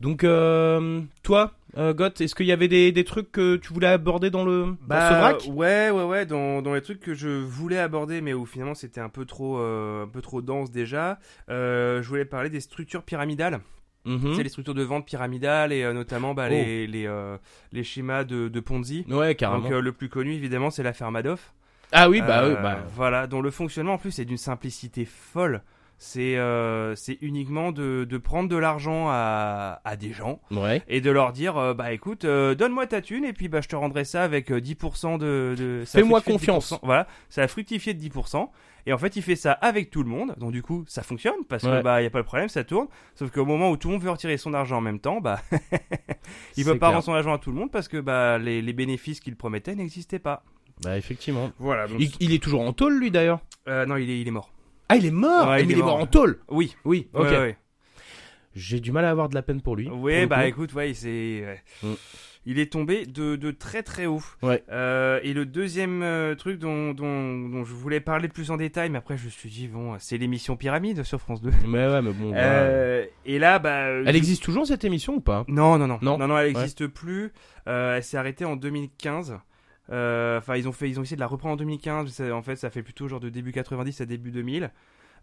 Donc 0.00 0.22
euh, 0.22 1.00
toi, 1.24 1.54
euh, 1.76 1.92
Goth, 1.92 2.20
est-ce 2.20 2.36
qu'il 2.36 2.46
y 2.46 2.52
avait 2.52 2.68
des, 2.68 2.92
des 2.92 3.02
trucs 3.04 3.32
que 3.32 3.56
tu 3.56 3.72
voulais 3.72 3.88
aborder 3.88 4.30
dans 4.30 4.44
le 4.44 4.76
dans 4.86 5.00
ce 5.00 5.14
vrac? 5.14 5.44
Bah, 5.44 5.52
ouais, 5.52 5.90
ouais, 5.90 6.04
ouais, 6.04 6.24
dans, 6.26 6.62
dans 6.62 6.74
les 6.74 6.82
trucs 6.82 7.00
que 7.00 7.14
je 7.14 7.28
voulais 7.28 7.78
aborder, 7.78 8.20
mais 8.20 8.32
où 8.32 8.46
finalement 8.46 8.76
c'était 8.76 9.00
un 9.00 9.08
peu 9.08 9.24
trop, 9.24 9.58
euh, 9.58 10.04
un 10.04 10.08
peu 10.08 10.20
trop 10.22 10.40
dense 10.40 10.70
déjà. 10.70 11.18
je 11.48 12.02
voulais 12.06 12.24
parler 12.24 12.48
des 12.48 12.60
structures 12.60 13.02
pyramidales. 13.02 13.60
Mhm. 14.04 14.34
C'est 14.36 14.42
les 14.42 14.48
structures 14.48 14.74
de 14.74 14.82
vente 14.82 15.04
pyramidales 15.06 15.72
et 15.72 15.82
euh, 15.82 15.92
notamment 15.92 16.32
bah, 16.34 16.46
Oh. 16.46 16.50
les, 16.52 16.86
les, 16.86 17.06
euh, 17.06 17.36
les 17.72 17.84
schémas 17.84 18.24
de, 18.24 18.48
de 18.48 18.60
Ponzi. 18.60 19.04
Ouais, 19.10 19.34
carrément. 19.34 19.64
Donc 19.64 19.72
euh, 19.72 19.80
le 19.80 19.92
plus 19.92 20.08
connu 20.08 20.32
évidemment 20.32 20.70
c'est 20.70 20.82
l'affaire 20.82 21.10
Madoff. 21.10 21.52
ah 21.92 22.08
oui, 22.08 22.20
bah 22.22 22.46
oui, 22.48 22.54
bah. 22.62 22.78
Voilà, 22.94 23.26
dont 23.26 23.40
le 23.42 23.50
fonctionnement 23.50 23.94
en 23.94 23.98
plus 23.98 24.18
est 24.18 24.24
d'une 24.24 24.36
simplicité 24.38 25.04
folle. 25.04 25.62
C'est 26.00 26.38
c'est 26.94 27.18
uniquement 27.22 27.72
de, 27.72 28.06
de 28.08 28.18
prendre 28.18 28.48
de 28.48 28.54
l'argent 28.56 29.08
à, 29.08 29.80
à 29.84 29.96
des 29.96 30.12
gens 30.12 30.40
Ouais. 30.52 30.80
et 30.86 31.00
de 31.00 31.10
leur 31.10 31.32
dire 31.32 31.74
bah 31.74 31.92
écoute 31.92 32.24
donne-moi 32.24 32.86
ta 32.86 33.00
thune 33.02 33.24
et 33.24 33.32
puis 33.32 33.48
bah 33.48 33.60
je 33.60 33.66
te 33.68 33.74
rendrai 33.74 34.04
ça 34.04 34.22
avec 34.22 34.52
euh, 34.52 34.60
10% 34.60 35.18
de, 35.18 35.56
de 35.58 35.82
Fais-moi 35.84 36.20
confiance. 36.20 36.72
10%. 36.74 36.78
voilà 36.84 37.08
ça 37.30 37.42
a 37.42 37.48
fructifié 37.48 37.94
de 37.94 38.00
10% 38.00 38.48
et 38.88 38.92
en 38.92 38.98
fait 38.98 39.14
il 39.16 39.22
fait 39.22 39.36
ça 39.36 39.52
avec 39.52 39.90
tout 39.90 40.02
le 40.02 40.08
monde 40.08 40.34
donc 40.38 40.50
du 40.52 40.62
coup 40.62 40.84
ça 40.88 41.02
fonctionne 41.02 41.44
parce 41.48 41.62
Ouais. 41.64 41.78
que 41.78 41.82
bah 41.82 42.02
y 42.02 42.06
a 42.06 42.10
pas 42.10 42.20
de 42.22 42.26
problème 42.26 42.48
ça 42.48 42.64
tourne 42.64 42.88
sauf 43.14 43.30
qu'au 43.30 43.44
moment 43.44 43.70
où 43.70 43.76
tout 43.76 43.88
le 43.88 43.94
monde 43.94 44.02
veut 44.02 44.10
retirer 44.10 44.36
son 44.36 44.54
argent 44.54 44.78
en 44.78 44.80
même 44.80 44.98
temps 44.98 45.20
bah 45.20 45.40
il 46.56 46.64
peut 46.64 46.72
pas 46.72 46.86
clair. 46.86 46.90
rendre 46.92 47.04
son 47.04 47.12
argent 47.14 47.32
à 47.34 47.38
tout 47.38 47.50
le 47.50 47.56
monde 47.56 47.70
parce 47.70 47.88
que 47.88 47.98
bah 47.98 48.38
les, 48.38 48.62
les 48.62 48.72
bénéfices 48.72 49.20
qu'il 49.20 49.36
promettait 49.36 49.74
n'existaient 49.74 50.18
pas 50.18 50.42
Bah 50.82 50.96
effectivement. 50.96 51.50
voilà 51.58 51.86
Il, 51.98 52.10
il 52.20 52.32
est 52.32 52.42
toujours 52.42 52.62
en 52.62 52.72
tôle 52.72 52.98
lui 52.98 53.10
d'ailleurs? 53.10 53.40
Euh, 53.68 53.84
non 53.86 53.96
il 53.96 54.08
est, 54.10 54.20
il 54.20 54.26
est 54.28 54.32
mort 54.32 54.50
Ah, 54.88 54.96
il 54.96 55.04
est 55.04 55.10
mort. 55.10 55.48
Ouais, 55.48 55.60
Eh, 55.60 55.62
il 55.62 55.66
mais 55.68 55.74
est 55.74 55.76
il 55.76 55.80
est 55.80 55.82
mort 55.82 55.94
mort. 55.98 56.00
en 56.02 56.06
tôle. 56.06 56.40
oui 56.48 56.74
Oui. 56.84 57.08
Ok. 57.12 57.24
Ouais, 57.26 57.38
ouais. 57.38 57.56
J'ai 58.54 58.80
du 58.80 58.90
mal 58.92 59.04
à 59.04 59.10
avoir 59.10 59.28
de 59.28 59.34
la 59.34 59.42
peine 59.42 59.60
pour 59.60 59.76
lui. 59.76 59.88
Oui, 59.92 60.20
pour 60.20 60.28
bah 60.30 60.46
écoute, 60.48 60.72
ouais, 60.74 60.92
c'est. 60.94 61.44
ouais. 61.44 61.62
Mm. 61.82 61.94
Il 62.50 62.58
est 62.58 62.72
tombé 62.72 63.04
de, 63.04 63.36
de 63.36 63.50
très 63.50 63.82
très 63.82 64.06
haut. 64.06 64.22
Ouais. 64.42 64.64
Euh, 64.70 65.20
et 65.22 65.34
le 65.34 65.44
deuxième 65.44 66.02
euh, 66.02 66.34
truc 66.34 66.58
dont, 66.58 66.94
dont, 66.94 67.38
dont 67.48 67.62
je 67.64 67.74
voulais 67.74 68.00
parler 68.00 68.26
plus 68.28 68.50
en 68.50 68.56
détail, 68.56 68.88
mais 68.88 68.96
après 68.98 69.18
je 69.18 69.26
me 69.26 69.30
suis 69.30 69.50
dit, 69.50 69.68
bon, 69.68 69.94
c'est 69.98 70.16
l'émission 70.16 70.56
Pyramide 70.56 71.02
sur 71.02 71.20
France 71.20 71.42
2. 71.42 71.50
Mais 71.66 71.86
ouais, 71.86 72.00
mais 72.02 72.12
bon. 72.12 72.32
Euh, 72.34 73.04
et 73.26 73.38
là, 73.38 73.58
bah. 73.58 73.88
Elle 74.06 74.16
existe 74.16 74.42
toujours 74.42 74.66
cette 74.66 74.82
émission 74.84 75.14
ou 75.16 75.20
pas? 75.20 75.44
Non, 75.46 75.76
non, 75.78 75.86
non. 75.86 75.98
Non. 76.00 76.16
Non, 76.18 76.26
non, 76.26 76.38
elle 76.38 76.52
n'existe 76.54 76.86
plus. 76.86 77.32
Euh, 77.68 77.96
elle 77.96 78.02
s'est 78.02 78.16
arrêtée 78.16 78.44
en 78.46 78.56
2015. 78.56 79.38
Euh, 79.92 80.38
Enfin, 80.38 80.56
ils 80.56 80.68
ont 80.68 80.72
fait, 80.72 80.88
ils 80.88 80.98
ont 80.98 81.02
essayé 81.02 81.16
de 81.16 81.20
la 81.20 81.26
reprendre 81.26 81.54
en 81.54 81.56
2015. 81.56 82.10
Ça- 82.10 82.34
En 82.34 82.42
fait, 82.42 82.56
ça 82.56 82.70
fait 82.70 82.82
plutôt 82.82 83.08
genre 83.08 83.20
de 83.20 83.28
début 83.28 83.52
90 83.52 84.00
à 84.00 84.06
début 84.06 84.30
2000. 84.30 84.70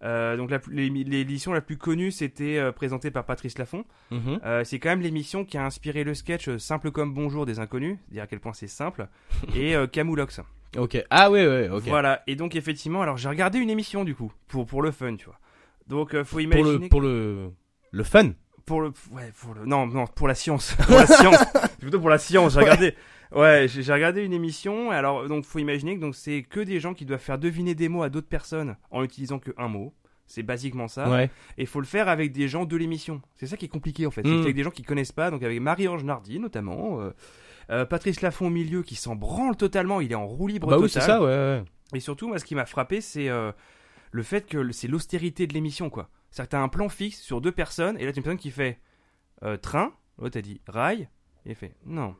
Euh, 0.03 0.35
donc 0.37 0.51
la 0.51 0.59
plus- 0.59 0.75
l'é- 0.75 0.89
l'édition 0.89 1.53
la 1.53 1.61
plus 1.61 1.77
connue, 1.77 2.11
c'était 2.11 2.57
euh, 2.57 2.71
présentée 2.71 3.11
par 3.11 3.25
Patrice 3.25 3.57
Laffont. 3.57 3.85
Mhm. 4.11 4.39
Euh, 4.45 4.63
c'est 4.63 4.79
quand 4.79 4.89
même 4.89 5.01
l'émission 5.01 5.45
qui 5.45 5.57
a 5.57 5.65
inspiré 5.65 6.03
le 6.03 6.13
sketch 6.13 6.47
euh, 6.49 6.57
Simple 6.59 6.91
comme 6.91 7.13
Bonjour 7.13 7.45
des 7.45 7.59
Inconnus, 7.59 7.97
dire 8.09 8.23
à 8.23 8.27
quel 8.27 8.39
point 8.39 8.53
c'est 8.53 8.67
simple, 8.67 9.07
et 9.55 9.75
Camoulox. 9.91 10.41
Ok. 10.77 11.01
Ah 11.09 11.31
ouais, 11.31 11.47
ouais, 11.47 11.69
ok. 11.69 11.83
Voilà. 11.87 12.21
Et 12.27 12.35
donc 12.35 12.55
effectivement, 12.55 13.01
alors 13.01 13.17
j'ai 13.17 13.29
regardé 13.29 13.59
une 13.59 13.69
émission 13.69 14.03
du 14.03 14.13
coup 14.15 14.31
pour 14.47 14.65
pour 14.65 14.81
le 14.81 14.91
fun, 14.91 15.15
tu 15.15 15.25
vois. 15.25 15.39
Donc 15.87 16.11
faut 16.23 16.23
Pour 16.23 16.41
imaginer 16.41 16.77
le, 16.79 16.89
pour 16.89 17.01
le, 17.01 17.51
le 17.91 18.03
fun. 18.03 18.31
Pour 18.65 18.81
le 18.81 18.91
ouais 19.11 19.31
pour 19.39 19.53
le 19.53 19.65
non 19.65 19.87
non 19.87 20.07
pour 20.07 20.27
la 20.27 20.35
science. 20.35 20.75
Pour 20.87 20.95
la 20.95 21.07
science. 21.07 21.37
C'est 21.53 21.77
plutôt 21.79 21.99
pour 21.99 22.09
la 22.09 22.17
science 22.17 22.53
j'ai 22.53 22.59
regardé. 22.59 22.95
Ouais. 23.31 23.67
J'ai 23.67 23.83
j'ai 23.83 23.93
regardé 23.93 24.23
une 24.23 24.33
émission 24.33 24.91
alors 24.91 25.27
donc 25.27 25.45
faut 25.45 25.59
imaginer 25.59 25.95
que 25.95 26.01
donc 26.01 26.15
c'est 26.15 26.43
que 26.43 26.59
des 26.59 26.79
gens 26.79 26.93
qui 26.93 27.05
doivent 27.05 27.19
faire 27.19 27.37
deviner 27.37 27.75
des 27.75 27.89
mots 27.89 28.03
à 28.03 28.09
d'autres 28.09 28.27
personnes 28.27 28.75
en 28.91 29.03
utilisant 29.03 29.39
que 29.39 29.51
un 29.57 29.67
mot. 29.67 29.93
C'est 30.27 30.41
basiquement 30.41 30.87
ça. 30.87 31.07
Ouais. 31.07 31.29
et 31.59 31.67
faut 31.67 31.79
le 31.79 31.85
faire 31.85 32.09
avec 32.09 32.31
des 32.31 32.47
gens 32.47 32.65
de 32.65 32.75
l'émission. 32.75 33.21
C'est 33.35 33.45
ça 33.45 33.57
qui 33.57 33.65
est 33.65 33.69
compliqué 33.69 34.07
en 34.07 34.11
fait. 34.11 34.23
Mm. 34.23 34.37
c'est 34.37 34.41
avec 34.41 34.55
des 34.55 34.63
gens 34.63 34.71
qui 34.71 34.81
connaissent 34.81 35.11
pas. 35.11 35.29
Donc 35.29 35.43
avec 35.43 35.61
Marie-Ange 35.61 36.03
Nardi 36.03 36.39
notamment 36.39 36.99
euh, 36.99 37.11
euh, 37.71 37.85
Patrice 37.85 38.21
Laffont 38.21 38.47
au 38.47 38.51
milieu 38.51 38.83
qui 38.83 38.95
s'en 38.95 39.15
branle 39.15 39.55
totalement. 39.55 40.01
Il 40.01 40.11
est 40.11 40.15
en 40.15 40.27
roue 40.27 40.47
libre 40.47 40.67
Bah 40.67 40.77
oui, 40.79 40.89
c'est 40.89 41.01
ça, 41.01 41.21
ouais, 41.21 41.27
ouais. 41.27 41.63
Et 41.93 41.99
surtout, 41.99 42.27
moi, 42.27 42.39
ce 42.39 42.45
qui 42.45 42.55
m'a 42.55 42.65
frappé, 42.65 43.01
c'est 43.01 43.29
euh, 43.29 43.51
le 44.15 44.23
fait 44.23 44.47
que 44.47 44.71
c'est 44.71 44.87
l'austérité 44.87 45.45
de 45.45 45.53
l'émission, 45.53 45.89
quoi. 45.89 46.09
C'est-à-dire 46.31 46.47
que 46.47 46.51
t'as 46.51 46.61
un 46.61 46.69
plan 46.69 46.89
fixe 46.89 47.21
sur 47.21 47.41
deux 47.41 47.51
personnes, 47.51 47.97
et 47.99 48.05
là, 48.05 48.11
t'as 48.11 48.17
une 48.17 48.23
personne 48.23 48.39
qui 48.39 48.51
fait 48.51 48.79
euh, 49.43 49.57
train, 49.57 49.93
l'autre 50.17 50.37
a 50.37 50.41
dit 50.41 50.61
rail, 50.67 51.09
et 51.45 51.49
il 51.49 51.55
fait 51.55 51.75
non. 51.85 52.15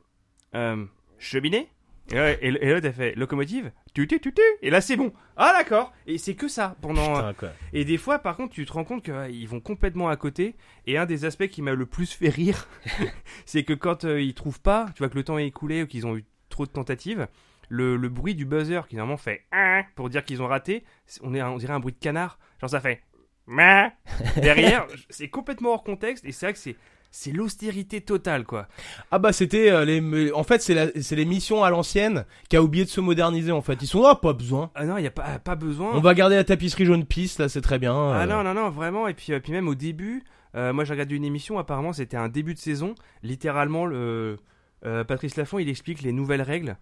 Euh, 0.54 0.84
cheminée 1.18 1.70
et, 2.12 2.14
ouais, 2.14 2.38
et, 2.40 2.48
et 2.48 2.72
l'autre 2.72 2.86
a 2.86 2.92
fait 2.92 3.14
locomotive, 3.16 3.72
tu 3.94 4.06
tu 4.06 4.20
tu 4.20 4.32
tu, 4.32 4.42
et 4.62 4.70
là 4.70 4.80
c'est 4.80 4.96
bon. 4.96 5.12
Ah 5.36 5.52
d'accord. 5.58 5.92
Et 6.06 6.18
c'est 6.18 6.34
que 6.34 6.46
ça 6.46 6.76
pendant. 6.80 7.14
Putain, 7.14 7.34
quoi. 7.34 7.48
Et 7.72 7.84
des 7.84 7.96
fois, 7.96 8.20
par 8.20 8.36
contre, 8.36 8.54
tu 8.54 8.64
te 8.64 8.72
rends 8.72 8.84
compte 8.84 9.02
qu'ils 9.02 9.48
vont 9.48 9.58
complètement 9.58 10.08
à 10.08 10.16
côté. 10.16 10.54
Et 10.86 10.98
un 10.98 11.06
des 11.06 11.24
aspects 11.24 11.48
qui 11.48 11.62
m'a 11.62 11.72
le 11.72 11.86
plus 11.86 12.12
fait 12.12 12.28
rire, 12.28 12.68
c'est 13.46 13.64
que 13.64 13.72
quand 13.72 14.04
euh, 14.04 14.20
ils 14.20 14.34
trouvent 14.34 14.60
pas, 14.60 14.86
tu 14.94 14.98
vois 14.98 15.08
que 15.08 15.16
le 15.16 15.24
temps 15.24 15.38
est 15.38 15.46
écoulé 15.46 15.82
ou 15.82 15.86
qu'ils 15.86 16.06
ont 16.06 16.16
eu 16.16 16.24
trop 16.48 16.64
de 16.64 16.70
tentatives, 16.70 17.26
le, 17.68 17.96
le 17.96 18.08
bruit 18.08 18.34
du 18.34 18.44
buzzer 18.44 18.86
qui 18.88 18.96
normalement 18.96 19.16
fait 19.16 19.44
Ah 19.52 19.82
pour 19.94 20.08
dire 20.10 20.24
qu'ils 20.24 20.42
ont 20.42 20.46
raté, 20.46 20.84
on, 21.22 21.34
est, 21.34 21.42
on 21.42 21.56
dirait 21.56 21.72
un 21.72 21.80
bruit 21.80 21.92
de 21.92 21.98
canard. 21.98 22.38
Genre 22.60 22.70
ça 22.70 22.80
fait 22.80 23.02
derrière. 24.36 24.86
c'est 25.08 25.28
complètement 25.28 25.72
hors 25.72 25.84
contexte 25.84 26.24
et 26.24 26.32
c'est 26.32 26.46
vrai 26.46 26.52
que 26.52 26.58
c'est 26.58 26.76
c'est 27.12 27.32
l'austérité 27.32 28.00
totale 28.00 28.44
quoi. 28.44 28.68
Ah 29.10 29.18
bah 29.18 29.32
c'était 29.32 29.70
euh, 29.70 29.84
les 29.84 30.32
en 30.32 30.42
fait 30.42 30.60
c'est 30.60 31.00
c'est 31.00 31.16
l'émission 31.16 31.64
à 31.64 31.70
l'ancienne 31.70 32.26
qui 32.50 32.56
a 32.56 32.62
oublié 32.62 32.84
de 32.84 32.90
se 32.90 33.00
moderniser 33.00 33.52
en 33.52 33.62
fait. 33.62 33.78
Ils 33.80 33.86
sont 33.86 34.04
ah 34.04 34.16
pas 34.16 34.32
besoin. 34.32 34.70
Ah 34.74 34.84
non, 34.84 34.98
il 34.98 35.04
y 35.04 35.06
a 35.06 35.10
pas 35.10 35.38
pas 35.38 35.54
besoin. 35.54 35.92
On 35.94 36.00
va 36.00 36.14
garder 36.14 36.36
la 36.36 36.44
tapisserie 36.44 36.84
jaune 36.84 37.06
pisse 37.06 37.38
là, 37.38 37.48
c'est 37.48 37.62
très 37.62 37.78
bien. 37.78 37.94
Ah 37.94 38.22
euh. 38.22 38.26
non, 38.26 38.42
non, 38.42 38.52
non, 38.52 38.68
vraiment. 38.68 39.08
Et 39.08 39.14
puis, 39.14 39.32
euh, 39.32 39.40
puis 39.40 39.52
même 39.52 39.68
au 39.68 39.74
début, 39.74 40.24
moi 40.54 40.84
j'ai 40.84 40.92
regardé 40.92 41.14
une 41.14 41.24
émission, 41.24 41.58
apparemment 41.58 41.92
c'était 41.92 42.16
un 42.16 42.28
début 42.28 42.54
de 42.54 42.58
saison. 42.58 42.94
Littéralement, 43.22 43.86
le, 43.86 44.38
Patrice 44.82 45.36
Laffont 45.36 45.58
il 45.58 45.68
explique 45.68 46.02
les 46.02 46.12
nouvelles 46.12 46.42
règles. 46.42 46.76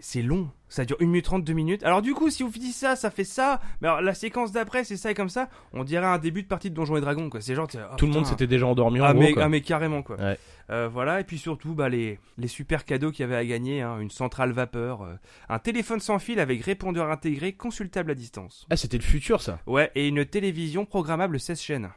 C'est 0.00 0.22
long, 0.22 0.48
ça 0.68 0.84
dure 0.84 0.96
1 1.00 1.06
minute 1.06 1.24
30, 1.24 1.42
2 1.44 1.52
minutes. 1.54 1.82
Alors 1.82 2.02
du 2.02 2.14
coup, 2.14 2.30
si 2.30 2.44
vous 2.44 2.50
dites 2.50 2.72
ça, 2.74 2.94
ça 2.94 3.10
fait 3.10 3.24
ça. 3.24 3.60
Mais 3.80 3.88
alors 3.88 4.00
la 4.00 4.14
séquence 4.14 4.52
d'après, 4.52 4.84
c'est 4.84 4.96
ça 4.96 5.10
et 5.10 5.14
comme 5.14 5.28
ça. 5.28 5.48
On 5.72 5.82
dirait 5.82 6.06
un 6.06 6.18
début 6.18 6.42
de 6.44 6.46
partie 6.48 6.70
de 6.70 6.74
Donjons 6.76 6.96
et 6.96 7.00
Dragons, 7.00 7.28
quoi. 7.30 7.40
C'est 7.40 7.56
genre. 7.56 7.66
t'es- 7.66 7.78
oh, 7.82 7.96
Tout 7.96 8.06
le 8.06 8.12
monde 8.12 8.24
s'était 8.26 8.46
déjà 8.46 8.66
endormi 8.66 9.00
en 9.00 9.04
Ah 9.06 9.12
gros, 9.12 9.22
mais, 9.22 9.32
quoi. 9.32 9.42
ah 9.44 9.48
mais 9.48 9.60
carrément 9.60 10.02
quoi. 10.02 10.16
Ouais. 10.16 10.38
Euh, 10.70 10.88
voilà 10.92 11.18
et 11.20 11.24
puis 11.24 11.38
surtout 11.38 11.74
bah 11.74 11.88
les 11.88 12.20
les 12.36 12.46
super 12.46 12.84
cadeaux 12.84 13.10
qu'il 13.10 13.22
y 13.22 13.24
avait 13.24 13.36
à 13.36 13.44
gagner 13.44 13.82
hein, 13.82 13.98
une 14.00 14.10
centrale 14.10 14.52
vapeur, 14.52 15.02
euh, 15.02 15.14
un 15.48 15.58
téléphone 15.58 15.98
sans 15.98 16.18
fil 16.18 16.38
avec 16.40 16.62
répondeur 16.62 17.10
intégré 17.10 17.54
consultable 17.54 18.10
à 18.12 18.14
distance. 18.14 18.66
Ah 18.70 18.76
c'était 18.76 18.98
le 18.98 19.02
futur 19.02 19.40
ça. 19.42 19.58
Ouais, 19.66 19.90
et 19.96 20.06
une 20.06 20.24
télévision 20.26 20.84
programmable 20.84 21.40
16 21.40 21.60
chaînes. 21.60 21.88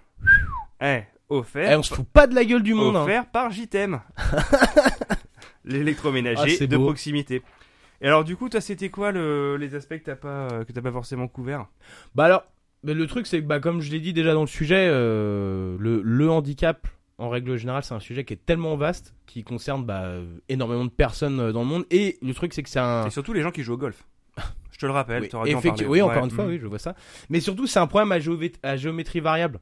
Eh, 0.82 1.02
offert. 1.30 1.72
Eh, 1.72 1.76
on 1.76 1.84
se 1.84 1.94
fout 1.94 2.08
pas 2.08 2.26
de 2.28 2.34
la 2.34 2.46
gueule 2.46 2.64
du 2.64 2.74
monde. 2.74 2.96
hein. 2.96 3.04
offert 3.04 3.26
par 3.30 3.52
JTM. 3.52 4.00
L'électroménager 5.66 6.58
Ah, 6.62 6.66
de 6.66 6.78
beau. 6.78 6.86
proximité. 6.86 7.42
Et 8.02 8.08
alors 8.08 8.24
du 8.24 8.36
coup, 8.36 8.50
toi, 8.50 8.62
c'était 8.62 8.90
quoi 8.90 9.12
le, 9.12 9.58
les 9.58 9.76
aspects 9.76 9.98
que 9.98 10.04
t'as 10.04 10.16
pas 10.16 10.48
euh, 10.52 10.64
que 10.64 10.72
t'as 10.72 10.82
pas 10.82 10.92
forcément 10.92 11.28
couverts 11.28 11.68
Bah 12.16 12.26
alors, 12.26 12.44
mais 12.84 12.94
le 12.94 13.06
truc 13.08 13.28
c'est 13.28 13.40
que 13.42 13.46
bah 13.46 13.60
comme 13.60 13.82
je 13.82 13.92
l'ai 13.92 14.00
dit 14.00 14.14
déjà 14.14 14.34
dans 14.34 14.42
le 14.42 14.48
sujet, 14.48 14.88
euh, 14.90 15.78
le, 15.80 16.02
le 16.04 16.30
handicap 16.30 16.88
en 17.20 17.30
règle 17.30 17.56
générale 17.58 17.84
c'est 17.84 17.94
un 17.94 18.00
sujet 18.00 18.26
qui 18.26 18.34
est 18.34 18.44
tellement 18.46 18.76
vaste 18.76 19.14
qui 19.28 19.44
concerne 19.44 19.86
bah, 19.86 20.14
énormément 20.50 20.86
de 20.86 20.90
personnes 20.90 21.40
euh, 21.40 21.52
dans 21.52 21.62
le 21.62 21.68
monde 21.68 21.86
et 21.92 22.18
le 22.24 22.34
truc 22.34 22.54
c'est 22.54 22.64
que 22.64 22.70
c'est 22.70 22.80
un 22.80 23.06
Et 23.06 23.12
surtout 23.12 23.34
les 23.34 23.42
gens 23.42 23.52
qui 23.52 23.62
jouent 23.62 23.74
au 23.76 23.78
golf. 23.78 24.04
Je 24.72 24.78
te 24.80 24.86
le 24.88 24.94
rappelle, 24.94 25.22
Oui, 25.22 25.28
parler. 25.30 25.54
oui, 25.86 26.02
encore 26.02 26.18
Ouais, 26.18 26.24
une 26.24 26.32
fois, 26.32 26.46
mm. 26.46 26.50
oui, 26.50 26.60
je 26.60 26.66
vois 26.66 26.80
ça. 26.80 26.96
Mais 27.30 27.40
surtout, 27.40 27.68
c'est 27.68 27.78
un 27.78 27.86
problème 27.86 28.12
à, 28.12 28.18
géové- 28.18 28.56
à 28.64 28.78
géométrie 28.78 29.20
variable. 29.20 29.60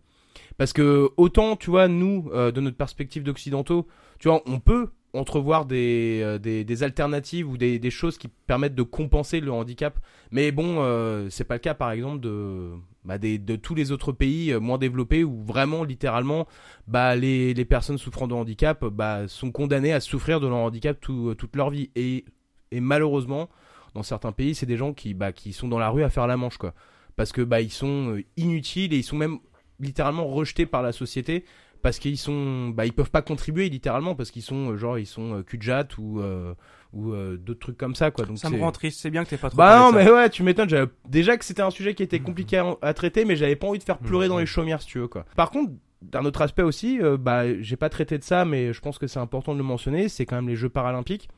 Parce 0.58 0.72
que 0.72 1.10
autant, 1.18 1.58
tu 1.58 1.70
vois, 1.70 1.90
nous, 1.90 2.30
euh, 2.34 2.52
de 2.52 2.62
notre 2.62 2.78
perspective 2.78 3.24
d'occidentaux, 3.24 3.86
tu 4.20 4.30
vois, 4.30 4.42
on 4.46 4.60
peut 4.62 4.92
entrevoir 5.14 5.66
des, 5.66 6.22
euh, 6.24 6.38
des, 6.38 6.64
des 6.64 6.84
alternatives 6.84 7.50
ou 7.50 7.58
des, 7.58 7.80
des 7.80 7.90
choses 7.90 8.18
qui 8.18 8.28
permettent 8.28 8.76
de 8.76 8.84
compenser 8.84 9.40
le 9.40 9.52
handicap. 9.52 10.00
Mais 10.32 10.52
bon, 10.52 10.78
euh, 10.80 11.30
c'est 11.30 11.44
pas 11.44 11.56
le 11.56 11.60
cas, 11.60 11.74
par 11.74 11.92
exemple, 11.92 12.20
de, 12.20 12.72
bah, 13.04 13.18
des, 13.18 13.40
de 13.40 13.56
tous 13.56 13.74
les 13.74 13.92
autres 13.92 14.12
pays 14.12 14.52
euh, 14.52 14.60
moins 14.60 14.78
développés 14.78 15.24
où 15.24 15.42
vraiment, 15.44 15.84
littéralement, 15.84 16.48
bah, 16.88 17.16
les, 17.16 17.54
les 17.56 17.66
personnes 17.66 17.98
souffrant 17.98 18.28
de 18.28 18.36
handicap 18.36 18.86
bah, 18.86 19.28
sont 19.28 19.52
condamnées 19.52 19.94
à 19.94 20.00
souffrir 20.00 20.40
de 20.40 20.48
leur 20.48 20.58
handicap 20.58 21.00
tout- 21.02 21.34
toute 21.36 21.56
leur 21.56 21.72
vie. 21.72 21.90
Et, 21.96 22.26
et 22.72 22.80
malheureusement, 22.80 23.50
dans 23.96 24.04
certains 24.04 24.32
pays, 24.32 24.54
c'est 24.54 24.68
des 24.68 24.78
gens 24.78 24.94
qui, 24.94 25.16
bah, 25.16 25.32
qui 25.32 25.54
sont 25.54 25.68
dans 25.68 25.80
la 25.80 25.90
rue 25.90 26.04
à 26.04 26.10
faire 26.10 26.28
la 26.28 26.38
manche, 26.38 26.58
quoi. 26.58 26.76
Parce 27.16 27.32
que 27.32 27.42
bah, 27.42 27.62
ils 27.62 27.72
sont 27.72 28.16
euh, 28.16 28.24
inutiles 28.38 28.94
et 28.94 28.98
ils 28.98 29.04
sont 29.04 29.18
même 29.18 29.40
littéralement 29.80 30.28
rejetés 30.28 30.66
par 30.66 30.84
la 30.84 30.92
société 30.92 31.46
parce 31.82 32.00
qu'ils 32.00 32.18
sont, 32.18 32.70
bah, 32.70 32.86
ils 32.86 32.94
peuvent 32.94 33.12
pas 33.12 33.22
contribuer 33.22 33.70
littéralement 33.70 34.16
parce 34.16 34.32
qu'ils 34.32 34.42
sont, 34.42 34.72
euh, 34.72 34.78
genre, 34.78 34.98
ils 35.00 35.06
sont 35.06 35.36
euh, 35.36 35.44
cul-de-jatte 35.44 35.98
ou, 35.98 36.20
euh, 36.20 36.54
ou 36.94 37.14
euh, 37.14 37.38
d'autres 37.38 37.60
trucs 37.60 37.78
comme 37.78 37.96
ça, 37.96 38.12
quoi. 38.12 38.26
Donc 38.26 38.38
Ça 38.38 38.50
me 38.50 38.60
rend 38.60 38.72
triste, 38.72 39.00
c'est 39.00 39.10
bien 39.12 39.24
que 39.24 39.30
t'aies 39.30 39.38
pas 39.38 39.50
trop 39.50 39.58
Bah 39.58 39.80
non, 39.80 39.92
mais 39.92 40.10
ouais, 40.12 40.30
tu 40.30 40.44
m'étonnes. 40.44 40.70
j'avais- 40.70 40.92
Déjà 41.08 41.38
que 41.38 41.46
c'était 41.46 41.62
un 41.62 41.70
sujet 41.70 41.94
qui 41.94 42.04
était 42.04 42.20
compliqué 42.20 42.58
à, 42.58 42.76
à 42.82 42.94
traiter, 42.94 43.26
mais 43.26 43.36
j'avais 43.36 43.56
pas 43.56 43.68
envie 43.68 43.80
de 43.80 43.84
faire 43.84 43.98
pleurer 44.00 44.28
dans 44.28 44.40
les 44.40 44.46
chaumières, 44.46 44.82
si 44.82 44.88
tu 44.88 45.00
veux, 45.00 45.08
quoi. 45.08 45.26
Par 45.36 45.52
contre, 45.52 45.72
d'un 46.02 46.24
autre 46.26 46.42
aspect 46.42 46.64
aussi, 46.64 47.00
euh, 47.02 47.18
bah, 47.18 47.44
j'ai 47.62 47.76
pas 47.76 47.90
traité 47.90 48.18
de 48.18 48.24
ça, 48.24 48.46
mais 48.46 48.72
je 48.74 48.80
pense 48.82 48.98
que 48.98 49.08
c'est 49.08 49.20
important 49.20 49.54
de 49.54 49.58
le 49.58 49.64
mentionner. 49.66 50.08
C'est 50.10 50.26
quand 50.26 50.36
même 50.38 50.48
les 50.50 50.56
Jeux 50.56 50.70
paralympiques 50.70 51.30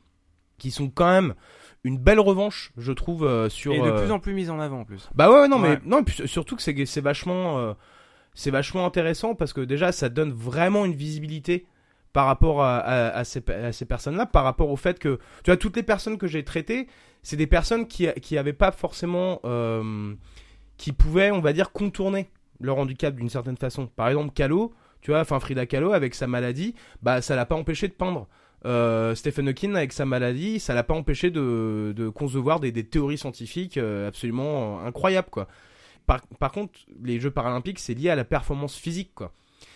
qui 0.58 0.70
sont 0.70 0.88
quand 0.90 1.10
même 1.10 1.34
une 1.84 1.98
belle 1.98 2.20
revanche, 2.20 2.72
je 2.76 2.92
trouve, 2.92 3.24
euh, 3.24 3.48
sur. 3.48 3.72
Et 3.72 3.80
de 3.80 3.84
euh, 3.84 4.00
plus 4.02 4.12
en 4.12 4.20
plus 4.20 4.32
mise 4.34 4.50
en 4.50 4.60
avant 4.60 4.80
en 4.80 4.84
plus. 4.84 5.10
bah 5.16 5.28
ouais, 5.30 5.40
ouais, 5.40 5.48
non, 5.48 5.60
Ouais. 5.60 5.80
mais 5.84 5.90
non, 5.90 6.04
surtout 6.26 6.54
que 6.56 6.62
c'est 6.62 7.00
vachement, 7.00 7.58
euh, 7.58 7.72
c'est 8.34 8.50
vachement 8.50 8.86
intéressant 8.86 9.34
parce 9.34 9.52
que 9.52 9.60
déjà 9.60 9.92
ça 9.92 10.08
donne 10.08 10.32
vraiment 10.32 10.84
une 10.84 10.94
visibilité 10.94 11.66
par 12.12 12.26
rapport 12.26 12.62
à, 12.62 13.24
ces, 13.24 13.40
personnes-là, 13.40 14.26
par 14.26 14.44
rapport 14.44 14.70
au 14.70 14.76
fait 14.76 14.98
que, 14.98 15.18
tu 15.44 15.50
vois, 15.50 15.56
toutes 15.56 15.76
les 15.76 15.82
personnes 15.82 16.18
que 16.18 16.26
j'ai 16.26 16.44
traitées, 16.44 16.86
c'est 17.22 17.36
des 17.36 17.46
personnes 17.46 17.86
qui 17.86 18.06
qui 18.20 18.36
avaient 18.36 18.52
pas 18.52 18.70
forcément, 18.70 19.40
euh, 19.46 20.14
qui 20.76 20.92
pouvaient, 20.92 21.30
on 21.30 21.40
va 21.40 21.54
dire, 21.54 21.72
contourner 21.72 22.28
leur 22.60 22.76
handicap 22.78 23.14
d'une 23.14 23.30
certaine 23.30 23.56
façon. 23.56 23.86
Par 23.86 24.08
exemple, 24.08 24.32
Kahlo, 24.34 24.74
tu 25.00 25.10
vois, 25.10 25.20
enfin 25.20 25.40
Frida 25.40 25.64
Kahlo 25.64 25.92
avec 25.92 26.14
sa 26.14 26.26
maladie, 26.26 26.74
bah 27.02 27.22
ça 27.22 27.34
l'a 27.34 27.46
pas 27.46 27.56
empêché 27.56 27.88
de 27.88 27.94
peindre. 27.94 28.28
Euh, 28.64 29.14
Stephen 29.14 29.48
Hawking 29.48 29.74
avec 29.74 29.92
sa 29.92 30.04
maladie, 30.04 30.60
ça 30.60 30.74
l'a 30.74 30.84
pas 30.84 30.94
empêché 30.94 31.30
de, 31.30 32.12
concevoir 32.14 32.60
des, 32.60 32.70
des 32.70 32.84
théories 32.84 33.18
scientifiques 33.18 33.76
euh, 33.76 34.06
absolument 34.06 34.80
incroyables 34.80 35.30
quoi. 35.30 35.48
Par, 36.06 36.20
par 36.38 36.52
contre, 36.52 36.78
les 37.02 37.20
Jeux 37.20 37.30
paralympiques 37.30 37.78
c'est 37.78 37.94
lié 37.94 38.10
à 38.10 38.16
la 38.16 38.24
performance 38.24 38.76
physique 38.76 39.12
quoi. 39.14 39.32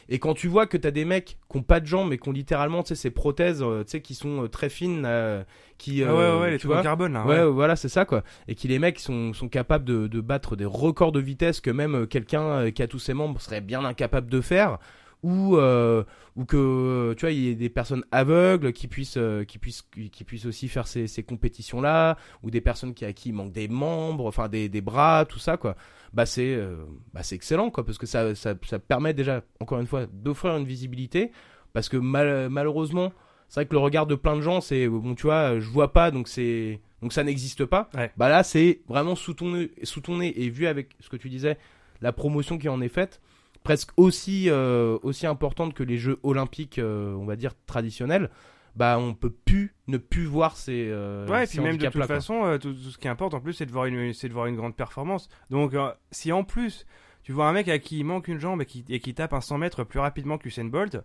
Et 0.09 0.19
quand 0.19 0.35
tu 0.35 0.47
vois 0.49 0.67
que 0.67 0.77
t'as 0.77 0.91
des 0.93 1.05
mecs 1.05 1.37
qui 1.49 1.57
ont 1.57 1.63
pas 1.63 1.81
de 1.81 1.87
jambes 1.87 2.11
mais 2.11 2.19
qui 2.19 2.29
ont 2.29 2.33
littéralement 2.33 2.83
tu 2.83 2.89
sais 2.89 2.95
ces 2.95 3.11
prothèses 3.11 3.63
euh, 3.63 3.83
tu 3.85 3.91
sais 3.91 4.01
qui 4.01 4.15
sont 4.15 4.45
euh, 4.45 4.49
très 4.49 4.69
fines 4.69 5.05
euh, 5.05 5.43
qui 5.79 6.03
Ah 6.03 6.09
euh, 6.11 6.37
ouais, 6.37 6.41
ouais, 6.43 6.51
les 6.53 6.59
tu 6.59 6.67
trucs 6.69 6.79
en 6.79 6.83
carbone 6.83 7.13
là. 7.13 7.25
Ouais, 7.27 7.39
ouais. 7.39 7.51
voilà, 7.51 7.75
c'est 7.77 7.89
ça 7.89 8.05
quoi. 8.05 8.23
Et 8.49 8.55
qui 8.55 8.69
les 8.69 8.79
mecs 8.79 8.99
sont, 9.01 9.33
sont 9.33 9.49
capables 9.49 9.85
de, 9.85 10.07
de 10.07 10.21
battre 10.21 10.55
des 10.57 10.65
records 10.65 11.13
de 11.13 11.21
vitesse 11.21 11.61
que 11.61 11.71
même 11.71 12.07
quelqu'un 12.07 12.71
qui 12.71 12.83
a 12.83 12.87
tous 12.89 12.99
ses 13.01 13.15
membres 13.15 13.41
serait 13.41 13.61
bien 13.61 13.85
incapable 13.85 14.29
de 14.29 14.41
faire. 14.41 14.79
Ou, 15.23 15.57
euh, 15.57 16.05
ou 16.37 16.45
que 16.45 16.57
euh, 16.57 17.15
tu 17.15 17.23
vois, 17.23 17.33
il 17.33 17.41
y 17.41 17.49
ait 17.49 17.55
des 17.55 17.69
personnes 17.71 18.05
aveugles 18.13 18.73
qui 18.73 18.87
puissent, 18.87 19.17
euh, 19.17 19.45
qui 19.45 19.59
puissent, 19.59 19.83
qui 20.13 20.25
puissent 20.25 20.47
aussi 20.47 20.69
faire 20.69 20.87
ces, 20.87 21.09
ces 21.09 21.23
compétitions-là, 21.23 22.17
ou 22.43 22.51
des 22.51 22.61
personnes 22.61 22.95
qui, 22.95 23.05
à 23.05 23.13
qui 23.13 23.31
il 23.31 23.33
manque 23.33 23.53
des 23.53 23.67
membres, 23.67 24.27
enfin 24.27 24.49
des, 24.49 24.69
des 24.69 24.81
bras, 24.81 25.25
tout 25.25 25.39
ça 25.41 25.57
quoi. 25.57 25.75
Bah 26.13 26.27
c'est, 26.27 26.55
euh, 26.55 26.77
bah 27.13 27.23
c'est 27.23 27.35
excellent 27.35 27.71
quoi, 27.71 27.85
parce 27.85 27.99
que 27.99 28.07
ça, 28.07 28.35
ça, 28.35 28.55
ça 28.65 28.79
permet 28.79 29.15
déjà, 29.15 29.43
encore 29.59 29.81
une 29.81 29.87
fois, 29.87 30.07
d'offrir 30.07 30.57
une 30.57 30.67
visibilité, 30.67 31.33
parce 31.73 31.89
que 31.89 31.97
mal- 31.97 32.49
malheureusement, 32.49 33.13
c'est 33.49 33.61
vrai 33.61 33.67
que 33.67 33.73
le 33.75 33.81
regard 33.81 34.07
de 34.07 34.15
plein 34.15 34.37
de 34.37 34.43
gens, 34.43 34.61
c'est 34.61 34.87
bon, 34.89 35.15
tu 35.15 35.23
vois, 35.25 35.59
je 35.59 35.69
vois 35.69 35.93
pas, 35.93 36.11
donc 36.11 36.29
c'est 36.29 36.81
donc 37.03 37.13
ça 37.13 37.25
n'existe 37.25 37.65
pas. 37.65 37.91
Ouais. 37.95 38.13
Bah 38.17 38.29
là, 38.29 38.43
c'est 38.43 38.83
vraiment 38.87 39.17
sous 39.17 39.35
ton 39.35 39.53
nez, 39.53 39.71
sous 39.83 40.01
ton 40.01 40.19
nez 40.19 40.41
et 40.41 40.51
vu 40.51 40.67
avec 40.67 40.95
ce 41.01 41.09
que 41.09 41.17
tu 41.17 41.29
disais, 41.29 41.59
la 42.01 42.13
promotion 42.13 42.59
qui 42.59 42.69
en 42.69 42.81
est 42.81 42.89
faite, 42.89 43.21
presque 43.67 43.91
aussi 43.97 44.49
euh, 44.49 44.99
aussi 45.03 45.27
importante 45.27 45.75
que 45.75 45.83
les 45.83 45.99
Jeux 45.99 46.19
Olympiques, 46.23 46.79
euh, 46.79 47.13
on 47.15 47.25
va 47.27 47.37
dire 47.37 47.53
traditionnels. 47.67 48.31
Bah, 48.77 48.99
on 49.01 49.15
peut 49.15 49.31
plus 49.31 49.75
ne 49.87 49.97
plus 49.97 50.27
voir 50.27 50.57
ces. 50.57 50.87
euh, 50.91 51.27
Ouais, 51.29 51.45
et 51.45 51.47
ces 51.47 51.57
puis 51.59 51.67
même 51.67 51.79
de 51.79 51.87
toute 51.87 52.05
façon, 52.05 52.59
tout, 52.61 52.75
tout 52.75 52.91
ce 52.91 52.99
qui 52.99 53.09
importe 53.09 53.33
en 53.35 53.41
plus, 53.41 53.55
c'est 53.55 53.65
de 53.67 53.73
voir 53.73 53.87
une, 53.87 54.13
c'est 54.13 54.29
de 54.29 54.35
voir 54.35 54.47
une 54.47 54.57
grande 54.57 54.77
performance. 54.77 55.29
Donc, 55.51 55.73
euh, 55.75 55.91
si 56.11 56.31
en 56.33 56.45
plus 56.45 56.87
tu 57.23 57.33
vois 57.33 57.49
un 57.49 57.53
mec 57.53 57.69
à 57.69 57.79
qui 57.81 57.99
il 57.99 58.05
manque 58.05 58.29
une 58.29 58.39
jambe 58.39 58.63
et 58.63 58.67
qui, 58.67 58.85
et 58.89 59.01
qui 59.01 59.13
tape 59.15 59.33
un 59.33 59.41
100 59.41 59.59
mètres 59.59 59.83
plus 59.83 59.99
rapidement 59.99 60.39
qu'Usain 60.39 60.67
Bolt, 60.67 60.99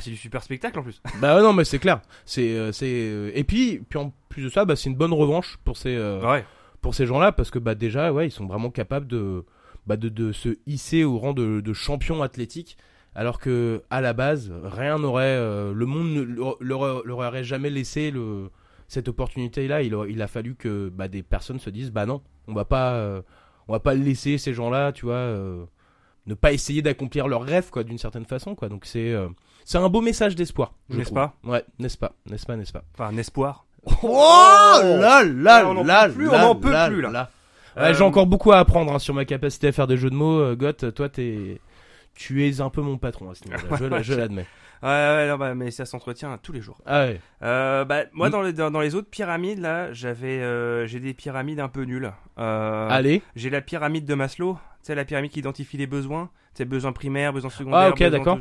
c'est 0.00 0.10
du 0.10 0.16
super 0.16 0.42
spectacle 0.42 0.78
en 0.78 0.82
plus. 0.82 1.02
Bah 1.20 1.40
non, 1.42 1.52
mais 1.52 1.64
c'est 1.64 1.78
clair. 1.80 2.00
C'est 2.26 2.72
c'est 2.72 3.32
et 3.34 3.42
puis 3.42 3.80
puis 3.88 3.98
en 3.98 4.12
plus 4.28 4.42
de 4.44 4.48
ça, 4.50 4.64
bah 4.66 4.76
c'est 4.76 4.88
une 4.90 4.96
bonne 4.96 5.12
revanche 5.14 5.56
pour 5.64 5.76
ces 5.78 5.96
euh, 5.96 6.20
Ouais. 6.20 6.44
pour 6.82 6.94
ces 6.94 7.06
gens-là 7.06 7.32
parce 7.32 7.50
que 7.50 7.58
bah 7.58 7.74
déjà 7.74 8.12
ouais, 8.12 8.28
ils 8.28 8.30
sont 8.30 8.46
vraiment 8.46 8.70
capables 8.70 9.06
de 9.08 9.44
bah 9.86 9.96
de, 9.96 10.08
de 10.08 10.32
se 10.32 10.56
hisser 10.66 11.04
au 11.04 11.18
rang 11.18 11.32
de, 11.34 11.60
de 11.60 11.72
champion 11.72 12.22
athlétique 12.22 12.76
alors 13.14 13.38
que 13.38 13.82
à 13.90 14.00
la 14.00 14.12
base, 14.12 14.52
rien 14.64 14.98
n'aurait 14.98 15.24
euh, 15.38 15.72
le 15.72 15.86
monde 15.86 16.08
ne 16.12 16.22
leur, 16.60 17.06
aurait 17.08 17.44
jamais 17.44 17.70
laissé 17.70 18.10
le 18.10 18.50
cette 18.88 19.08
opportunité 19.08 19.66
là, 19.68 19.82
il, 19.82 19.94
a- 19.94 20.06
il 20.08 20.20
a 20.20 20.26
fallu 20.26 20.54
que 20.56 20.88
bah, 20.88 21.08
des 21.08 21.22
personnes 21.22 21.58
se 21.58 21.70
disent 21.70 21.90
bah 21.92 22.06
non, 22.06 22.22
on 22.48 22.54
va 22.54 22.64
pas 22.64 22.94
euh, 22.94 23.22
on 23.68 23.72
va 23.72 23.80
pas 23.80 23.94
laisser 23.94 24.36
ces 24.36 24.52
gens-là, 24.52 24.92
tu 24.92 25.06
vois, 25.06 25.14
euh, 25.14 25.64
ne 26.26 26.34
pas 26.34 26.52
essayer 26.52 26.82
d'accomplir 26.82 27.28
leurs 27.28 27.42
rêves 27.44 27.70
quoi 27.70 27.82
d'une 27.84 27.98
certaine 27.98 28.24
façon 28.26 28.54
quoi. 28.54 28.68
Donc 28.68 28.84
c'est 28.84 29.12
euh, 29.12 29.28
c'est 29.64 29.78
un 29.78 29.88
beau 29.88 30.00
message 30.02 30.34
d'espoir, 30.36 30.74
N'est-ce 30.90 31.12
pas? 31.12 31.36
Ouais, 31.44 31.64
n'est-ce 31.78 31.96
pas, 31.96 32.12
n'est-ce 32.26 32.44
pas, 32.46 32.56
n'est-ce 32.56 32.72
pas? 32.72 32.84
Enfin, 32.94 33.06
un 33.08 33.16
espoir. 33.16 33.64
Oh 34.02 34.08
là 34.82 35.22
là 35.24 35.62
là 35.84 36.06
peut 36.08 36.14
plus, 36.14 36.28
on 36.28 36.32
là 36.32 36.42
n'en 36.42 36.54
peut 36.56 36.70
là 36.70 36.88
plus, 36.88 37.00
là. 37.00 37.30
Ouais, 37.76 37.82
Euh, 37.82 37.94
J'ai 37.94 38.04
encore 38.04 38.26
beaucoup 38.26 38.52
à 38.52 38.58
apprendre 38.58 38.92
hein, 38.92 38.98
sur 38.98 39.14
ma 39.14 39.24
capacité 39.24 39.68
à 39.68 39.72
faire 39.72 39.86
des 39.86 39.96
jeux 39.96 40.10
de 40.10 40.14
mots. 40.14 40.38
Euh, 40.40 40.54
Goth, 40.56 40.94
toi, 40.94 41.08
t'es, 41.08 41.60
tu 42.14 42.46
es 42.46 42.60
un 42.60 42.70
peu 42.70 42.80
mon 42.82 42.98
patron 42.98 43.30
à 43.30 43.34
ce 43.34 43.44
niveau-là. 43.44 43.76
Je, 43.80 43.84
la- 43.86 44.02
je 44.02 44.14
l'admets. 44.14 44.46
Ouais, 44.82 44.90
ouais, 44.90 45.28
non, 45.28 45.38
bah, 45.38 45.54
mais 45.54 45.70
ça 45.70 45.86
s'entretient 45.86 46.36
tous 46.42 46.52
les 46.52 46.60
jours. 46.60 46.76
Ah 46.84 47.04
ouais. 47.06 47.20
Euh, 47.42 47.84
bah, 47.86 48.02
moi, 48.12 48.28
Mm. 48.28 48.32
dans, 48.32 48.42
les, 48.42 48.52
dans, 48.52 48.70
dans 48.70 48.80
les 48.80 48.94
autres 48.94 49.08
pyramides, 49.08 49.58
là, 49.58 49.90
j'avais, 49.94 50.40
euh, 50.40 50.86
j'ai 50.86 51.00
des 51.00 51.14
pyramides 51.14 51.58
un 51.60 51.68
peu 51.68 51.82
nulles. 51.84 52.12
Euh, 52.38 52.88
Allez. 52.90 53.22
J'ai 53.34 53.48
la 53.48 53.62
pyramide 53.62 54.04
de 54.04 54.14
Maslow, 54.14 54.54
tu 54.54 54.58
sais, 54.88 54.94
la 54.94 55.06
pyramide 55.06 55.30
qui 55.30 55.38
identifie 55.38 55.78
les 55.78 55.86
besoins. 55.86 56.28
Tu 56.54 56.58
sais, 56.58 56.64
besoins 56.66 56.92
primaires, 56.92 57.32
besoins 57.32 57.50
secondaires. 57.50 57.80
Ah, 57.80 57.88
ok, 57.90 58.02
d'accord. 58.10 58.38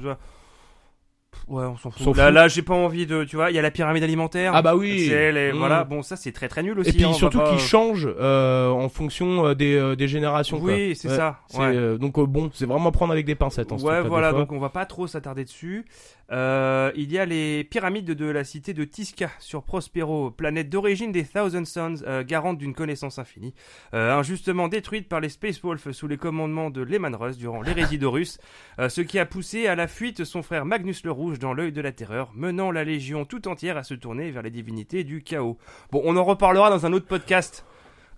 Ouais, 1.48 1.66
on 1.66 1.76
s'en 1.78 1.92
fout. 1.92 2.16
Là, 2.16 2.32
là 2.32 2.48
j'ai 2.48 2.62
pas 2.62 2.74
envie 2.74 3.06
de. 3.06 3.24
Tu 3.26 3.36
vois, 3.36 3.52
il 3.52 3.56
y 3.56 3.60
a 3.60 3.62
la 3.62 3.72
pyramide 3.72 4.04
alimentaire. 4.04 4.54
Ah 4.56 4.62
bah 4.62 4.76
oui. 4.76 5.08
Les- 5.10 5.52
Mm. 5.54 5.58
Voilà, 5.58 5.84
bon, 5.84 6.02
ça, 6.02 6.16
c'est 6.16 6.32
très 6.32 6.48
très 6.48 6.64
nul 6.64 6.80
aussi. 6.80 6.90
Et 6.90 6.94
puis 6.94 7.04
hein, 7.06 7.14
surtout 7.14 7.40
pas- 7.40 7.50
qu'ils 7.50 7.60
changent 7.60 8.10
euh, 8.20 8.70
en 8.70 8.88
fonction 8.90 9.46
euh, 9.48 9.54
des, 9.56 9.76
euh, 9.76 9.96
des 9.96 10.08
générations. 10.08 10.60
Oui, 10.62 10.96
c'est 10.96 11.10
Ouais, 11.10 11.16
ça. 11.16 11.40
ouais. 11.56 11.66
euh, 11.76 11.98
donc 11.98 12.18
euh, 12.18 12.26
bon, 12.26 12.50
c'est 12.54 12.66
vraiment 12.66 12.92
prendre 12.92 13.12
avec 13.14 13.26
des 13.26 13.36
pincettes. 13.36 13.72
hein, 13.72 13.78
ce 13.78 13.84
Ouais, 13.84 14.02
voilà, 14.02 14.32
donc 14.32 14.52
on 14.52 14.60
va 14.60 14.70
pas 14.70 14.86
trop 14.86 15.06
s'attarder 15.08 15.44
dessus. 15.44 15.86
Euh, 16.32 16.92
il 16.96 17.12
y 17.12 17.20
a 17.20 17.26
les 17.26 17.64
pyramides 17.66 18.06
de 18.12 18.26
la 18.26 18.44
cité 18.44 18.74
de 18.74 18.84
Tisca 18.86 19.30
sur 19.40 19.64
Prospero, 19.64 20.32
planète 20.32 20.70
d'origine 20.70 21.12
des 21.12 21.24
Thousand 21.26 21.66
Suns, 21.66 21.96
euh, 22.08 22.24
garante 22.24 22.58
d'une 22.58 22.74
connaissance 22.74 23.20
infinie, 23.20 23.54
euh, 23.94 24.14
injustement 24.18 24.68
détruite 24.70 25.10
par 25.10 25.20
les 25.20 25.30
Space 25.30 25.62
Wolves 25.62 25.92
sous 25.92 26.08
les 26.08 26.18
commandements 26.18 26.70
de 26.70 26.82
Lehman 26.82 27.14
Russ 27.16 27.38
durant 27.38 27.62
l'hérésie 27.62 27.98
d'Horus, 28.00 28.40
euh, 28.80 28.90
ce 28.90 29.02
qui 29.02 29.20
a 29.20 29.26
poussé 29.26 29.68
à 29.68 29.76
la 29.76 29.88
fuite 29.88 30.24
son 30.24 30.42
frère 30.42 30.66
Magnus 30.66 31.04
le 31.04 31.12
Rouge 31.12 31.33
dans 31.40 31.54
l'œil 31.54 31.72
de 31.72 31.82
la 31.82 31.92
terreur, 31.92 32.32
menant 32.36 32.72
la 32.72 32.84
légion 32.84 33.26
tout 33.26 33.48
entière 33.48 33.78
à 33.78 33.84
se 33.84 33.94
tourner 33.94 34.32
vers 34.32 34.42
les 34.44 34.52
divinités 34.52 35.04
du 35.04 35.22
chaos. 35.24 35.58
Bon, 35.92 36.02
on 36.06 36.16
en 36.18 36.24
reparlera 36.24 36.70
dans 36.70 36.86
un 36.86 36.94
autre 36.94 37.08
podcast. 37.08 37.66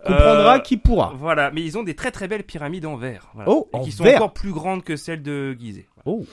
Comprendra 0.05 0.55
Euh, 0.57 0.59
qui 0.59 0.77
pourra. 0.77 1.13
Voilà, 1.17 1.49
mais 1.51 1.63
ils 1.63 1.77
ont 1.77 1.83
des 1.83 1.95
très 1.95 2.11
très 2.11 2.27
belles 2.27 2.43
pyramides 2.43 2.85
en 2.85 2.95
verre. 2.95 3.29
Voilà. 3.33 3.49
Oh, 3.49 3.67
et 3.73 3.77
en 3.77 3.81
qui 3.83 3.91
sont 3.91 4.03
verre. 4.03 4.17
encore 4.17 4.33
plus 4.33 4.51
grandes 4.51 4.83
que 4.83 4.95
celles 4.95 5.23
de 5.23 5.55
Gizeh. 5.59 5.87
Voilà. 6.03 6.19
Oh. 6.19 6.25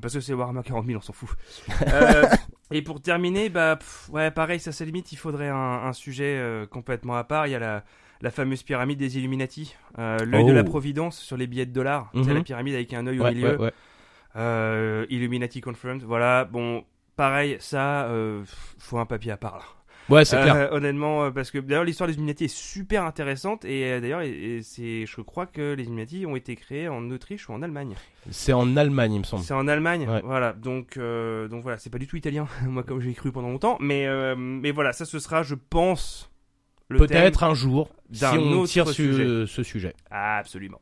Parce 0.00 0.14
que 0.14 0.20
c'est 0.20 0.32
Warhammer 0.34 0.62
40 0.64 0.86
000, 0.86 0.98
on 0.98 1.02
s'en 1.02 1.12
fout. 1.12 1.28
Euh, 1.92 2.22
et 2.70 2.82
pour 2.82 3.00
terminer, 3.00 3.48
bah, 3.48 3.76
pff, 3.76 4.08
ouais, 4.12 4.30
pareil, 4.30 4.60
ça 4.60 4.72
c'est 4.72 4.84
limite, 4.84 5.10
il 5.12 5.16
faudrait 5.16 5.48
un, 5.48 5.56
un 5.56 5.92
sujet 5.92 6.36
euh, 6.38 6.66
complètement 6.66 7.16
à 7.16 7.24
part. 7.24 7.46
Il 7.46 7.50
y 7.50 7.54
a 7.54 7.58
la, 7.58 7.84
la 8.20 8.30
fameuse 8.30 8.62
pyramide 8.62 8.98
des 8.98 9.18
Illuminati, 9.18 9.74
euh, 9.98 10.18
l'œil 10.24 10.44
de 10.44 10.50
Oh. 10.50 10.54
la 10.54 10.64
Providence 10.64 11.18
sur 11.18 11.36
les 11.36 11.46
billets 11.46 11.66
de 11.66 11.72
dollars. 11.72 12.10
C'est 12.14 12.20
Mhm. 12.20 12.34
la 12.34 12.42
pyramide 12.42 12.74
avec 12.74 12.92
un 12.94 13.06
œil 13.06 13.20
au 13.20 13.24
milieu. 13.24 13.50
ouais, 13.56 13.64
ouais. 13.64 13.72
Euh, 14.36 15.06
Illuminati 15.10 15.60
confirmed. 15.60 16.02
Voilà, 16.02 16.44
bon, 16.44 16.84
pareil, 17.16 17.56
ça, 17.60 18.04
euh, 18.06 18.42
faut 18.78 18.98
un 18.98 19.06
papier 19.06 19.32
à 19.32 19.36
part 19.36 19.58
là. 19.58 19.64
Ouais, 20.14 20.24
c'est 20.24 20.36
Euh, 20.36 20.42
clair. 20.42 20.72
Honnêtement, 20.72 21.24
euh, 21.24 21.30
parce 21.30 21.50
que 21.50 21.58
d'ailleurs 21.58 21.84
l'histoire 21.84 22.08
des 22.08 22.14
Illuminati 22.14 22.44
est 22.44 22.48
super 22.56 23.04
intéressante 23.04 23.66
et 23.66 23.84
euh, 23.92 24.00
d'ailleurs 24.00 24.22
c'est, 24.62 25.04
je 25.04 25.20
crois 25.20 25.44
que 25.44 25.74
les 25.74 25.82
Illuminati 25.84 26.24
ont 26.24 26.34
été 26.34 26.56
créés 26.56 26.88
en 26.88 27.10
Autriche 27.10 27.46
ou 27.50 27.52
en 27.52 27.60
Allemagne. 27.60 27.94
C'est 28.30 28.54
en 28.54 28.74
Allemagne, 28.78 29.12
il 29.14 29.18
me 29.18 29.24
semble. 29.24 29.42
C'est 29.42 29.52
en 29.52 29.68
Allemagne, 29.68 30.08
Ouais. 30.08 30.22
voilà. 30.24 30.54
Donc, 30.54 30.96
euh, 30.96 31.46
donc 31.48 31.62
voilà, 31.62 31.76
c'est 31.76 31.90
pas 31.90 31.98
du 31.98 32.06
tout 32.06 32.16
italien, 32.16 32.46
moi 32.66 32.84
comme 32.84 33.00
j'ai 33.02 33.12
cru 33.12 33.32
pendant 33.32 33.50
longtemps, 33.50 33.76
mais 33.80 34.06
mais 34.36 34.70
voilà, 34.70 34.92
ça 34.94 35.04
ce 35.04 35.18
sera, 35.18 35.42
je 35.42 35.54
pense. 35.56 36.30
Peut-être 36.88 37.42
un 37.44 37.52
jour, 37.52 37.90
si 38.10 38.24
on 38.24 38.52
autre 38.60 38.70
tire 38.72 38.86
sur 38.86 38.94
sujet. 38.94 39.44
ce 39.46 39.62
sujet. 39.62 39.94
Absolument. 40.10 40.80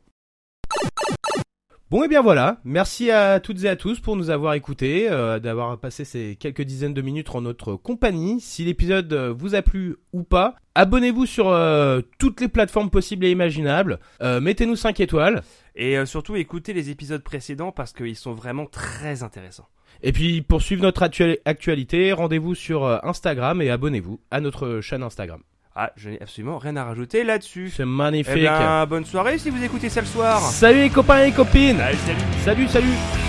Bon 1.88 2.02
et 2.02 2.08
bien 2.08 2.20
voilà, 2.20 2.58
merci 2.64 3.12
à 3.12 3.38
toutes 3.38 3.62
et 3.62 3.68
à 3.68 3.76
tous 3.76 4.00
pour 4.00 4.16
nous 4.16 4.30
avoir 4.30 4.54
écoutés, 4.54 5.08
euh, 5.08 5.38
d'avoir 5.38 5.78
passé 5.78 6.04
ces 6.04 6.34
quelques 6.34 6.62
dizaines 6.62 6.94
de 6.94 7.00
minutes 7.00 7.32
en 7.32 7.42
notre 7.42 7.76
compagnie. 7.76 8.40
Si 8.40 8.64
l'épisode 8.64 9.12
euh, 9.12 9.32
vous 9.32 9.54
a 9.54 9.62
plu 9.62 9.94
ou 10.12 10.24
pas, 10.24 10.56
abonnez-vous 10.74 11.26
sur 11.26 11.48
euh, 11.48 12.00
toutes 12.18 12.40
les 12.40 12.48
plateformes 12.48 12.90
possibles 12.90 13.24
et 13.24 13.30
imaginables, 13.30 14.00
euh, 14.20 14.40
mettez-nous 14.40 14.74
5 14.74 14.98
étoiles, 14.98 15.42
Et 15.76 16.04
surtout, 16.06 16.34
écoutez 16.34 16.72
les 16.72 16.90
épisodes 16.90 17.22
précédents 17.22 17.70
parce 17.70 17.92
qu'ils 17.92 18.16
sont 18.16 18.32
vraiment 18.34 18.66
très 18.66 19.22
intéressants. 19.22 19.68
et 20.02 20.10
puis 20.10 20.42
pour 20.42 20.62
suivre 20.62 20.82
notre 20.82 21.02
actua- 21.04 21.38
actualité, 21.44 22.12
rendez-vous 22.12 22.56
sur 22.56 22.84
Instagram 23.06 23.62
et 23.62 23.70
abonnez-vous 23.70 24.18
à 24.32 24.40
notre 24.40 24.80
chaîne 24.80 25.04
Instagram. 25.04 25.40
Ah, 25.78 25.92
je 25.94 26.08
n'ai 26.08 26.22
absolument 26.22 26.56
rien 26.56 26.74
à 26.76 26.84
rajouter 26.84 27.22
là-dessus. 27.22 27.70
C'est 27.76 27.84
magnifique. 27.84 28.32
Eh 28.34 28.40
bien, 28.40 28.86
bonne 28.86 29.04
soirée 29.04 29.36
si 29.36 29.50
vous 29.50 29.62
écoutez 29.62 29.90
ça 29.90 30.00
le 30.00 30.06
soir. 30.06 30.40
Salut 30.40 30.80
les 30.80 30.88
copains 30.88 31.18
et 31.18 31.26
les 31.26 31.32
copines 31.32 31.78
Allez, 31.78 31.98
salut. 31.98 32.18
Salut, 32.42 32.68
salut 32.68 33.25